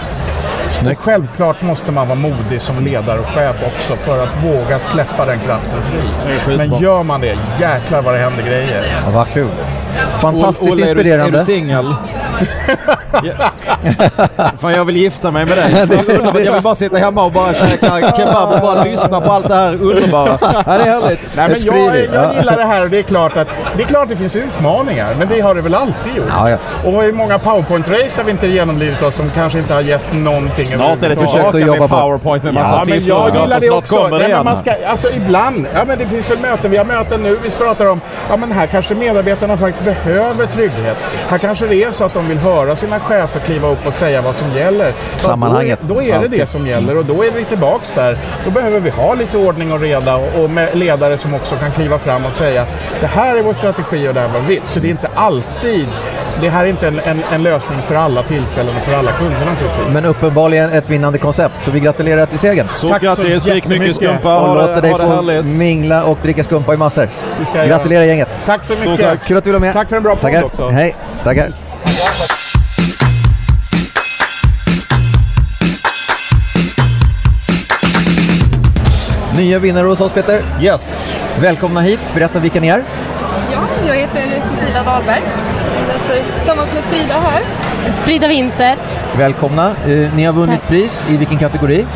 Snyggt. 0.71 1.01
Och 1.01 1.05
självklart 1.05 1.63
måste 1.63 1.93
man 1.93 2.09
vara 2.09 2.19
modig 2.19 2.63
som 2.63 2.85
ledare 2.85 3.21
och 3.21 3.27
chef 3.27 3.57
också 3.63 3.97
för 3.97 4.19
att 4.19 4.45
våga 4.45 4.79
släppa 4.79 5.27
den 5.27 5.41
kraften 5.41 5.83
fri. 5.83 6.57
Men 6.57 6.79
gör 6.79 7.03
man 7.03 7.21
det, 7.21 7.39
jäklar 7.61 8.03
vad 8.03 8.15
det 8.15 8.21
händer 8.21 8.43
grejer. 8.43 9.03
Ja, 9.07 9.11
vad 9.11 9.29
kul. 9.29 9.51
Fantastiskt 10.11 10.73
Olle, 10.73 10.83
är 10.91 10.95
du- 10.95 11.01
inspirerande. 11.01 11.39
Är 11.39 11.41
du 11.41 11.45
singel? 11.45 11.93
Fan, 14.59 14.73
jag 14.73 14.85
vill 14.85 14.97
gifta 14.97 15.31
mig 15.31 15.47
med 15.47 15.57
dig. 15.57 15.89
Jag 16.45 16.53
vill 16.53 16.63
bara 16.63 16.75
sitta 16.75 16.99
hemma 16.99 17.25
och 17.25 17.33
bara 17.33 17.55
käka 17.55 18.13
kebab 18.17 18.53
och 18.53 18.61
bara 18.61 18.83
lyssna 18.85 19.21
på 19.21 19.33
allt 19.33 19.49
det 19.49 19.55
här 19.55 19.75
underbara. 19.83 20.39
Ja, 20.41 20.63
det 20.65 20.71
är 20.71 21.01
härligt. 21.01 21.29
Nej, 21.37 21.49
men 21.49 21.57
jag, 21.65 21.97
jag 21.97 22.15
ja. 22.15 22.35
gillar 22.39 22.57
det 22.57 22.65
här 22.65 22.83
och 22.83 22.91
det 22.91 22.99
är 22.99 23.03
klart 23.03 23.37
att 23.37 23.49
det 23.77 23.83
är 23.83 23.87
klart 23.87 24.09
det 24.09 24.17
finns 24.17 24.37
utmaningar, 24.37 25.15
men 25.19 25.29
det 25.29 25.41
har 25.41 25.55
det 25.55 25.63
väl 25.63 25.75
alltid 25.75 26.17
gjort. 26.17 26.27
Ja, 26.37 26.51
ja. 26.51 26.57
Och 26.85 27.03
hur 27.03 27.13
många 27.13 27.39
powerpoint-race 27.39 28.17
har 28.19 28.25
vi 28.25 28.31
inte 28.31 28.47
genomlidit 28.47 29.03
oss 29.03 29.15
som 29.15 29.31
kanske 29.31 29.59
inte 29.59 29.75
har 29.75 29.81
gett 29.81 30.13
någonting 30.13 30.65
Snart 30.65 30.81
är 30.81 30.85
det 31.01 31.07
överhuvudtaget? 31.07 31.31
Försökt 31.31 31.55
att 31.55 31.61
jobba 31.61 31.81
med 31.81 31.91
på. 31.91 31.97
powerpoint 31.97 32.45
med 32.45 32.55
massa 32.55 32.75
Ja, 32.75 32.83
men 32.89 33.01
siffror. 33.01 33.31
jag 33.35 33.43
gillar 33.43 33.61
det 33.61 33.71
också. 33.71 34.09
Nej, 34.09 34.29
men 34.29 34.45
man 34.45 34.57
ska, 34.57 34.75
alltså 34.87 35.11
ibland, 35.11 35.67
ja 35.75 35.85
men 35.85 35.99
det 35.99 36.09
finns 36.09 36.31
väl 36.31 36.39
möten, 36.39 36.71
vi 36.71 36.77
har 36.77 36.85
möten 36.85 37.23
nu, 37.23 37.39
vi 37.43 37.51
pratar 37.51 37.87
om, 37.87 38.01
ja 38.29 38.37
men 38.37 38.53
här 38.53 38.67
kanske 38.67 38.95
medarbetarna 38.95 39.57
faktiskt 39.57 39.82
behöver 39.83 40.47
trygghet. 40.47 40.97
Här 41.29 41.39
kanske 41.39 41.67
det 41.67 41.83
är 41.85 41.93
så 41.93 42.05
att 42.05 42.15
de 42.15 42.29
vill 42.29 42.39
höra 42.39 42.77
sina 42.77 43.01
chefer 43.01 43.41
kliva 43.41 43.69
upp 43.69 43.87
och 43.87 43.95
säga 43.95 44.23
vad 44.23 44.37
som 44.37 44.53
gäller. 44.53 44.95
Sammanhanget. 45.17 45.79
Då 45.83 46.03
är, 46.03 46.09
då 46.09 46.15
är 46.15 46.29
det 46.29 46.29
det 46.29 46.47
som 46.47 46.67
gäller 46.67 46.99
och 46.99 47.05
då 47.07 47.25
är 47.25 47.31
vi 47.31 47.45
tillbaks 47.45 47.93
där. 47.93 48.19
Då 48.45 48.51
behöver 48.51 48.81
vi 48.81 48.91
ha 48.91 49.15
lite 49.15 49.39
ordning 49.39 49.73
och 49.73 49.81
reda 49.81 50.17
och, 50.17 50.43
och 50.43 50.51
med 50.51 50.77
ledare 50.77 51.19
som 51.19 51.35
också 51.35 51.57
kan 51.57 51.73
kliva 51.73 51.99
fram 51.99 52.25
och 52.25 52.33
säga 52.33 52.67
det 53.01 53.07
här 53.07 53.37
är 53.37 53.43
vår 53.43 53.53
strategi 53.53 54.09
och 54.09 54.15
det 54.15 54.21
här 54.21 54.29
är 54.29 54.33
vad 54.33 54.43
vi 54.43 54.55
vill. 54.55 54.63
Så 54.67 54.81
det 54.81 54.87
är 54.87 54.91
inte 54.91 55.11
alltid, 55.15 55.89
det 56.41 56.49
här 56.49 56.65
är 56.65 56.69
inte 56.69 56.89
en, 56.89 56.99
en, 56.99 57.23
en 57.23 57.43
lösning 57.43 57.79
för 57.89 57.95
alla 57.95 58.23
tillfällen 58.23 58.77
och 58.77 58.85
för 58.85 58.93
alla 58.93 59.13
kunder 59.13 59.39
naturligtvis. 59.39 59.95
Men 59.95 60.05
uppenbarligen 60.05 60.73
ett 60.73 60.91
vinnande 60.91 61.19
koncept, 61.19 61.55
så 61.61 61.71
vi 61.71 61.81
gratulerar 61.81 62.27
till 62.27 62.39
segern. 62.39 62.69
Stort 62.75 62.91
Tack 62.91 63.01
så 63.01 63.07
grattis, 63.07 63.43
drick 63.43 63.67
mycket 63.67 63.97
skumpa. 63.97 64.41
Och 64.41 64.57
låter 64.57 64.83
dig 64.83 64.95
få 64.95 65.43
mingla 65.59 66.05
och 66.05 66.19
dricka 66.23 66.45
skumpa 66.45 66.75
i 66.75 66.77
massor. 66.77 67.09
Gratulerar 67.55 68.05
gänget. 68.05 68.29
Tack 68.47 68.65
så 68.65 68.73
mycket. 68.73 69.01
tack. 69.01 69.27
Kul 69.27 69.37
att 69.37 69.45
du 69.45 69.53
var 69.53 69.61
med. 69.61 69.73
Tack 69.73 69.89
för 69.89 69.97
en 69.97 70.03
bra 70.03 70.17
podd 70.17 70.45
också. 70.45 70.69
Hej. 70.69 70.97
Tackar. 71.25 71.53
Nya 79.37 79.59
vinnare 79.59 79.87
hos 79.87 80.01
oss 80.01 80.13
Peter. 80.13 80.43
Yes. 80.63 81.03
Välkomna 81.41 81.81
hit. 81.81 82.01
Berätta 82.15 82.39
vilka 82.39 82.61
ni 82.61 82.69
är. 82.69 82.85
Ja, 83.53 83.87
jag 83.87 83.95
heter 83.95 84.43
Cecilia 84.51 84.83
Dahlberg. 84.83 85.23
Läser 86.09 86.25
tillsammans 86.37 86.73
med 86.75 86.85
Frida 86.85 87.21
här. 87.21 87.43
Frida 87.97 88.29
Winter, 88.29 88.77
Välkomna. 89.19 89.77
Eh, 89.87 90.15
ni 90.15 90.25
har 90.25 90.33
vunnit 90.33 90.61
Tack. 90.61 90.69
pris. 90.69 91.03
I 91.11 91.17
vilken 91.17 91.39
kategori? 91.39 91.87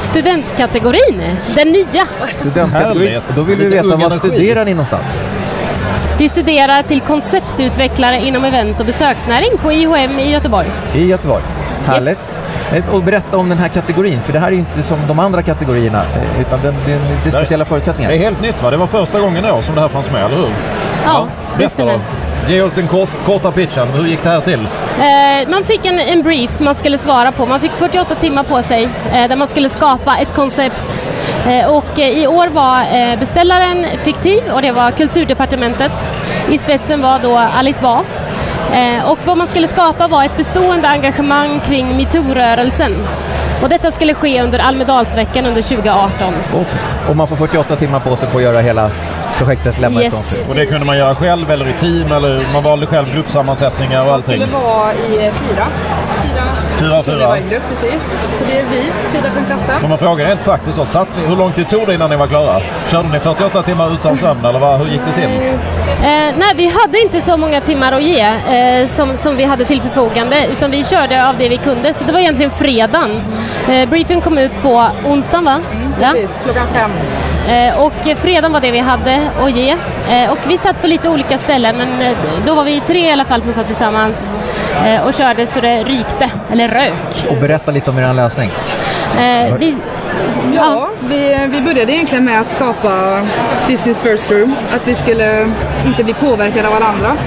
studentkategorin, 0.00 1.22
den 1.56 1.68
nya. 1.72 2.06
Studentkategori. 2.28 3.08
Härligt. 3.08 3.36
Då 3.36 3.42
vill 3.42 3.58
vi 3.58 3.68
veta 3.68 3.94
energi. 3.94 4.18
studerar 4.18 4.64
ni 4.64 4.74
någonstans? 4.74 5.08
Vi 6.18 6.28
studerar 6.28 6.82
till 6.82 7.00
konceptutvecklare 7.00 8.16
inom 8.26 8.44
event 8.44 8.80
och 8.80 8.86
besöksnäring 8.86 9.58
på 9.62 9.72
IHM 9.72 10.18
i 10.18 10.30
Göteborg. 10.32 10.70
I 10.94 11.06
Göteborg. 11.06 11.44
Härligt. 11.84 12.18
Eh, 12.18 12.45
Och 12.92 13.04
berätta 13.04 13.36
om 13.36 13.48
den 13.48 13.58
här 13.58 13.68
kategorin, 13.68 14.22
för 14.22 14.32
det 14.32 14.38
här 14.38 14.48
är 14.48 14.52
ju 14.52 14.58
inte 14.58 14.82
som 14.82 14.98
de 15.08 15.18
andra 15.18 15.42
kategorierna, 15.42 16.04
eh, 16.04 16.40
utan 16.40 16.62
den, 16.62 16.74
det 16.86 16.92
är 16.92 16.98
lite 16.98 17.30
speciella 17.30 17.64
förutsättningar. 17.64 18.10
Det 18.10 18.16
är 18.16 18.20
helt 18.20 18.40
nytt 18.40 18.62
va? 18.62 18.70
Det 18.70 18.76
var 18.76 18.86
första 18.86 19.20
gången 19.20 19.44
i 19.44 19.50
år 19.50 19.62
som 19.62 19.74
det 19.74 19.80
här 19.80 19.88
fanns 19.88 20.10
med, 20.10 20.24
eller 20.24 20.36
hur? 20.36 20.54
Ja, 21.04 21.28
det 21.50 21.56
Berätta 21.56 21.68
stämmer. 21.68 22.00
Ge 22.48 22.62
oss 22.62 22.78
en 22.78 22.86
kors, 22.88 23.16
korta 23.24 23.52
pitchen. 23.52 23.88
Hur 23.88 24.06
gick 24.06 24.22
det 24.22 24.28
här 24.30 24.40
till? 24.40 24.60
Eh, 24.60 25.48
man 25.50 25.64
fick 25.64 25.86
en, 25.86 25.98
en 25.98 26.22
brief 26.22 26.60
man 26.60 26.74
skulle 26.74 26.98
svara 26.98 27.32
på. 27.32 27.46
Man 27.46 27.60
fick 27.60 27.70
48 27.70 28.14
timmar 28.14 28.42
på 28.42 28.62
sig 28.62 28.84
eh, 29.12 29.28
där 29.28 29.36
man 29.36 29.48
skulle 29.48 29.68
skapa 29.68 30.16
ett 30.16 30.34
koncept. 30.34 30.98
Eh, 31.46 31.66
och 31.70 31.98
eh, 31.98 32.22
i 32.22 32.26
år 32.26 32.46
var 32.48 32.80
eh, 32.80 33.18
beställaren 33.18 33.86
fiktiv 33.98 34.44
och 34.52 34.62
det 34.62 34.72
var 34.72 34.90
Kulturdepartementet. 34.90 36.14
I 36.50 36.58
spetsen 36.58 37.00
var 37.02 37.18
då 37.18 37.38
Alice 37.38 37.82
Bah. 37.82 38.02
Eh, 38.72 39.10
och 39.10 39.18
vad 39.24 39.38
man 39.38 39.48
skulle 39.48 39.68
skapa 39.68 40.08
var 40.08 40.24
ett 40.24 40.36
bestående 40.36 40.88
engagemang 40.88 41.60
kring 41.60 41.96
metoo-rörelsen. 41.96 43.06
Och 43.62 43.68
detta 43.68 43.90
skulle 43.90 44.14
ske 44.14 44.42
under 44.42 44.58
Almedalsveckan 44.58 45.46
under 45.46 45.62
2018. 45.62 46.34
Och 47.08 47.16
man 47.16 47.28
får 47.28 47.36
48 47.36 47.76
timmar 47.76 48.00
på 48.00 48.16
sig 48.16 48.28
på 48.28 48.36
att 48.38 48.44
göra 48.44 48.60
hela 48.60 48.90
projektet, 49.38 49.78
lämna 49.80 50.00
Yes. 50.00 50.08
ifrån 50.08 50.22
sig. 50.22 50.48
Och 50.48 50.54
det 50.54 50.66
kunde 50.66 50.86
man 50.86 50.98
göra 50.98 51.14
själv 51.14 51.50
eller 51.50 51.68
i 51.68 51.72
team 51.72 52.12
eller 52.12 52.48
man 52.52 52.62
valde 52.62 52.86
själv 52.86 53.12
gruppsammansättningar 53.14 54.04
och 54.06 54.12
allting? 54.12 54.40
skulle 54.42 54.52
vara 54.52 54.92
i 54.94 55.26
eh, 55.26 55.32
fyra. 55.32 55.66
Fyra 56.22 56.42
Fyra, 56.78 57.02
fyra. 57.02 57.26
var 57.28 57.36
en 57.36 57.50
grupp, 57.50 57.62
precis. 57.68 58.20
Så 58.38 58.44
det 58.44 58.58
är 58.58 58.66
vi, 58.70 58.82
fyra 59.12 59.32
från 59.32 59.46
klassen. 59.46 59.76
Får 59.76 59.88
man 59.88 59.98
fråga 59.98 60.24
rent 60.24 60.44
praktiskt 60.44 60.78
då, 60.78 60.86
satt 60.86 61.08
ni, 61.16 61.26
hur 61.26 61.36
lång 61.36 61.52
tid 61.52 61.68
tog 61.68 61.86
det 61.86 61.94
innan 61.94 62.10
ni 62.10 62.16
var 62.16 62.26
klara? 62.26 62.62
Körde 62.86 63.08
ni 63.08 63.20
48 63.20 63.62
timmar 63.62 63.92
utan 63.94 64.16
sömn 64.16 64.44
eller 64.44 64.58
vad, 64.58 64.78
hur 64.80 64.86
gick 64.86 65.00
det 65.06 65.12
till? 65.12 65.30
Eh, 65.30 66.34
nej, 66.36 66.54
vi 66.56 66.66
hade 66.66 67.00
inte 67.00 67.20
så 67.20 67.36
många 67.36 67.60
timmar 67.60 67.92
att 67.92 68.02
ge 68.02 68.20
eh, 68.20 68.86
som, 68.86 69.16
som 69.16 69.36
vi 69.36 69.44
hade 69.44 69.64
till 69.64 69.80
förfogande 69.80 70.36
utan 70.52 70.70
vi 70.70 70.84
körde 70.84 71.28
av 71.28 71.38
det 71.38 71.48
vi 71.48 71.56
kunde. 71.56 71.94
Så 71.94 72.04
det 72.04 72.12
var 72.12 72.20
egentligen 72.20 72.50
fredagen. 72.50 73.22
Eh, 73.68 73.88
briefen 73.88 74.20
kom 74.20 74.38
ut 74.38 74.52
på 74.62 74.86
onsdagen 75.04 75.44
va? 75.44 75.60
Ja. 76.00 76.08
Precis, 76.12 76.40
klockan 76.44 76.68
fem. 76.68 76.90
Eh, 77.48 77.86
och 77.86 78.18
fredagen 78.18 78.52
var 78.52 78.60
det 78.60 78.70
vi 78.70 78.78
hade 78.78 79.30
att 79.40 79.56
ge. 79.56 79.70
Eh, 80.10 80.30
och 80.30 80.38
vi 80.48 80.58
satt 80.58 80.80
på 80.80 80.86
lite 80.86 81.08
olika 81.08 81.38
ställen 81.38 81.76
men 81.76 82.02
eh, 82.02 82.18
då 82.46 82.54
var 82.54 82.64
vi 82.64 82.80
tre 82.80 83.08
i 83.08 83.12
alla 83.12 83.24
fall 83.24 83.42
som 83.42 83.52
satt 83.52 83.66
tillsammans 83.66 84.30
och 85.04 85.14
körde 85.14 85.46
så 85.46 85.60
det 85.60 85.84
rykte, 85.84 86.30
eller 86.52 86.68
rök. 86.68 87.26
Och 87.30 87.36
berätta 87.36 87.70
lite 87.70 87.90
om 87.90 87.98
er 87.98 88.14
lösning. 88.14 88.50
Eh, 89.18 89.54
vi, 89.58 89.76
Ja, 90.54 90.90
vi, 91.00 91.48
vi 91.48 91.62
började 91.62 91.92
egentligen 91.92 92.24
med 92.24 92.40
att 92.40 92.50
skapa 92.50 93.22
Disneys 93.68 94.02
First 94.02 94.30
Room. 94.30 94.56
Att 94.74 94.82
vi 94.88 94.94
skulle 94.94 95.52
inte 95.86 96.04
bli 96.04 96.14
påverkade 96.14 96.68
av 96.68 96.74
varandra. 96.74 97.18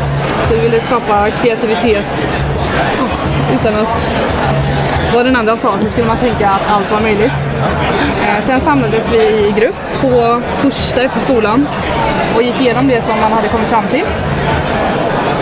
Så 0.48 0.56
vi 0.56 0.62
ville 0.62 0.82
skapa 0.82 1.30
kreativitet 1.42 2.28
utan 3.54 3.76
att 3.76 4.12
vad 5.14 5.26
den 5.26 5.36
andra 5.36 5.58
sa 5.58 5.80
så 5.80 5.90
skulle 5.90 6.08
man 6.08 6.20
tänka 6.20 6.50
att 6.50 6.72
allt 6.72 6.92
var 6.92 7.02
möjligt. 7.02 7.40
Eh, 8.24 8.42
sen 8.42 8.62
samlades 8.62 9.14
vi 9.14 9.48
i 9.48 9.52
grupp 9.52 10.02
på 10.02 10.42
torsdag 10.62 11.02
efter 11.02 11.20
skolan 11.20 11.68
och 12.36 12.44
gick 12.44 12.62
igenom 12.62 12.88
det 12.88 13.02
som 13.02 13.20
man 13.20 13.32
hade 13.32 13.50
kommit 13.50 13.70
fram 13.70 13.88
till. 13.88 14.06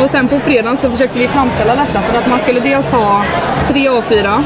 Och 0.04 0.10
sen 0.10 0.28
på 0.28 0.40
fredagen 0.40 0.78
så 0.78 0.92
försökte 0.92 1.20
vi 1.20 1.28
framställa 1.28 1.76
detta 1.76 2.02
för 2.02 2.18
att 2.18 2.30
man 2.30 2.40
skulle 2.40 2.60
dels 2.60 2.92
ha 2.92 3.26
tre 3.68 3.90
A4 3.90 4.44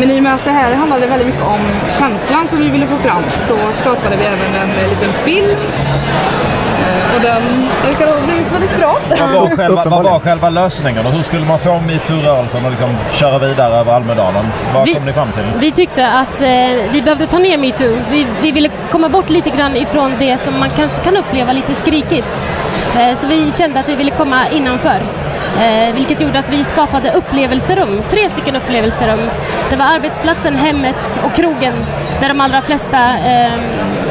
men 0.00 0.10
i 0.10 0.18
och 0.18 0.22
med 0.22 0.34
att 0.34 0.44
det 0.44 0.50
här 0.50 0.74
handlade 0.74 1.06
väldigt 1.06 1.26
mycket 1.28 1.44
om 1.44 1.60
känslan 1.98 2.48
som 2.48 2.58
vi 2.58 2.68
ville 2.70 2.86
få 2.86 2.98
fram 2.98 3.24
så 3.30 3.58
skapade 3.72 4.16
vi 4.16 4.24
även 4.24 4.54
en 4.54 4.70
eh, 4.70 4.88
liten 4.88 5.12
film. 5.12 5.50
Eh, 5.50 7.16
Och 7.16 7.22
den 7.22 7.68
verkar 7.84 8.06
ha 8.06 8.26
blivit 8.26 8.52
väldigt 8.52 8.76
bra. 8.78 8.98
Vad 9.10 9.30
var 9.50 9.56
själva, 9.56 9.84
vad 9.84 10.04
var 10.04 10.20
själva 10.20 10.50
lösningen 10.50 11.06
och 11.06 11.12
hur 11.12 11.22
skulle 11.22 11.46
man 11.46 11.58
få 11.58 11.80
metoo-rörelsen 11.80 12.64
att 12.66 12.70
liksom 12.70 12.90
köra 13.12 13.38
vidare 13.38 13.74
över 13.76 13.92
Almedalen? 13.92 14.46
Vad 14.74 14.84
Vi- 14.84 14.94
kom 14.94 15.04
ni 15.04 15.12
fram 15.12 15.32
till? 15.32 15.44
Vi 15.60 15.70
tyckte 15.70 16.08
att 16.08 16.40
eh, 16.42 16.48
vi 16.92 17.02
behövde 17.02 17.26
ta 17.26 17.38
ner 17.38 17.58
metoo. 17.58 17.98
Vi, 18.10 18.26
vi 18.42 18.52
ville 18.52 18.68
komma 18.90 19.08
bort 19.08 19.30
lite 19.30 19.50
grann 19.50 19.76
ifrån 19.76 20.12
det 20.18 20.40
som 20.40 20.58
man 20.60 20.70
kanske 20.76 21.02
kan 21.04 21.16
uppleva 21.16 21.52
lite 21.52 21.74
skrikigt. 21.74 22.46
Eh, 22.98 23.14
så 23.16 23.26
vi 23.26 23.52
kände 23.52 23.80
att 23.80 23.88
vi 23.88 23.94
ville 23.94 24.10
komma 24.10 24.40
innanför. 24.52 25.02
Eh, 25.60 25.94
vilket 25.94 26.20
gjorde 26.20 26.38
att 26.38 26.50
vi 26.52 26.64
skapade 26.64 27.12
upplevelserum, 27.12 28.02
tre 28.10 28.28
stycken 28.28 28.56
upplevelserum. 28.56 29.20
Det 29.70 29.76
var 29.76 29.84
arbetsplatsen, 29.84 30.56
hemmet 30.56 31.18
och 31.24 31.34
krogen 31.34 31.74
där 32.20 32.28
de 32.28 32.40
allra 32.40 32.62
flesta 32.62 32.98
eh, 33.18 33.52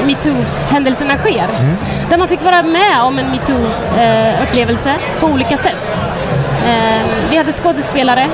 metoo-händelserna 0.05 1.17
sker. 1.17 1.75
Där 2.09 2.17
man 2.17 2.27
fick 2.27 2.43
vara 2.43 2.63
med 2.63 3.01
om 3.01 3.19
en 3.19 3.31
metoo-upplevelse 3.31 4.93
på 5.19 5.27
olika 5.27 5.57
sätt. 5.57 6.01
Eh, 6.65 7.05
vi 7.29 7.37
hade 7.37 7.51
skådespelare 7.51 8.27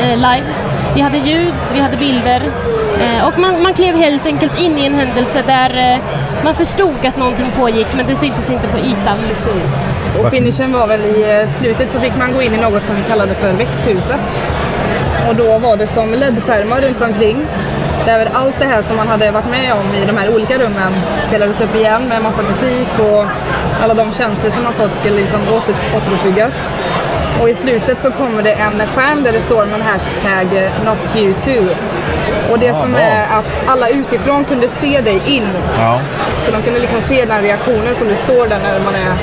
eh, 0.00 0.16
live, 0.16 0.54
vi 0.94 1.00
hade 1.00 1.18
ljud, 1.18 1.54
vi 1.72 1.80
hade 1.80 1.96
bilder 1.96 2.52
eh, 3.00 3.26
och 3.26 3.38
man, 3.38 3.62
man 3.62 3.74
klev 3.74 3.96
helt 3.96 4.26
enkelt 4.26 4.60
in 4.60 4.78
i 4.78 4.86
en 4.86 4.94
händelse 4.94 5.42
där 5.46 5.76
eh, 5.76 5.98
man 6.44 6.54
förstod 6.54 7.06
att 7.06 7.16
någonting 7.16 7.46
pågick 7.56 7.86
men 7.96 8.06
det 8.06 8.16
syntes 8.16 8.50
inte 8.50 8.68
på 8.68 8.78
ytan. 8.78 9.18
Precis. 9.28 9.91
Och 10.20 10.30
finishen 10.30 10.72
var 10.72 10.86
väl 10.86 11.04
i 11.04 11.40
eh, 11.40 11.48
slutet 11.48 11.90
så 11.90 12.00
fick 12.00 12.16
man 12.16 12.32
gå 12.32 12.42
in 12.42 12.54
i 12.54 12.56
något 12.56 12.86
som 12.86 12.96
vi 12.96 13.02
kallade 13.02 13.34
för 13.34 13.52
växthuset. 13.52 14.20
Och 15.28 15.36
då 15.36 15.58
var 15.58 15.76
det 15.76 15.86
som 15.86 16.14
LED-skärmar 16.14 16.80
runt 16.80 17.02
omkring. 17.02 17.46
Där 18.06 18.30
allt 18.32 18.54
det 18.58 18.66
här 18.66 18.82
som 18.82 18.96
man 18.96 19.08
hade 19.08 19.30
varit 19.30 19.50
med 19.50 19.72
om 19.72 19.94
i 19.94 20.06
de 20.06 20.16
här 20.16 20.34
olika 20.34 20.58
rummen 20.58 20.92
spelades 21.28 21.60
upp 21.60 21.74
igen 21.74 22.08
med 22.08 22.22
massa 22.22 22.42
musik 22.42 22.88
och 22.98 23.26
alla 23.82 23.94
de 23.94 24.12
tjänster 24.12 24.50
som 24.50 24.64
man 24.64 24.74
fått 24.74 24.94
skulle 24.94 25.16
liksom 25.16 25.40
åter, 25.40 25.74
återuppbyggas. 25.96 26.68
Och 27.40 27.48
i 27.50 27.54
slutet 27.54 28.02
så 28.02 28.10
kommer 28.10 28.42
det 28.42 28.52
en 28.52 28.86
skärm 28.86 29.22
där 29.22 29.32
det 29.32 29.42
står 29.42 29.66
med 29.66 29.74
en 29.74 29.86
hashtag 29.86 30.70
not 30.84 31.16
you 31.16 31.34
too. 31.40 31.66
Och 32.50 32.58
det 32.58 32.70
Ah, 32.70 32.74
som 32.74 32.94
är 32.94 33.22
att 33.38 33.44
alla 33.66 33.88
utifrån 33.88 34.44
kunde 34.44 34.68
se 34.68 35.00
dig 35.00 35.22
in. 35.26 35.48
Ja. 35.78 36.00
Så 36.44 36.52
de 36.52 36.62
kunde 36.62 36.80
liksom 36.80 37.02
se 37.02 37.24
den 37.24 37.42
reaktionen 37.42 37.96
som 37.96 38.08
du 38.08 38.16
står 38.16 38.46
där 38.46 38.58
när 38.58 38.80
man 38.80 38.94
är 38.94 39.06
ja, 39.08 39.14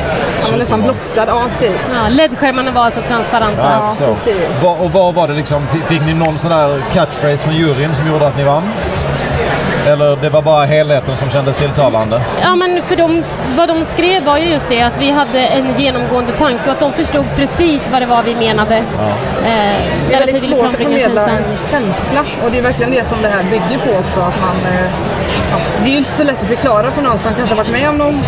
men 0.50 0.60
nästan 0.60 0.82
blottad. 0.82 1.28
Ja, 1.28 1.42
precis. 1.50 1.78
Ja, 1.94 2.10
LED-skärmarna 2.10 2.72
var 2.72 2.82
alltså 2.82 3.02
transparenta. 3.02 3.62
Ja, 4.00 4.16
jag 4.64 4.82
och 4.82 4.92
vad 4.92 5.14
var 5.14 5.28
det 5.28 5.34
liksom? 5.34 5.68
Fick, 5.68 5.88
fick 5.88 6.02
ni 6.02 6.14
någon 6.14 6.40
sån 6.40 6.52
där 6.52 6.82
catchphrase 6.94 7.38
från 7.38 7.56
juryn 7.56 7.96
som 7.96 8.08
gjorde 8.08 8.28
att 8.28 8.38
ni 8.38 8.44
vann? 8.44 8.64
Eller 9.88 10.16
det 10.16 10.30
var 10.30 10.42
bara 10.42 10.66
helheten 10.66 11.18
som 11.18 11.30
kändes 11.30 11.58
tilltalande? 11.58 12.26
Ja, 12.42 12.56
men 12.56 12.82
för 12.82 12.96
de, 12.96 13.24
vad 13.58 13.68
de 13.68 13.86
skrev 13.86 14.24
var 14.26 14.38
ju 14.38 14.46
just 14.50 14.70
det 14.70 14.82
att 14.82 15.02
vi 15.02 15.12
hade 15.12 15.40
en 15.40 15.80
genomgående 15.80 16.38
tanke 16.38 16.64
och 16.66 16.72
att 16.72 16.80
de 16.80 16.94
förstod 16.94 17.26
precis 17.36 17.90
vad 17.92 18.02
det 18.02 18.06
var 18.06 18.24
vi 18.24 18.36
menade. 18.36 18.78
Eh, 18.78 18.84
Det 20.10 20.14
är 20.16 20.20
väldigt 20.26 20.44
svårt 20.44 20.66
att 20.66 20.76
förmedla 20.82 21.30
en 21.30 21.58
känsla 21.72 22.26
och 22.44 22.52
det 22.52 22.58
är 22.58 22.62
verkligen 22.62 22.92
det 22.92 23.08
som 23.08 23.22
det 23.22 23.30
här 23.30 23.44
bygger 23.44 23.86
på 23.86 24.00
också. 24.00 24.20
Att 24.20 24.40
man, 24.42 24.74
eh, 24.74 24.92
ja, 25.52 25.58
det 25.84 25.90
är 25.90 25.92
ju 25.92 25.98
inte 25.98 26.12
så 26.12 26.24
lätt 26.24 26.42
att 26.42 26.48
förklara 26.48 26.92
för 26.92 27.02
någon 27.02 27.20
som 27.20 27.34
kanske 27.36 27.56
varit 27.56 27.72
med 27.72 27.90
om 27.90 27.98
någon, 27.98 28.22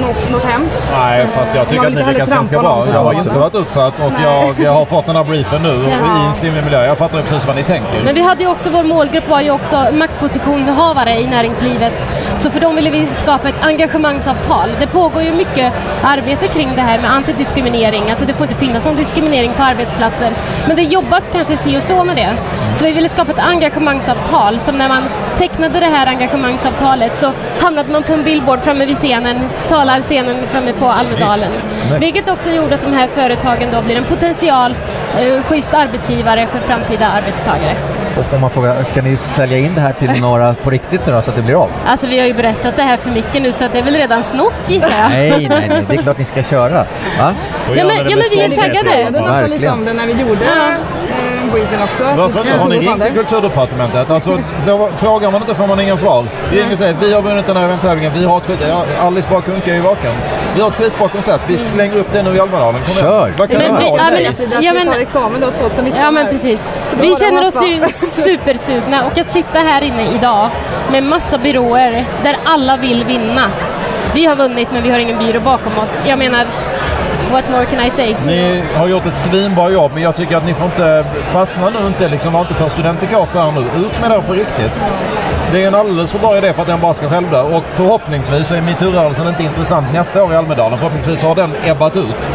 något, 0.00 0.30
något 0.30 0.44
hemskt. 0.44 0.82
Nej, 0.92 1.26
fast 1.26 1.54
jag 1.54 1.68
tycker 1.68 1.82
Man 1.82 1.98
att 1.98 2.06
ni 2.06 2.12
lyckas 2.12 2.30
ganska 2.30 2.58
bra. 2.58 2.86
Jag 2.92 3.04
har 3.04 3.12
inte 3.12 3.38
varit 3.38 3.54
utsatt 3.54 3.94
och 4.00 4.12
jag, 4.24 4.54
jag 4.66 4.72
har 4.72 4.84
fått 4.84 5.06
den 5.06 5.16
här 5.16 5.24
briefen 5.24 5.62
nu 5.62 5.68
Ja. 5.90 6.22
i 6.22 6.26
en 6.26 6.34
stimmig 6.34 6.64
miljö. 6.64 6.84
Jag 6.86 6.98
fattar 6.98 7.22
precis 7.22 7.46
vad 7.46 7.56
ni 7.56 7.62
tänker. 7.62 8.04
Men 8.04 8.14
vi 8.14 8.22
hade 8.22 8.42
ju 8.42 8.48
också, 8.50 8.70
vår 8.70 8.82
målgrupp 8.84 9.28
var 9.28 9.40
ju 9.40 9.50
också 9.50 9.86
maktpositionhavare 9.92 11.20
i 11.20 11.26
näringslivet. 11.26 12.12
Så 12.36 12.50
för 12.50 12.60
dem 12.60 12.76
ville 12.76 12.90
vi 12.90 13.08
skapa 13.12 13.48
ett 13.48 13.62
engagemangsavtal. 13.62 14.76
Det 14.80 14.86
pågår 14.86 15.22
ju 15.22 15.32
mycket 15.32 15.72
arbete 16.02 16.48
kring 16.48 16.72
det 16.76 16.82
här 16.82 16.98
med 16.98 17.10
antidiskriminering. 17.10 18.10
Alltså 18.10 18.26
det 18.26 18.34
får 18.34 18.44
inte 18.46 18.56
finnas 18.56 18.84
någon 18.84 18.96
diskriminering 18.96 19.52
på 19.56 19.62
arbetsplatser. 19.62 20.32
Men 20.66 20.76
det 20.76 20.82
jobbas 20.82 21.30
kanske 21.32 21.56
si 21.56 21.78
och 21.78 21.82
så 21.82 22.04
med 22.04 22.16
det. 22.16 22.34
Så 22.74 22.84
vi 22.84 22.92
ville 22.92 23.08
skapa 23.08 23.30
ett 23.32 23.38
engagemangsavtal 23.38 24.60
som 24.60 24.78
när 24.78 24.88
man 24.88 25.02
tecknade 25.36 25.80
det 25.80 25.86
här 25.86 26.06
engagemangsavtalet 26.06 27.18
så 27.18 27.32
hamnade 27.62 27.92
man 27.92 28.02
på 28.02 28.12
en 28.12 28.24
billboard 28.24 28.62
framme 28.62 28.86
vid 28.86 28.96
scenen, 28.96 29.50
talar 29.90 30.02
scenen 30.02 30.48
framme 30.48 30.72
på 30.72 30.86
Almedalen. 30.86 31.52
Snyggt. 31.52 32.02
Vilket 32.02 32.30
också 32.30 32.50
gjorde 32.50 32.74
att 32.74 32.82
de 32.82 32.92
här 32.92 33.08
företagen 33.08 33.68
då 33.72 33.82
blir 33.82 33.96
en 33.96 34.04
potential 34.04 34.74
eh, 35.18 35.42
schysst 35.42 35.74
arbetsgivare 35.74 36.46
för 36.48 36.58
framtida 36.58 37.06
arbetstagare. 37.08 37.76
Och 38.18 38.24
får 38.24 38.38
man 38.38 38.50
fråga, 38.50 38.84
ska 38.84 39.02
ni 39.02 39.16
sälja 39.16 39.58
in 39.58 39.74
det 39.74 39.80
här 39.80 39.92
till 39.92 40.10
några 40.20 40.54
på 40.54 40.70
riktigt 40.70 41.06
nu 41.06 41.12
då, 41.12 41.22
så 41.22 41.30
att 41.30 41.36
det 41.36 41.42
blir 41.42 41.62
av? 41.62 41.70
Alltså 41.86 42.06
vi 42.06 42.20
har 42.20 42.26
ju 42.26 42.34
berättat 42.34 42.76
det 42.76 42.82
här 42.82 42.96
för 42.96 43.10
mycket 43.10 43.42
nu 43.42 43.52
så 43.52 43.64
att 43.64 43.72
det 43.72 43.78
är 43.78 43.82
väl 43.82 43.94
redan 43.94 44.24
snott 44.24 44.70
gissar 44.70 44.98
jag. 45.00 45.10
Nej, 45.10 45.30
nej, 45.30 45.68
nej, 45.68 45.84
det 45.88 45.94
är 45.94 46.02
klart 46.02 46.18
ni 46.18 46.24
ska 46.24 46.42
köra. 46.42 46.78
Va? 46.78 46.86
Ja, 47.18 47.86
men, 47.86 48.10
ja, 48.10 48.16
men 48.16 48.24
vi 48.30 48.40
är 48.40 48.48
Vi 48.48 48.56
taggade. 48.56 49.04
pratade 49.04 49.20
nästan 49.20 49.50
lite 49.50 49.68
om 49.70 49.84
det 49.84 49.92
när 49.92 50.06
vi 50.06 50.12
gjorde 50.12 50.44
briefen 51.50 51.82
också. 51.82 52.04
Varför 52.04 52.38
inte? 52.40 52.58
Har 52.58 52.68
ni 52.68 52.78
ringt 52.78 53.04
till 53.04 53.14
Kulturdepartementet? 53.14 54.10
Alltså, 54.10 54.38
då 54.66 54.88
frågar 54.96 55.30
man 55.30 55.40
inte 55.40 55.54
får 55.54 55.66
man 55.66 55.80
inga 55.80 55.96
svar. 55.96 56.28
Ringer 56.50 56.72
och 56.72 56.78
säger 56.78 56.94
vi 57.00 57.12
har 57.14 57.22
vunnit 57.22 57.46
den 57.46 57.56
här 57.56 57.64
eventtävlingen, 57.64 58.12
vi 58.14 58.24
har 58.24 58.38
ett 58.38 58.44
skit... 58.46 58.58
Ja, 58.68 58.84
Alice 59.06 59.28
bara 59.30 59.42
kunkar 59.42 59.72
ju 59.74 59.80
vaken. 59.80 60.12
Vi 60.54 60.60
har 60.60 60.68
ett 60.68 60.74
skitbra 60.76 61.08
koncept, 61.08 61.44
vi 61.48 61.58
slänger 61.58 61.96
upp 61.96 62.06
det 62.12 62.22
nu 62.22 62.36
i 62.36 62.40
Almedalen. 62.40 62.82
Kom. 62.82 62.94
Kör. 62.94 63.34
Vad 63.38 63.50
kan 63.50 63.58
Men 63.58 63.74
det 63.74 63.80
vi- 63.84 63.90
vara? 63.90 64.02
ja, 64.02 64.10
men- 64.10 64.22
Ja, 64.24 64.32
men, 64.38 64.62
Ja, 64.62 64.72
vi 64.72 64.78
men- 64.78 64.92
tar 64.92 65.00
examen 65.00 65.40
då 65.40 65.50
2019. 65.50 66.00
Ja 66.02 66.10
men 66.10 66.26
precis. 66.26 66.74
Vi 67.00 67.16
känner 67.16 67.46
oss 67.46 67.62
ju 67.66 67.86
supersugna 68.24 69.04
och 69.06 69.18
att 69.18 69.32
sitta 69.32 69.58
här 69.58 69.82
inne 69.82 70.14
idag 70.14 70.50
med 70.92 71.02
massa 71.04 71.38
byråer 71.38 72.04
där 72.24 72.38
alla 72.44 72.76
vill 72.76 73.04
vinna. 73.04 73.42
Vi 74.14 74.26
har 74.26 74.36
vunnit 74.36 74.68
men 74.72 74.82
vi 74.82 74.90
har 74.90 74.98
ingen 74.98 75.18
byrå 75.18 75.40
bakom 75.40 75.78
oss. 75.78 76.02
Jag 76.06 76.18
menar, 76.18 76.46
what 77.30 77.50
more 77.50 77.66
can 77.66 77.86
I 77.86 77.90
say? 77.90 78.16
Ni 78.26 78.62
har 78.74 78.88
gjort 78.88 79.06
ett 79.06 79.16
svinbra 79.16 79.70
jobb, 79.70 79.92
men 79.94 80.02
jag 80.02 80.16
tycker 80.16 80.36
att 80.36 80.44
ni 80.44 80.54
får 80.54 80.66
inte 80.66 81.06
fastna 81.24 81.70
nu 81.70 81.86
inte 81.86 82.08
liksom, 82.08 82.32
var 82.32 82.40
inte 82.40 82.54
för 82.54 82.68
studentikars 82.68 83.34
här 83.34 83.52
nu. 83.52 83.60
Ut 83.60 84.00
med 84.00 84.10
det 84.10 84.22
på 84.26 84.32
riktigt. 84.32 84.92
Det 85.52 85.64
är 85.64 85.68
en 85.68 85.74
alldeles 85.74 86.12
för 86.12 86.18
bra 86.18 86.38
idé 86.38 86.52
för 86.52 86.62
att 86.62 86.68
den 86.68 86.80
bara 86.80 86.94
ska 86.94 87.08
självdö. 87.08 87.42
Och 87.42 87.64
förhoppningsvis 87.74 88.48
så 88.48 88.54
är 88.54 88.62
metoo-rörelsen 88.62 89.28
inte 89.28 89.42
intressant 89.42 89.92
nästa 89.92 90.24
år 90.24 90.32
i 90.32 90.36
Almedalen. 90.36 90.78
Förhoppningsvis 90.78 91.22
har 91.22 91.34
den 91.34 91.52
ebbat 91.64 91.96
ut. 91.96 92.28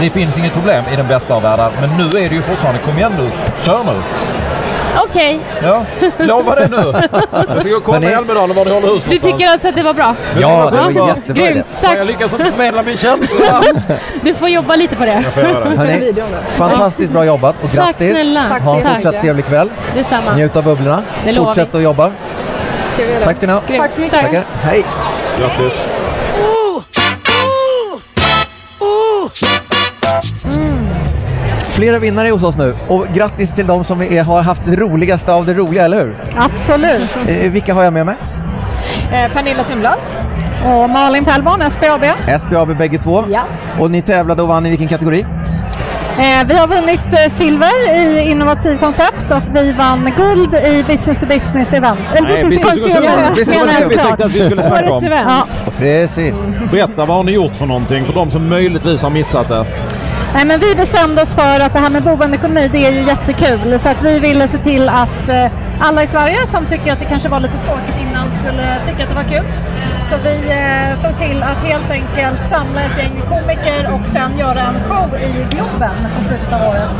Det 0.00 0.10
finns 0.10 0.38
inget 0.38 0.52
problem 0.52 0.84
i 0.92 0.96
den 0.96 1.08
bästa 1.08 1.34
av 1.34 1.42
världar, 1.42 1.72
men 1.80 1.90
nu 1.96 2.18
är 2.18 2.28
det 2.28 2.34
ju 2.34 2.42
fortfarande, 2.42 2.80
kom 2.80 2.98
igen 2.98 3.12
nu, 3.18 3.30
kör 3.62 3.84
nu! 3.84 4.02
Okej, 4.96 5.40
Ja, 5.62 5.84
lova 6.18 6.54
det 6.54 6.68
nu! 6.68 6.92
Jag 7.48 7.60
ska 7.60 7.70
gå 7.70 7.76
och 7.76 7.84
kolla 7.84 8.10
i 8.10 8.14
Almedalen 8.14 8.56
var 8.56 8.64
ni 8.64 8.70
håller 8.70 8.88
hus 8.94 9.04
du 9.04 9.18
tycker 9.18 9.48
alltså 9.48 9.68
att 9.68 9.74
det 9.76 9.82
var 9.82 9.94
bra? 9.94 10.16
Ja, 10.40 10.70
det 10.70 10.76
var 10.76 10.90
Ja, 10.90 11.08
jättebra. 11.08 11.46
Grymt, 11.46 11.66
Jag 11.82 11.90
tack. 11.98 12.06
lyckas 12.06 12.32
inte 12.32 12.44
förmedla 12.44 12.82
min 12.82 12.96
känsla! 12.96 13.62
Du 14.24 14.34
får 14.34 14.48
jobba 14.48 14.76
lite 14.76 14.96
på 14.96 15.04
det. 15.04 15.12
Jag 15.24 15.32
får 15.34 15.42
göra 15.42 15.84
det. 15.84 16.12
Då. 16.12 16.22
fantastiskt 16.46 17.12
bra 17.12 17.24
jobbat 17.24 17.56
och 17.62 17.72
Tack 17.74 17.86
grattis. 17.86 18.10
snälla. 18.12 18.48
Tack 18.48 18.62
Ha 18.62 18.76
en 18.76 18.82
fortsatt 18.82 19.04
mycket. 19.04 19.20
trevlig 19.20 19.44
kväll. 19.46 19.70
Detsamma. 19.94 20.34
Njut 20.34 20.56
av 20.56 20.64
bubblorna. 20.64 21.02
Det 21.24 21.32
lovar 21.32 21.50
Fortsätt 21.50 21.74
att 21.74 21.82
jobba. 21.82 22.10
Tack 23.24 23.36
ska 23.36 23.46
ni 23.46 23.52
ha. 23.52 23.60
Tack 23.60 23.94
så 23.94 24.00
mycket. 24.00 24.20
Tackar. 24.20 24.44
Hej. 24.62 24.84
Grattis! 25.38 25.88
Flera 31.78 31.98
vinnare 31.98 32.28
är 32.28 32.32
hos 32.32 32.42
oss 32.42 32.56
nu 32.56 32.76
och 32.88 33.06
grattis 33.14 33.54
till 33.54 33.66
de 33.66 33.84
som 33.84 34.02
är, 34.02 34.22
har 34.22 34.42
haft 34.42 34.62
det 34.66 34.76
roligaste 34.76 35.32
av 35.32 35.46
det 35.46 35.54
roliga, 35.54 35.84
eller 35.84 36.04
hur? 36.04 36.16
Absolut. 36.36 37.16
Eh, 37.28 37.50
vilka 37.50 37.74
har 37.74 37.84
jag 37.84 37.92
med 37.92 38.06
mig? 38.06 38.16
Eh, 39.12 39.32
Pernilla 39.32 39.64
Tumblad. 39.64 39.98
Och 40.64 40.90
Malin 40.90 41.24
Pellborn, 41.24 41.70
SBAB. 41.70 42.04
SBAB 42.40 42.78
bägge 42.78 42.98
två. 42.98 43.24
Ja. 43.28 43.44
Och 43.78 43.90
ni 43.90 44.02
tävlade 44.02 44.42
och 44.42 44.48
vann 44.48 44.66
i 44.66 44.70
vilken 44.70 44.88
kategori? 44.88 45.20
Eh, 45.20 46.46
vi 46.46 46.54
har 46.54 46.66
vunnit 46.68 47.12
eh, 47.12 47.32
silver 47.32 47.94
i 47.94 48.30
innovativ 48.30 48.78
koncept 48.78 49.30
och 49.30 49.42
vi 49.54 49.72
vann 49.72 50.12
guld 50.16 50.54
i 50.54 50.84
business 50.88 51.20
to 51.20 51.26
business 51.26 51.72
event. 51.72 52.00
Eller 52.16 52.28
Nej, 52.28 52.44
business 52.44 52.62
to 52.62 52.68
consumer. 52.68 53.30
Business 53.30 53.58
to 53.58 53.64
consumer. 53.66 53.88
Vi 53.88 53.96
tänkte 53.96 54.24
att 54.24 54.34
vi 54.34 54.44
skulle 54.44 54.62
snacka 54.62 54.92
om. 54.92 55.04
Ja. 55.04 55.46
Precis. 55.78 56.34
Berätta, 56.70 57.06
vad 57.06 57.16
har 57.16 57.22
ni 57.24 57.32
gjort 57.32 57.54
för 57.54 57.66
någonting 57.66 58.06
för 58.06 58.12
de 58.12 58.30
som 58.30 58.48
möjligtvis 58.48 59.02
har 59.02 59.10
missat 59.10 59.48
det? 59.48 59.66
Nej, 60.34 60.46
men 60.46 60.60
vi 60.60 60.74
bestämde 60.74 61.22
oss 61.22 61.34
för 61.34 61.60
att 61.60 61.72
det 61.72 61.78
här 61.78 61.90
med 61.90 62.04
boendeekonomi, 62.04 62.68
det 62.72 62.86
är 62.86 62.92
ju 62.92 63.02
jättekul. 63.06 63.78
Så 63.78 63.88
att 63.88 64.02
vi 64.02 64.20
ville 64.20 64.48
se 64.48 64.58
till 64.58 64.88
att 64.88 65.28
eh, 65.28 65.52
alla 65.80 66.02
i 66.02 66.06
Sverige 66.06 66.46
som 66.46 66.66
tycker 66.66 66.92
att 66.92 66.98
det 66.98 67.04
kanske 67.04 67.28
var 67.28 67.40
lite 67.40 67.58
tråkigt 67.58 67.94
innan 68.00 68.32
skulle 68.32 68.84
tycka 68.86 69.02
att 69.02 69.10
det 69.10 69.14
var 69.14 69.28
kul. 69.28 69.46
Så 70.10 70.16
vi 70.24 70.36
eh, 70.60 71.00
såg 71.02 71.18
till 71.18 71.42
att 71.42 71.64
helt 71.64 71.90
enkelt 71.90 72.50
samla 72.50 72.80
ett 72.82 72.98
gäng 73.02 73.22
komiker 73.28 73.92
och 73.94 74.08
sen 74.08 74.38
göra 74.38 74.60
en 74.60 74.80
show 74.88 75.20
i 75.20 75.46
Globen 75.50 75.96
på 76.16 76.24
slutet 76.24 76.52
av 76.52 76.62
året. 76.62 76.98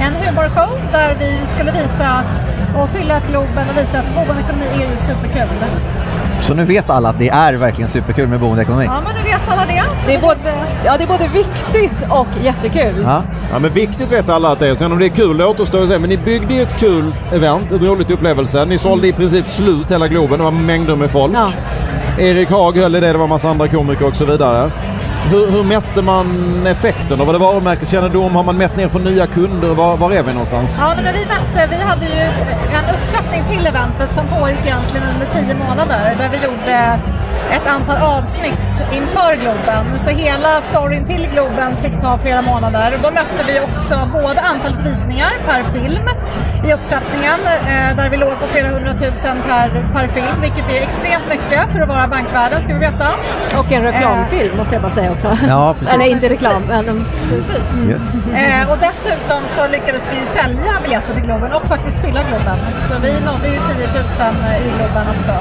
En 0.00 0.14
humorshow 0.14 0.80
där 0.92 1.16
vi 1.18 1.52
skulle 1.54 1.72
visa 1.72 2.24
och 2.78 2.90
fylla 2.90 3.20
Globen 3.28 3.68
och 3.68 3.76
visa 3.76 3.98
att 3.98 4.14
boendeekonomi 4.14 4.66
är 4.74 4.90
ju 4.90 4.96
superkul. 4.96 5.60
Så 6.40 6.54
nu 6.54 6.64
vet 6.64 6.90
alla 6.90 7.08
att 7.08 7.18
det 7.18 7.28
är 7.28 7.54
verkligen 7.54 7.90
superkul 7.90 8.28
med 8.28 8.40
boendeekonomi. 8.40 8.84
Ja, 8.84 9.00
men 9.04 9.14
nu 9.14 9.30
vet 9.30 9.40
alla 9.48 9.66
det. 9.66 9.82
Det 10.06 10.14
är 10.14 10.20
både, 10.20 10.54
ja, 10.84 10.96
det 10.96 11.02
är 11.04 11.08
både 11.08 11.28
viktigt 11.28 12.08
och 12.10 12.26
jättekul. 12.42 13.02
Ja. 13.02 13.22
Ja, 13.52 13.58
men 13.58 13.72
viktigt 13.72 14.12
vet 14.12 14.28
alla 14.28 14.48
att 14.52 14.58
det 14.58 14.68
är. 14.68 14.74
Sen 14.74 14.92
om 14.92 14.98
det 14.98 15.06
är 15.06 15.08
kul 15.08 15.36
det 15.36 15.46
återstår 15.46 15.82
att 15.82 15.88
se. 15.88 15.98
Men 15.98 16.08
ni 16.08 16.16
byggde 16.16 16.54
ju 16.54 16.62
ett 16.62 16.78
kul 16.78 17.14
event, 17.32 17.72
en 17.72 17.78
rolig 17.78 18.10
upplevelse. 18.10 18.64
Ni 18.64 18.78
sålde 18.78 19.08
i 19.08 19.12
princip 19.12 19.48
slut 19.48 19.90
hela 19.90 20.08
Globen. 20.08 20.38
Det 20.38 20.44
var 20.44 20.50
mängder 20.50 20.96
med 20.96 21.10
folk. 21.10 21.32
Ja. 21.34 21.48
Erik 22.18 22.50
Haag 22.50 22.78
höll 22.78 22.94
i 22.94 23.00
det, 23.00 23.12
det 23.12 23.18
var 23.18 23.26
massa 23.26 23.48
andra 23.48 23.68
komiker 23.68 24.06
och 24.06 24.16
så 24.16 24.24
vidare. 24.24 24.70
Hur, 25.28 25.50
hur 25.50 25.64
mätte 25.64 26.02
man 26.02 26.26
effekten? 26.66 27.20
Och 27.20 27.26
var 27.26 27.32
det 27.32 27.38
varumärkeskännedom? 27.38 28.36
Har 28.36 28.44
man 28.44 28.56
mätt 28.56 28.76
ner 28.76 28.88
på 28.88 28.98
nya 28.98 29.26
kunder? 29.26 29.68
Var, 29.68 29.96
var 29.96 30.12
är 30.12 30.22
vi 30.22 30.32
någonstans? 30.32 30.78
Ja, 30.80 30.94
men 30.96 31.14
vi 31.14 31.26
mätte, 31.26 31.68
vi 31.70 31.76
hade 31.76 32.06
ju 32.06 32.20
en 32.78 32.84
upptrappning 32.94 33.44
till 33.48 33.66
eventet 33.66 34.14
som 34.14 34.28
pågick 34.28 34.58
egentligen 34.64 35.06
under 35.14 35.26
tio 35.26 35.54
månader 35.54 36.16
där 36.18 36.28
vi 36.28 36.36
gjorde 36.46 37.00
ett 37.52 37.68
antal 37.68 37.96
avsnitt 37.96 38.74
inför 38.92 39.36
Globen. 39.42 39.98
Så 39.98 40.10
hela 40.10 40.62
storyn 40.62 41.04
till 41.04 41.28
Globen 41.32 41.76
fick 41.76 42.00
ta 42.00 42.18
flera 42.18 42.42
månader. 42.42 42.94
Och 42.96 43.02
då 43.02 43.10
mätte 43.10 43.44
vi 43.46 43.60
också 43.60 44.08
både 44.12 44.40
antalet 44.40 44.86
visningar 44.86 45.30
per 45.46 45.62
film 45.64 46.08
i 46.64 46.72
upptrappningen 46.72 47.40
eh, 47.66 47.96
där 47.96 48.08
vi 48.10 48.16
låg 48.16 48.38
på 48.40 48.46
flera 48.46 48.68
hundratusen 48.68 49.36
per, 49.48 49.68
per 49.94 50.08
film, 50.08 50.40
vilket 50.40 50.70
är 50.70 50.82
extremt 50.82 51.28
mycket 51.28 51.72
för 51.72 51.80
att 51.80 51.88
vara 51.88 52.06
bankvärlden 52.06 52.62
ska 52.62 52.72
vi 52.72 52.78
veta. 52.78 53.08
Och 53.58 53.72
en 53.72 53.82
reklamfilm 53.82 54.56
måste 54.56 54.74
jag 54.74 54.82
bara 54.82 54.92
säga 54.92 55.09
också. 55.10 55.36
Ja, 55.48 55.74
precis. 55.78 55.94
Eller 55.94 56.04
inte 56.10 56.28
reklam, 56.28 56.62
men... 56.68 56.88
mm. 56.88 57.04
Precis. 57.30 57.60
Just. 57.88 58.04
Eh, 58.34 58.70
och 58.72 58.78
dessutom 58.78 59.42
så 59.46 59.68
lyckades 59.68 60.12
vi 60.12 60.20
ju 60.20 60.26
sälja 60.26 60.72
biljetter 60.82 61.14
till 61.14 61.22
Globen 61.22 61.52
och 61.52 61.66
faktiskt 61.68 61.98
fylla 62.04 62.20
Globen. 62.22 62.58
Så 62.88 62.94
vi 63.02 63.12
nådde 63.28 63.48
ju 63.48 63.58
10 63.60 63.86
000 64.02 64.34
i 64.66 64.68
Globen 64.78 65.06
också. 65.18 65.32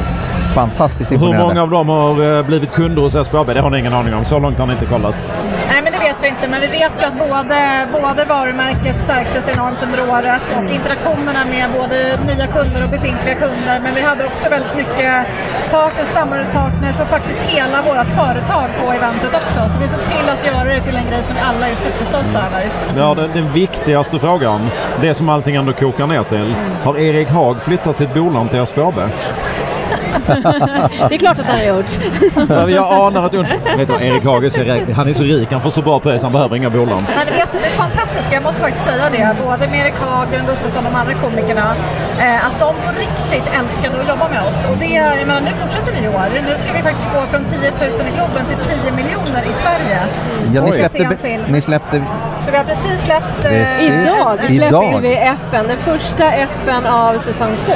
Fantastiskt 0.54 1.12
Hur 1.12 1.16
imponerande. 1.16 1.48
många 1.48 1.62
av 1.62 1.70
dem 1.70 1.90
har 1.90 2.38
eh, 2.38 2.46
blivit 2.46 2.72
kunder 2.72 3.02
hos 3.02 3.28
SBAB? 3.28 3.48
Det 3.48 3.62
har 3.62 3.70
ni 3.70 3.80
ingen 3.80 3.94
aning 3.94 4.14
om. 4.14 4.26
Så 4.26 4.40
långt 4.40 4.60
har 4.60 4.66
ni 4.66 4.74
inte 4.74 4.86
kollat. 4.86 5.32
Nej, 5.70 5.82
men 5.84 5.92
det 5.94 5.99
vet 6.20 6.32
vi 6.32 6.36
inte. 6.36 6.50
Men 6.50 6.62
vi 6.62 6.68
vet 6.68 7.02
ju 7.02 7.06
att 7.06 7.20
både, 7.20 7.58
både 8.02 8.26
varumärket 8.26 9.02
stärktes 9.02 9.50
enormt 9.56 9.84
under 9.84 10.10
året 10.10 10.42
och 10.58 10.72
interaktionerna 10.72 11.46
med 11.46 11.72
både 11.74 11.98
nya 12.30 12.48
kunder 12.48 12.84
och 12.84 12.90
befintliga 12.90 13.36
kunder. 13.36 13.80
Men 13.80 13.96
vi 13.96 14.02
hade 14.02 14.26
också 14.26 14.50
väldigt 14.50 14.76
mycket 14.76 15.28
partners, 15.72 16.08
samarbetspartners 16.08 17.00
och 17.00 17.08
faktiskt 17.08 17.42
hela 17.42 17.82
vårt 17.82 18.10
företag 18.10 18.70
på 18.80 18.92
eventet 18.92 19.34
också. 19.42 19.70
Så 19.70 19.80
vi 19.80 19.88
såg 19.88 20.06
till 20.06 20.30
att 20.30 20.46
göra 20.46 20.64
det 20.74 20.82
till 20.84 20.96
en 20.96 21.08
grej 21.08 21.24
som 21.24 21.36
vi 21.36 21.42
alla 21.42 21.70
är 21.70 21.76
superstolta 21.76 22.48
över. 22.48 22.72
Ja, 22.96 23.16
den, 23.16 23.32
den 23.32 23.52
viktigaste 23.52 24.20
frågan, 24.20 24.70
det 25.02 25.14
som 25.14 25.30
allting 25.30 25.56
ändå 25.56 25.74
kokar 25.74 26.08
ner 26.08 26.24
till. 26.24 26.56
Har 26.84 26.98
Erik 26.98 27.30
Haag 27.30 27.62
flyttat 27.62 27.98
sitt 27.98 28.14
bolån 28.14 28.50
till 28.50 28.66
SBAB? 28.66 28.96
Det 31.10 31.16
är 31.16 31.18
klart 31.18 31.40
att 31.40 31.46
han 31.46 31.58
har 31.58 31.66
gjort. 31.66 31.86
Ja, 32.50 32.70
Jag 32.70 32.86
anar 33.08 33.26
att 33.26 33.36
Uns... 33.36 33.54
Vet 33.78 33.88
du, 33.88 33.94
Erik 33.94 34.24
rik- 34.24 34.96
han 34.96 35.08
är 35.10 35.14
så 35.14 35.24
rik, 35.24 35.52
han 35.52 35.62
får 35.62 35.70
så 35.70 35.82
bra 35.82 36.00
pris, 36.00 36.24
han 36.24 36.32
behöver 36.32 36.56
inga 36.56 36.70
bolån. 36.70 36.88
Men 36.88 37.38
vet 37.38 37.52
du, 37.54 37.60
det 37.60 37.66
är 37.66 37.70
fantastiskt. 37.86 38.30
Jag 38.34 38.44
måste 38.44 38.62
faktiskt 38.62 38.86
säga 38.86 39.04
det. 39.12 39.44
Både 39.44 39.68
med 39.70 39.80
Erik 39.86 40.00
Haag, 40.00 40.30
Björn 40.30 40.46
Gustafsson 40.48 40.86
och 40.86 40.92
de 40.92 40.98
andra 41.00 41.14
komikerna. 41.14 41.76
Eh, 42.20 42.46
att 42.48 42.60
de 42.60 42.76
på 42.86 42.92
riktigt 43.00 43.48
älskade 43.60 44.02
att 44.02 44.10
jobba 44.10 44.30
med 44.30 44.42
oss. 44.50 44.66
Och 44.70 44.78
det, 44.78 44.86
jag 44.86 45.28
menar, 45.28 45.42
nu 45.42 45.52
fortsätter 45.62 45.92
vi 45.94 46.06
i 46.06 46.08
år. 46.08 46.42
Nu 46.48 46.54
ska 46.58 46.74
vi 46.74 46.82
faktiskt 46.90 47.12
gå 47.14 47.22
från 47.32 47.46
10 47.46 47.58
000 47.60 48.08
i 48.08 48.16
Globen 48.16 48.44
till 48.50 48.58
10 48.68 48.92
miljoner 49.00 49.44
i 49.52 49.54
Sverige. 49.64 49.98
Ja, 50.54 50.62
Så 50.62 50.66
ni 50.66 50.72
släppte, 50.72 51.38
ni 51.50 51.62
släppte 51.62 52.04
Så 52.40 52.52
vi 52.52 52.58
har 52.58 52.64
precis 52.64 53.02
släppt... 53.02 53.46
eh, 53.46 53.52
Precis. 53.52 53.90
Idag 53.90 54.38
Idag. 54.50 54.84
släpper 54.84 55.02
vi 55.02 55.18
appen, 55.18 55.68
den 55.68 55.78
första 55.78 56.26
appen 56.28 56.86
av 56.86 57.20
säsong 57.20 57.58
två. 57.66 57.74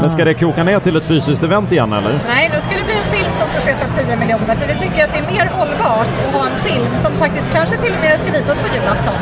Men 0.00 0.10
ska 0.10 0.24
det 0.24 0.34
koka 0.34 0.64
ner 0.64 0.80
till 0.80 0.96
ett 0.96 1.06
fysiskt 1.06 1.42
event 1.42 1.72
igen 1.72 1.92
eller? 1.92 2.20
Nej, 2.28 2.50
nu 2.54 2.60
ska 2.60 2.70
det 2.76 2.84
bli 2.84 2.94
en 3.04 3.06
film 3.16 3.32
som 3.34 3.48
ska 3.48 3.58
ses 3.58 3.82
av 3.82 4.06
10 4.06 4.16
miljoner. 4.16 4.56
För 4.56 4.66
vi 4.66 4.74
tycker 4.74 5.04
att 5.04 5.12
det 5.12 5.18
är 5.18 5.26
mer 5.36 5.50
hållbart 5.58 6.08
att 6.28 6.34
ha 6.34 6.46
en 6.46 6.58
film 6.58 6.98
som 6.98 7.12
faktiskt 7.18 7.52
kanske 7.52 7.76
till 7.76 7.92
och 7.94 8.00
med 8.00 8.20
ska 8.20 8.30
visas 8.30 8.58
på 8.58 8.66
julafton. 8.76 9.14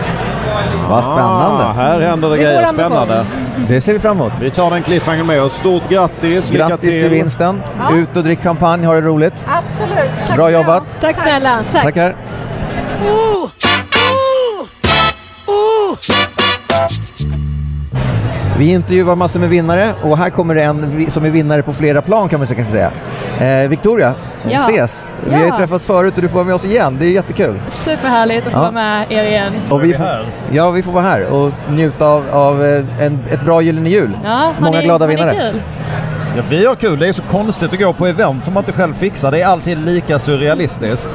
Vad 0.89 1.05
spännande. 1.05 1.65
Ah, 1.65 1.73
här 1.73 2.01
händer 2.01 2.31
det, 2.31 2.37
Det 2.37 2.43
grejer. 2.43 2.67
Spännande. 2.67 3.27
Det 3.69 3.81
ser 3.81 3.93
vi 3.93 3.99
fram 3.99 4.17
emot. 4.17 4.33
Vi 4.41 4.51
tar 4.51 4.71
den 4.71 4.83
cliffhanger 4.83 5.25
med 5.25 5.43
oss. 5.43 5.55
Stort 5.55 5.89
grattis! 5.89 6.51
Grattis 6.51 6.91
till 6.91 7.11
vinsten. 7.11 7.63
Ja. 7.79 7.97
Ut 7.97 8.17
och 8.17 8.25
drick 8.25 8.43
champagne, 8.43 8.87
ha 8.87 8.95
det 8.95 9.01
roligt. 9.01 9.45
Absolut. 9.47 10.11
Tack 10.27 10.37
Bra 10.37 10.51
jobbat. 10.51 10.83
Tack 11.01 11.19
snälla. 11.19 11.65
Tack. 11.73 11.83
Tackar. 11.83 12.17
Vi 18.59 18.71
intervjuar 18.73 19.15
massor 19.17 19.41
med 19.41 19.49
vinnare 19.49 19.85
och 20.03 20.19
här 20.19 20.31
kommer 20.31 20.55
det 20.55 20.63
en 20.63 21.07
som 21.11 21.25
är 21.25 21.31
vinnare 21.31 21.63
på 21.63 21.73
flera 21.73 22.03
plan 22.03 22.29
kan 22.29 22.39
man 22.41 22.49
säga. 22.49 22.91
Eh, 23.41 23.69
Victoria, 23.69 24.15
Ja. 24.51 24.57
ses! 24.69 25.07
Vi 25.27 25.33
har 25.35 25.41
ju 25.41 25.47
Ja. 25.47 25.57
träffats 25.57 25.85
förut 25.85 26.17
och 26.17 26.23
du 26.23 26.29
får 26.29 26.35
vara 26.35 26.45
med 26.47 26.55
oss 26.55 26.65
igen. 26.65 26.97
Det 27.01 27.07
är 27.07 27.11
jättekul. 27.11 27.61
Superhärligt 27.71 28.47
att 28.47 28.53
få 28.53 28.59
Ja. 28.59 28.63
vara 28.63 28.71
med 28.71 29.13
er 29.13 29.23
igen. 29.25 29.53
Och 29.71 29.85
vi 29.85 29.95
får, 29.95 30.07
ja, 30.53 30.71
vi 30.71 30.83
får 30.83 30.93
vara 30.93 31.05
här 31.05 31.27
och 31.27 31.51
njuta 31.71 32.07
av, 32.07 32.25
av 32.33 32.65
eh, 32.65 33.03
en, 33.05 33.19
ett 33.31 33.45
bra 33.45 33.63
Gyllene 33.63 33.89
Jul. 33.89 34.19
Ja, 34.25 34.53
Många 34.61 34.79
ni, 34.79 34.85
glada 34.85 35.07
vinnare. 35.07 35.31
kul? 35.53 35.63
Ja, 36.37 36.43
vi 36.51 36.67
har 36.67 36.75
kul. 36.75 36.99
Det 36.99 37.09
är 37.09 37.13
så 37.13 37.23
konstigt 37.23 37.73
att 37.73 37.79
gå 37.79 37.93
på 37.93 38.07
event 38.07 38.45
som 38.45 38.55
man 38.55 38.63
inte 38.63 38.73
själv 38.73 38.95
fixar. 38.95 39.31
Det 39.31 39.41
är 39.41 39.47
alltid 39.47 39.79
lika 39.79 40.19
surrealistiskt. 40.19 41.09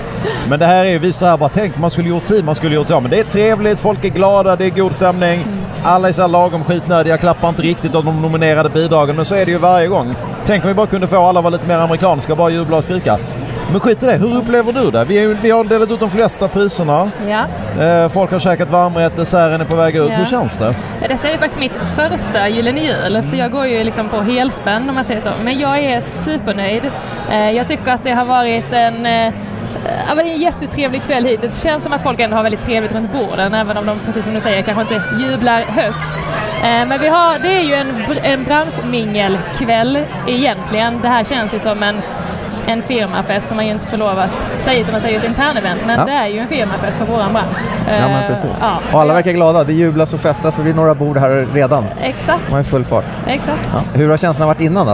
Men 0.50 0.60
det 0.60 0.66
här 0.66 0.86
är 0.86 0.90
ju, 0.90 1.00
vi 1.00 1.14
står 1.14 1.26
här 1.26 1.34
och 1.34 1.40
bara 1.40 1.50
tänk 1.50 1.78
man 1.78 1.92
skulle 1.92 2.10
gjort 2.10 2.26
si, 2.26 2.44
man 2.44 2.56
skulle 2.56 2.76
gjort 2.76 2.88
så. 2.88 3.00
Men 3.00 3.12
det 3.12 3.20
är 3.20 3.24
trevligt, 3.24 3.80
folk 3.80 4.06
är 4.06 4.10
glada, 4.10 4.56
det 4.56 4.66
är 4.66 4.70
god 4.70 4.96
stämning. 4.96 5.46
Alla 5.84 6.08
är 6.08 6.12
så 6.12 6.22
här 6.22 6.30
lagom 6.30 6.64
skitnödiga, 6.64 7.18
klappar 7.18 7.50
inte 7.50 7.62
riktigt 7.62 7.96
av 7.96 8.06
de 8.06 8.22
nominerade 8.22 8.70
bidragen. 8.70 9.16
Men 9.16 9.26
så 9.26 9.36
är 9.36 9.46
det 9.46 9.52
ju 9.52 9.58
varje 9.58 9.88
gång. 9.88 10.16
Tänk 10.46 10.64
om 10.64 10.68
vi 10.68 10.74
bara 10.74 10.88
kunde 10.88 11.08
få 11.08 11.18
alla 11.18 11.40
att 11.40 11.44
vara 11.44 11.56
lite 11.56 11.68
mer 11.68 11.78
amerikanska 11.78 12.34
och 12.34 12.38
bara 12.38 12.50
jubla 12.50 12.78
och 12.78 12.84
skrika. 12.84 13.20
Men 13.72 13.80
skit 13.80 14.04
i 14.04 14.06
det, 14.06 14.12
hur 14.18 14.38
upplever 14.38 14.74
du 14.74 14.92
det? 14.92 15.06
Vi, 15.06 15.24
är, 15.24 15.38
vi 15.42 15.52
har 15.52 15.64
delat 15.64 15.92
ut 15.92 16.00
de 16.00 16.10
flesta 16.10 16.48
priserna. 16.48 17.12
Ja. 17.28 17.46
Eh, 17.84 18.10
folk 18.10 18.32
har 18.32 18.40
käkat 18.40 18.70
varmrätt, 18.70 19.16
desserten 19.16 19.62
är 19.62 19.66
på 19.66 19.76
väg 19.76 19.96
ut. 19.96 20.10
Ja. 20.10 20.16
Hur 20.16 20.26
känns 20.26 20.58
det? 20.58 20.72
Ja, 21.02 21.08
Detta 21.08 21.28
är 21.28 21.32
ju 21.32 21.38
faktiskt 21.38 21.60
mitt 21.60 21.74
första 21.96 22.48
Gyllene 22.50 22.80
Jul, 22.80 23.24
så 23.24 23.36
jag 23.36 23.52
går 23.52 23.66
ju 23.66 23.84
liksom 23.84 24.10
på 24.10 24.22
helspänn 24.22 24.90
om 24.90 24.96
man 24.96 25.04
säger 25.06 25.22
så. 25.22 25.32
Men 25.44 25.60
jag 25.60 25.80
är 25.80 26.02
supernöjd. 26.02 26.92
Eh, 27.32 27.52
Jag 27.52 27.68
tycker 27.68 27.92
att 27.92 28.04
det 28.04 28.12
har 28.12 28.26
varit 28.26 28.74
en 28.74 29.06
eh, 29.06 29.34
Ja, 30.08 30.16
det 30.16 30.22
är 30.22 30.26
en 30.34 30.42
jättetrevlig 30.42 31.04
kväll 31.04 31.26
hittills. 31.26 31.62
Det 31.64 31.70
känns 31.70 31.84
som 31.84 31.94
att 31.94 32.04
folk 32.04 32.20
ändå 32.20 32.36
har 32.36 32.44
väldigt 32.44 32.62
trevligt 32.62 32.92
runt 32.92 33.14
borden, 33.14 33.54
även 33.54 33.78
om 33.78 33.86
de, 33.86 34.00
precis 34.06 34.26
som 34.26 34.34
du 34.34 34.42
säger, 34.42 34.62
kanske 34.62 34.82
inte 34.82 35.02
jublar 35.24 35.62
högst. 35.62 36.20
Eh, 36.64 36.88
Men 36.88 37.00
vi 37.02 37.08
har, 37.08 37.40
det 37.40 37.48
är 37.58 37.62
ju 37.62 37.74
en, 37.74 37.88
en 38.24 38.44
branschmingelkväll 38.44 40.00
egentligen. 40.28 41.02
Det 41.02 41.08
här 41.08 41.24
känns 41.24 41.54
ju 41.56 41.60
som 41.60 41.84
en 41.84 42.02
en 42.72 42.84
firmafest 42.84 43.48
som 43.48 43.56
man 43.56 43.66
ju 43.66 43.72
inte 43.72 43.86
får 43.88 43.98
lov 43.98 44.20
att 44.20 44.48
säga 44.60 44.80
utan 44.80 44.92
man 44.92 45.02
säger 45.02 45.20
ett 45.20 45.26
internevent. 45.26 45.82
Men 45.86 46.00
Ja. 46.00 46.06
det 46.06 46.12
är 46.12 46.28
ju 46.28 46.40
en 46.40 46.48
firmafest 46.48 46.98
för 46.98 47.06
våran 47.06 47.34
bransch. 47.34 47.58
Ja, 47.88 48.08
men 48.08 48.24
Eh, 48.24 48.28
precis. 48.28 48.50
Ja, 48.62 48.80
Och 48.94 49.02
alla 49.02 49.14
verkar 49.14 49.32
glada. 49.32 49.64
Det 49.64 49.74
jublas 49.74 50.14
och 50.14 50.20
festas 50.20 50.58
och 50.58 50.64
det 50.64 50.70
är 50.70 50.74
några 50.74 50.96
bord 50.96 51.18
här 51.18 51.48
redan. 51.54 51.86
exakt. 52.02 52.52
Man 52.52 52.60
är 52.60 52.64
full 52.64 52.86
fart. 52.86 53.06
Exakt. 53.28 53.70
Ja. 53.74 53.80
Hur 53.94 54.10
har 54.10 54.18
känslan 54.18 54.48
varit 54.48 54.62
innan 54.62 54.86
då? 54.88 54.94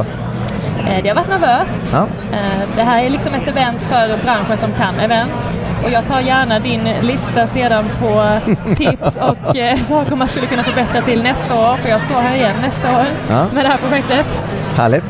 Eh, 0.89 1.03
Det 1.03 1.09
har 1.09 1.15
varit 1.15 1.29
nervöst. 1.29 1.81
Ja. 1.93 2.07
Eh, 2.33 2.69
Det 2.75 2.81
här 2.83 3.03
är 3.03 3.09
liksom 3.09 3.33
ett 3.33 3.47
event 3.47 3.81
för 3.81 4.23
branschen 4.23 4.57
som 4.57 4.73
kan 4.73 4.99
event. 4.99 5.51
Och 5.83 5.89
jag 5.91 6.05
tar 6.05 6.19
gärna 6.19 6.59
din 6.59 6.83
lista 7.01 7.47
sedan 7.47 7.85
på 7.99 8.23
tips 8.75 9.17
och 9.17 9.37
saker 9.85 10.15
man 10.15 10.27
skulle 10.27 10.47
kunna 10.47 10.63
förbättra 10.63 11.01
till 11.01 11.23
nästa 11.23 11.55
år. 11.55 11.77
För 11.77 11.89
jag 11.89 12.01
står 12.01 12.21
här 12.21 12.35
igen 12.35 12.55
nästa 12.61 12.87
år 12.99 13.05
Ja. 13.29 13.45
med 13.53 13.65
det 13.65 13.69
här 13.69 13.77
projektet. 13.77 14.43
Härligt. 14.75 15.03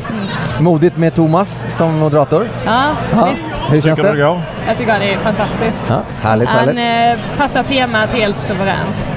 Modigt 0.59 0.97
med 0.97 1.15
Thomas 1.15 1.63
som 1.71 1.99
moderator. 1.99 2.47
Ja, 2.65 2.83
Ja. 3.11 3.29
visst. 3.31 3.45
Hur 3.71 3.81
känns 3.81 3.99
det? 3.99 4.11
det 4.11 4.21
går? 4.23 4.41
Jag 4.67 4.77
tycker 4.77 4.99
det 4.99 5.13
är 5.13 5.17
fantastiskt. 5.19 5.85
Ja, 5.89 6.01
härligt, 6.21 6.49
Han 6.49 6.67
härligt. 6.77 7.19
eh, 7.21 7.37
passar 7.37 7.63
temat 7.63 8.09
helt 8.09 8.41
suveränt. 8.41 9.07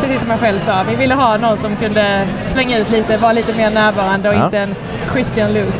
Precis 0.00 0.20
som 0.20 0.30
jag 0.30 0.40
själv 0.40 0.58
sa, 0.60 0.82
vi 0.88 0.96
ville 0.96 1.14
ha 1.14 1.36
någon 1.36 1.58
som 1.58 1.76
kunde 1.76 2.28
svänga 2.44 2.78
ut 2.78 2.90
lite, 2.90 3.16
vara 3.18 3.32
lite 3.32 3.54
mer 3.54 3.70
närvarande 3.70 4.28
och 4.28 4.34
Ja. 4.34 4.44
inte 4.44 4.58
en 4.58 4.74
Christian 5.12 5.52
Luke. 5.52 5.72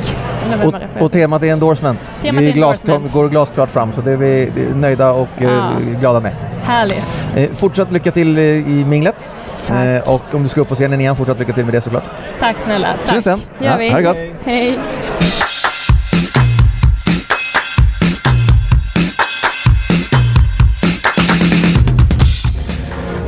Och, 0.65 1.03
och 1.05 1.13
temat 1.13 1.43
är 1.43 1.53
endorsement. 1.53 1.99
Temat 2.23 2.39
det 2.41 2.47
är 2.49 2.53
endorsement. 2.53 3.13
går 3.13 3.29
glasklart 3.29 3.71
fram 3.71 3.93
så 3.93 4.01
det 4.01 4.13
är 4.13 4.17
vi 4.17 4.53
nöjda 4.75 5.13
och 5.13 5.29
eh, 5.39 5.45
Ja. 5.45 5.71
glada 6.01 6.21
med. 6.21 6.35
Härligt. 6.63 7.27
Eh, 7.37 7.49
fortsatt 7.55 7.93
lycka 7.93 8.11
till 8.11 8.39
i 8.39 8.85
minglet. 8.87 9.29
Tack. 9.67 9.87
Eh, 9.87 10.15
och 10.15 10.35
om 10.35 10.43
du 10.43 10.49
ska 10.49 10.61
upp 10.61 10.69
på 10.69 10.75
scenen 10.75 11.01
igen, 11.01 11.17
fortsatt 11.17 11.39
lycka 11.39 11.53
till 11.53 11.65
med 11.65 11.75
det 11.75 11.81
såklart. 11.81 12.05
Tack 12.41 12.57
snälla. 12.65 12.95
Tack. 13.07 13.09
Syns 13.09 13.25
sen. 13.25 13.39
Gör 13.61 13.71
Ja, 13.71 13.77
vi. 13.79 13.91
ha 13.91 13.97
det 13.97 14.03
gott. 14.03 14.17
Hej. 14.45 14.79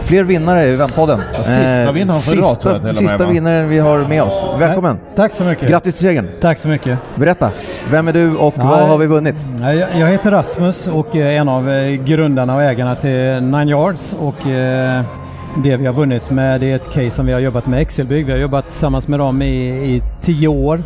Fler 0.05 0.25
vinnare 0.25 0.65
i 0.67 0.73
Eventpodden. 0.75 1.21
Ja, 1.33 1.45
sista 1.45 1.83
Eh, 1.83 1.93
vinnaren 1.93 2.21
för 2.21 2.31
sista, 2.31 2.37
idag, 2.39 2.61
tror 2.61 2.73
jag 2.75 2.81
till 2.83 2.87
med, 2.87 2.97
Sista 2.97 3.27
va? 3.27 3.33
vinnaren 3.33 3.69
vi 3.69 3.79
har 3.79 3.99
med 3.99 4.23
oss. 4.23 4.45
Välkommen! 4.61 4.99
Tack 5.17 5.33
så 5.33 5.45
mycket. 5.45 5.69
Grattis 5.69 5.95
till 5.95 6.03
segern! 6.07 6.29
Tack 6.41 6.59
så 6.59 6.69
mycket. 6.69 6.99
Berätta, 7.15 7.51
vem 7.91 8.09
är 8.09 8.13
du 8.13 8.37
och 8.37 8.55
Ja, 8.57 8.63
vad 8.65 8.79
har 8.89 8.99
vi 8.99 9.07
vunnit? 9.07 9.47
Ja, 9.61 9.73
Jag 9.73 10.09
heter 10.09 10.31
Rasmus 10.31 10.87
och 10.87 11.17
är 11.17 11.27
en 11.27 11.49
av 11.49 11.71
eh, 11.71 11.93
grundarna 11.93 12.55
och 12.55 12.63
ägarna 12.63 12.97
till 12.97 13.43
Nine 13.43 13.69
Yards 13.69 14.13
och 14.19 14.47
eh, 14.47 15.03
det 15.57 15.77
vi 15.77 15.87
har 15.87 15.93
vunnit 15.93 16.31
med 16.31 16.61
det 16.61 16.73
är 16.73 16.77
ett 16.77 16.93
case 16.93 17.11
som 17.11 17.27
vi 17.27 17.33
har 17.33 17.41
jobbat 17.41 17.67
med 17.67 17.81
Excelbygg. 17.81 18.27
Vi 18.27 18.33
har 18.33 18.39
jobbat 18.39 18.65
tillsammans 18.65 19.09
med 19.09 19.19
dem 19.19 19.43
i, 19.43 19.69
i 19.95 20.03
tio 20.21 20.49
år. 20.49 20.83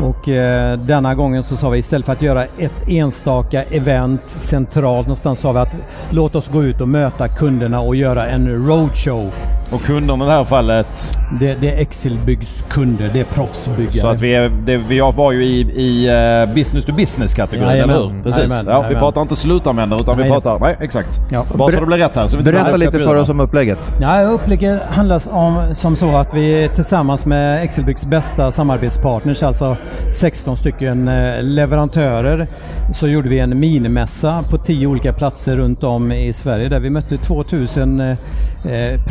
Och 0.00 0.28
eh, 0.28 0.78
denna 0.78 1.14
gången 1.14 1.42
så 1.42 1.56
sa 1.56 1.70
vi 1.70 1.78
istället 1.78 2.06
för 2.06 2.12
att 2.12 2.22
göra 2.22 2.44
ett 2.44 2.88
enstaka 2.88 3.62
event 3.62 4.28
centralt 4.28 5.06
någonstans 5.06 5.40
sa 5.40 5.52
vi 5.52 5.58
att 5.58 5.72
låt 6.10 6.34
oss 6.34 6.48
gå 6.48 6.64
ut 6.64 6.80
och 6.80 6.88
möta 6.88 7.28
kunderna 7.28 7.80
och 7.80 7.96
göra 7.96 8.26
en 8.26 8.66
roadshow. 8.66 9.32
Och 9.72 9.82
kunderna 9.82 10.24
i 10.24 10.28
det 10.28 10.32
här 10.32 10.44
fallet? 10.44 11.18
Det, 11.40 11.54
det 11.54 11.72
är 11.72 11.80
Excelbyggs 11.80 12.64
kunder, 12.70 13.10
det 13.12 13.20
är 13.20 13.24
proffsbyggare. 13.24 13.92
Så 13.92 14.08
att 14.08 14.22
vi, 14.22 14.34
är, 14.34 14.48
det, 14.48 14.76
vi 14.76 15.00
var 15.00 15.32
ju 15.32 15.44
i, 15.44 15.60
i 15.60 16.08
eh, 16.08 16.54
business 16.54 16.84
to 16.84 16.92
business 16.92 17.34
kategorin, 17.34 17.70
Jajamän. 17.70 17.96
eller 17.96 18.08
hur? 18.08 18.22
Precis. 18.22 18.38
Jajamän, 18.38 18.64
ja, 18.66 18.80
vi 18.80 18.84
jajamän. 18.84 19.00
pratar 19.00 19.22
inte 19.22 19.36
slutanvändare 19.36 20.00
utan 20.00 20.16
vi 20.16 20.22
Nej. 20.22 20.32
pratar... 20.32 20.58
Nej, 20.58 20.76
exakt. 20.80 21.20
Ja. 21.30 21.44
Bara 21.54 21.72
så 21.72 21.80
det 21.80 21.86
blir 21.86 21.96
rätt 21.96 22.16
här. 22.16 22.28
Så 22.28 22.36
vi 22.36 22.42
Berätta 22.42 22.76
lite 22.76 22.98
för 22.98 23.16
oss 23.16 23.28
om 23.28 23.40
upplägget. 23.40 23.92
Ja, 24.00 24.22
upplägget 24.22 24.82
handlar 24.82 25.28
om 25.28 25.74
som 25.74 25.96
så 25.96 26.16
att 26.16 26.34
vi 26.34 26.70
tillsammans 26.74 27.26
med 27.26 27.64
Excelbyggs 27.64 28.06
bästa 28.06 28.52
samarbetspartners, 28.52 29.42
alltså 29.42 29.76
16 30.12 30.56
stycken 30.56 31.08
eh, 31.08 31.42
leverantörer, 31.42 32.48
så 32.94 33.08
gjorde 33.08 33.28
vi 33.28 33.38
en 33.38 33.60
minimässa 33.60 34.44
på 34.50 34.58
10 34.58 34.86
olika 34.86 35.12
platser 35.12 35.56
runt 35.56 35.84
om 35.84 36.12
i 36.12 36.32
Sverige 36.32 36.68
där 36.68 36.80
vi 36.80 36.90
mötte 36.90 37.18
2000 37.18 38.00
eh, 38.00 38.16
eh, 38.64 39.04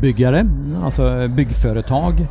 byggare, 0.00 0.48
alltså 0.84 1.28
byggföretag. 1.28 2.26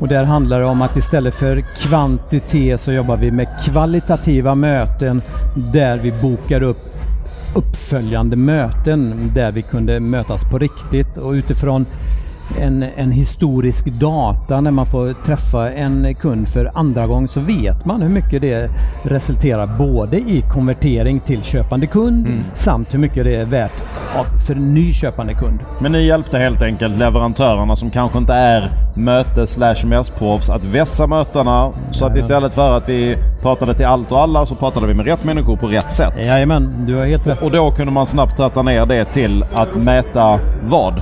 Och 0.00 0.08
där 0.08 0.24
handlar 0.24 0.60
det 0.60 0.66
om 0.66 0.82
att 0.82 0.96
istället 0.96 1.34
för 1.34 1.64
kvantitet 1.76 2.80
så 2.80 2.92
jobbar 2.92 3.16
vi 3.16 3.30
med 3.30 3.48
kvalitativa 3.64 4.54
möten 4.54 5.22
där 5.72 5.98
vi 5.98 6.12
bokar 6.12 6.62
upp 6.62 6.94
uppföljande 7.54 8.36
möten 8.36 9.30
där 9.34 9.52
vi 9.52 9.62
kunde 9.62 10.00
mötas 10.00 10.44
på 10.50 10.58
riktigt 10.58 11.16
och 11.16 11.30
utifrån 11.30 11.86
en, 12.60 12.82
en 12.82 13.12
historisk 13.12 13.86
data 13.86 14.60
när 14.60 14.70
man 14.70 14.86
får 14.86 15.14
träffa 15.26 15.72
en 15.72 16.14
kund 16.14 16.48
för 16.48 16.70
andra 16.74 17.06
gången 17.06 17.28
så 17.28 17.40
vet 17.40 17.84
man 17.84 18.02
hur 18.02 18.08
mycket 18.08 18.40
det 18.40 18.70
resulterar 19.02 19.66
både 19.78 20.16
i 20.16 20.44
konvertering 20.52 21.20
till 21.20 21.42
köpande 21.42 21.86
kund 21.86 22.28
samt 22.54 22.94
hur 22.94 22.98
mycket 22.98 23.24
det 23.24 23.36
är 23.36 23.44
värt 23.44 23.72
av, 24.16 24.24
för 24.46 24.54
ny 24.54 24.92
köpande 24.92 25.34
kund. 25.34 25.58
Men 25.78 25.92
ni 25.92 26.06
hjälpte 26.06 26.38
helt 26.38 26.62
enkelt 26.62 26.98
leverantörerna 26.98 27.76
som 27.76 27.90
kanske 27.90 28.18
inte 28.18 28.34
är 28.34 28.70
mötes 28.96 29.52
slash 29.52 29.86
mässproffs 29.86 30.50
att 30.50 30.64
vässa 30.64 31.06
mötena 31.06 31.72
så 31.92 32.06
att 32.06 32.16
istället 32.16 32.54
för 32.54 32.76
att 32.76 32.88
vi 32.88 33.16
pratade 33.42 33.74
till 33.74 33.86
allt 33.86 34.12
och 34.12 34.20
alla 34.20 34.46
så 34.46 34.54
pratade 34.54 34.86
vi 34.86 34.94
med 34.94 35.06
rätt 35.06 35.24
människor 35.24 35.56
på 35.56 35.66
rätt 35.66 35.92
sätt. 35.92 36.14
Jajamän, 36.26 36.84
du 36.86 36.94
har 36.94 37.06
helt 37.06 37.26
rätt. 37.26 37.42
Och 37.42 37.50
då 37.50 37.70
kunde 37.70 37.92
man 37.92 38.06
snabbt 38.06 38.36
tratta 38.36 38.62
ner 38.62 38.86
det 38.86 39.04
till 39.04 39.44
att 39.54 39.74
mäta 39.74 40.40
vad? 40.62 40.94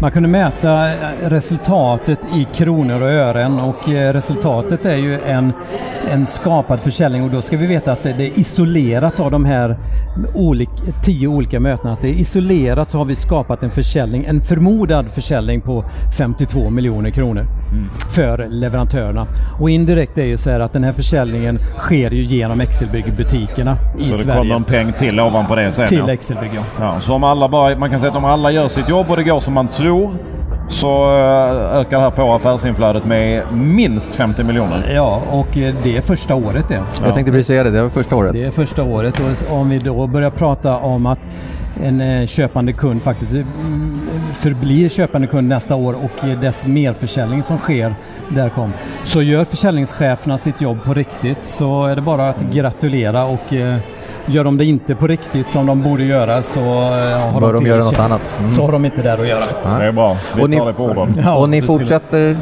Man 0.00 0.10
kunde 0.10 0.28
mäta 0.28 0.92
eh, 0.92 0.96
resultatet 1.28 2.18
i 2.34 2.46
kronor 2.54 3.02
och 3.02 3.08
ören 3.10 3.60
och 3.60 3.88
eh, 3.88 4.12
resultatet 4.12 4.84
är 4.84 4.96
ju 4.96 5.20
en, 5.20 5.52
en 6.10 6.26
skapad 6.26 6.80
försäljning 6.80 7.22
och 7.24 7.30
då 7.30 7.42
ska 7.42 7.56
vi 7.56 7.66
veta 7.66 7.92
att 7.92 8.02
det 8.02 8.10
är 8.10 8.38
isolerat 8.38 9.20
av 9.20 9.30
de 9.30 9.44
här 9.44 9.76
olik, 10.34 10.68
tio 11.04 11.28
olika 11.28 11.60
mötena. 11.60 11.92
Att 11.92 12.02
det 12.02 12.08
är 12.08 12.14
isolerat 12.20 12.90
så 12.90 12.98
har 12.98 13.04
vi 13.04 13.16
skapat 13.16 13.62
en 13.62 13.70
försäljning, 13.70 14.24
en 14.24 14.40
förmodad 14.40 15.10
försäljning 15.10 15.60
på 15.60 15.84
52 16.18 16.70
miljoner 16.70 17.10
kronor 17.10 17.46
för 18.14 18.48
leverantörerna. 18.50 19.26
Och 19.60 19.70
indirekt 19.70 20.18
är 20.18 20.24
ju 20.24 20.38
så 20.38 20.50
här 20.50 20.60
att 20.60 20.72
den 20.72 20.84
här 20.84 20.92
försäljningen 20.92 21.58
sker 21.78 22.10
ju 22.10 22.24
genom 22.24 22.60
Excelbygg-butikerna 22.60 23.76
i 23.98 24.04
Så 24.04 24.12
det 24.12 24.18
Sverige. 24.18 24.38
kommer 24.38 24.54
en 24.54 24.64
peng 24.64 24.92
till 24.92 25.20
ovanpå 25.20 25.54
det 25.54 25.72
sen 25.72 25.88
Till 25.88 25.98
ja. 25.98 26.12
Excelbygg 26.12 26.50
ja. 26.54 26.62
Ja, 26.80 27.00
så 27.00 27.14
om 27.14 27.24
alla 27.24 27.48
bara, 27.48 27.76
man 27.78 27.90
kan 27.90 28.00
säga 28.00 28.10
att 28.12 28.18
om 28.18 28.24
alla 28.24 28.50
gör 28.50 28.68
sitt 28.68 28.88
jobb 28.88 29.06
och 29.10 29.16
det 29.16 29.22
går 29.22 29.40
som 29.40 29.54
man 29.54 29.68
tror 29.68 29.89
Brasil. 29.90 30.39
Så 30.70 30.88
eh, 30.88 31.80
ökar 31.80 31.96
det 31.96 32.02
här 32.02 32.10
på 32.10 32.32
affärsinflödet 32.32 33.04
med 33.04 33.42
minst 33.52 34.14
50 34.14 34.44
miljoner. 34.44 34.92
Ja, 34.94 35.22
och 35.30 35.58
eh, 35.58 35.74
det 35.82 35.96
är 35.96 36.00
första 36.00 36.34
året 36.34 36.68
det. 36.68 36.82
Jag 37.04 37.14
tänkte 37.14 37.32
precis 37.32 37.46
säga 37.46 37.64
det, 37.64 37.70
det 37.70 37.82
var 37.82 37.90
första 37.90 38.16
året. 38.16 38.32
Det 38.32 38.42
är 38.44 38.50
första 38.50 38.82
året 38.82 39.14
och 39.50 39.56
om 39.56 39.70
vi 39.70 39.78
då 39.78 40.06
börjar 40.06 40.30
prata 40.30 40.76
om 40.76 41.06
att 41.06 41.18
en 41.84 42.00
eh, 42.00 42.26
köpande 42.26 42.72
kund 42.72 43.02
faktiskt 43.02 43.34
mm, 43.34 44.00
förblir 44.32 44.88
köpande 44.88 45.26
kund 45.26 45.48
nästa 45.48 45.74
år 45.74 45.94
och 46.04 46.28
dess 46.40 46.66
merförsäljning 46.66 47.42
som 47.42 47.58
sker 47.58 47.94
där 48.28 48.48
kom. 48.48 48.72
Så 49.04 49.22
gör 49.22 49.44
försäljningscheferna 49.44 50.38
sitt 50.38 50.60
jobb 50.60 50.78
på 50.84 50.94
riktigt 50.94 51.44
så 51.44 51.86
är 51.86 51.96
det 51.96 52.02
bara 52.02 52.28
att 52.28 52.40
gratulera 52.40 53.24
och 53.24 53.52
gör 54.26 54.44
de 54.44 54.56
det 54.56 54.64
inte 54.64 54.94
på 54.94 55.06
riktigt 55.06 55.48
som 55.48 55.66
de 55.66 55.82
borde 55.82 56.04
göra 56.04 56.42
så 56.42 56.60
har 56.60 57.40
Bör 57.40 57.52
de 57.52 57.58
fel 57.58 57.68
göra 57.68 57.76
något 57.76 57.84
tjänst. 57.84 58.00
annat. 58.00 58.34
Mm. 58.38 58.48
Så 58.48 58.62
har 58.62 58.72
de 58.72 58.84
inte 58.84 59.02
där 59.02 59.18
att 59.18 59.28
göra. 59.28 59.44
Ja. 59.64 59.70
Det 59.78 59.84
är 59.84 59.92
bra. 59.92 60.16
Vi 60.36 60.42
och 60.42 60.50
ni, 60.50 60.59
det 60.66 60.72
på 60.72 60.84
orden. 60.84 61.14
Ja, 61.24 61.36
och 61.36 61.48
ni 61.48 61.62
fortsätter? 61.62 62.36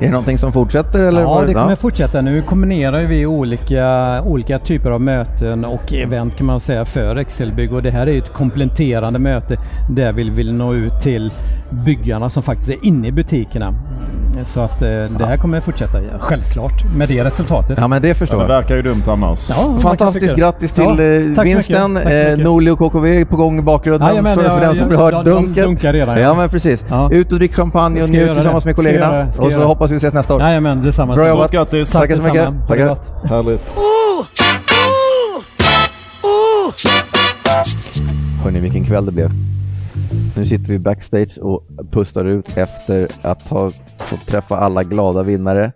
Är 0.00 0.04
det 0.04 0.10
någonting 0.10 0.38
som 0.38 0.52
fortsätter? 0.52 1.00
Eller 1.00 1.20
Ja, 1.20 1.42
det 1.46 1.54
kommer 1.54 1.76
fortsätta. 1.76 2.20
Nu 2.22 2.42
kombinerar 2.42 3.02
vi 3.02 3.26
olika, 3.26 4.22
olika 4.22 4.58
typer 4.58 4.90
av 4.90 5.00
möten 5.00 5.64
och 5.64 5.92
event 5.92 6.36
kan 6.36 6.46
man 6.46 6.60
säga 6.60 6.84
för 6.84 7.16
Excelbygg 7.16 7.72
och 7.72 7.82
det 7.82 7.90
här 7.90 8.06
är 8.08 8.18
ett 8.18 8.32
kompletterande 8.32 9.18
möte 9.18 9.56
där 9.90 10.12
vi 10.12 10.30
vill 10.30 10.54
nå 10.54 10.74
ut 10.74 11.00
till 11.02 11.32
byggarna 11.86 12.30
som 12.30 12.42
faktiskt 12.42 12.70
är 12.70 12.86
inne 12.86 13.08
i 13.08 13.12
butikerna. 13.12 13.74
Så 14.44 14.60
att 14.60 14.82
eh, 14.82 14.88
det 14.88 15.26
här 15.26 15.36
kommer 15.36 15.60
fortsätta, 15.60 15.98
ja, 16.02 16.18
självklart, 16.20 16.84
med 16.96 17.08
det 17.08 17.24
resultatet. 17.24 17.78
Ja 17.80 17.88
men 17.88 18.02
det 18.02 18.14
förstår 18.14 18.38
Det 18.38 18.42
jag. 18.44 18.48
verkar 18.48 18.76
ju 18.76 18.82
dumt 18.82 19.02
annars. 19.08 19.50
Ja, 19.50 19.78
Fantastiskt 19.80 20.30
det. 20.34 20.40
grattis 20.40 20.72
till 20.72 20.84
Ja, 20.84 21.02
eh, 21.40 21.44
vinsten. 21.44 21.96
Eh. 21.96 22.38
Norli 22.38 22.70
och 22.70 22.78
KKV 22.78 23.24
på 23.24 23.36
gång 23.36 23.58
i 23.58 23.62
bakgrunden 23.62 24.08
Jajamän, 24.08 24.36
för, 24.36 24.44
ja, 24.44 24.50
för 24.50 24.60
den 24.60 24.76
som 24.76 24.84
ja, 24.84 24.88
vill 24.88 24.98
ha 24.98 25.22
de- 25.22 25.30
de 25.54 25.60
dunket. 25.62 25.94
redan, 25.94 26.16
ja. 26.16 26.22
ja 26.22 26.34
men 26.34 26.48
precis. 26.48 26.84
Ja. 26.88 27.10
Ut 27.12 27.32
och 27.32 27.38
drick 27.38 27.54
champagne 27.54 28.02
och 28.02 28.10
njut 28.10 28.34
tillsammans 28.34 28.64
det. 28.64 28.68
med 28.68 28.76
kollegorna. 28.76 29.12
det. 29.12 29.26
Och 29.38 29.52
så 29.52 29.58
det. 29.60 29.64
Hoppas 29.90 30.02
vi 30.02 30.06
ses 30.06 30.14
nästa 30.14 30.34
år. 30.34 30.40
Jajamän, 30.40 30.82
detsamma. 30.82 31.14
Bra 31.14 31.24
Stort 31.24 31.36
jobbat. 31.36 31.50
grattis. 31.50 31.90
Tackar 31.90 32.16
så 32.16 32.22
mycket. 32.22 32.34
detsamma. 32.34 32.56
Ha 32.66 32.74
det 32.74 32.86
Tackar. 32.86 32.88
gott. 32.88 33.30
Härligt. 33.30 33.74
Hörni, 38.44 38.60
vilken 38.60 38.84
kväll 38.84 39.06
det 39.06 39.12
blev. 39.12 39.30
Nu 40.36 40.46
sitter 40.46 40.64
vi 40.72 40.78
backstage 40.78 41.38
och 41.38 41.64
pustar 41.90 42.24
ut 42.24 42.56
efter 42.56 43.08
att 43.22 43.48
ha 43.48 43.70
fått 43.98 44.26
träffa 44.26 44.56
alla 44.56 44.84
glada 44.84 45.22
vinnare, 45.22 45.72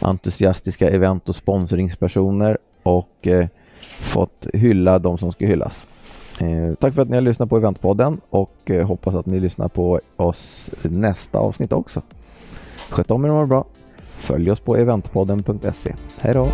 entusiastiska 0.00 0.88
event 0.90 1.28
och 1.28 1.36
sponsringspersoner 1.36 2.58
och 2.82 3.26
eh, 3.26 3.46
fått 4.00 4.46
hylla 4.52 4.98
de 4.98 5.18
som 5.18 5.32
ska 5.32 5.46
hyllas. 5.46 5.86
Eh, 6.40 6.74
tack 6.80 6.94
för 6.94 7.02
att 7.02 7.08
ni 7.08 7.16
har 7.16 7.22
lyssnat 7.22 7.48
på 7.48 7.56
Eventpodden 7.56 8.20
och 8.30 8.70
eh, 8.70 8.86
hoppas 8.86 9.14
att 9.14 9.26
ni 9.26 9.40
lyssnar 9.40 9.68
på 9.68 10.00
oss 10.16 10.70
nästa 10.82 11.38
avsnitt 11.38 11.72
också. 11.72 12.02
Sköt 12.90 13.10
om 13.10 13.24
er 13.24 13.28
och 13.28 13.34
må 13.34 13.46
bra. 13.46 13.64
Följ 14.18 14.50
oss 14.50 14.60
på 14.60 14.76
eventpodden.se. 14.76 15.94
Hej 16.20 16.34
då! 16.34 16.48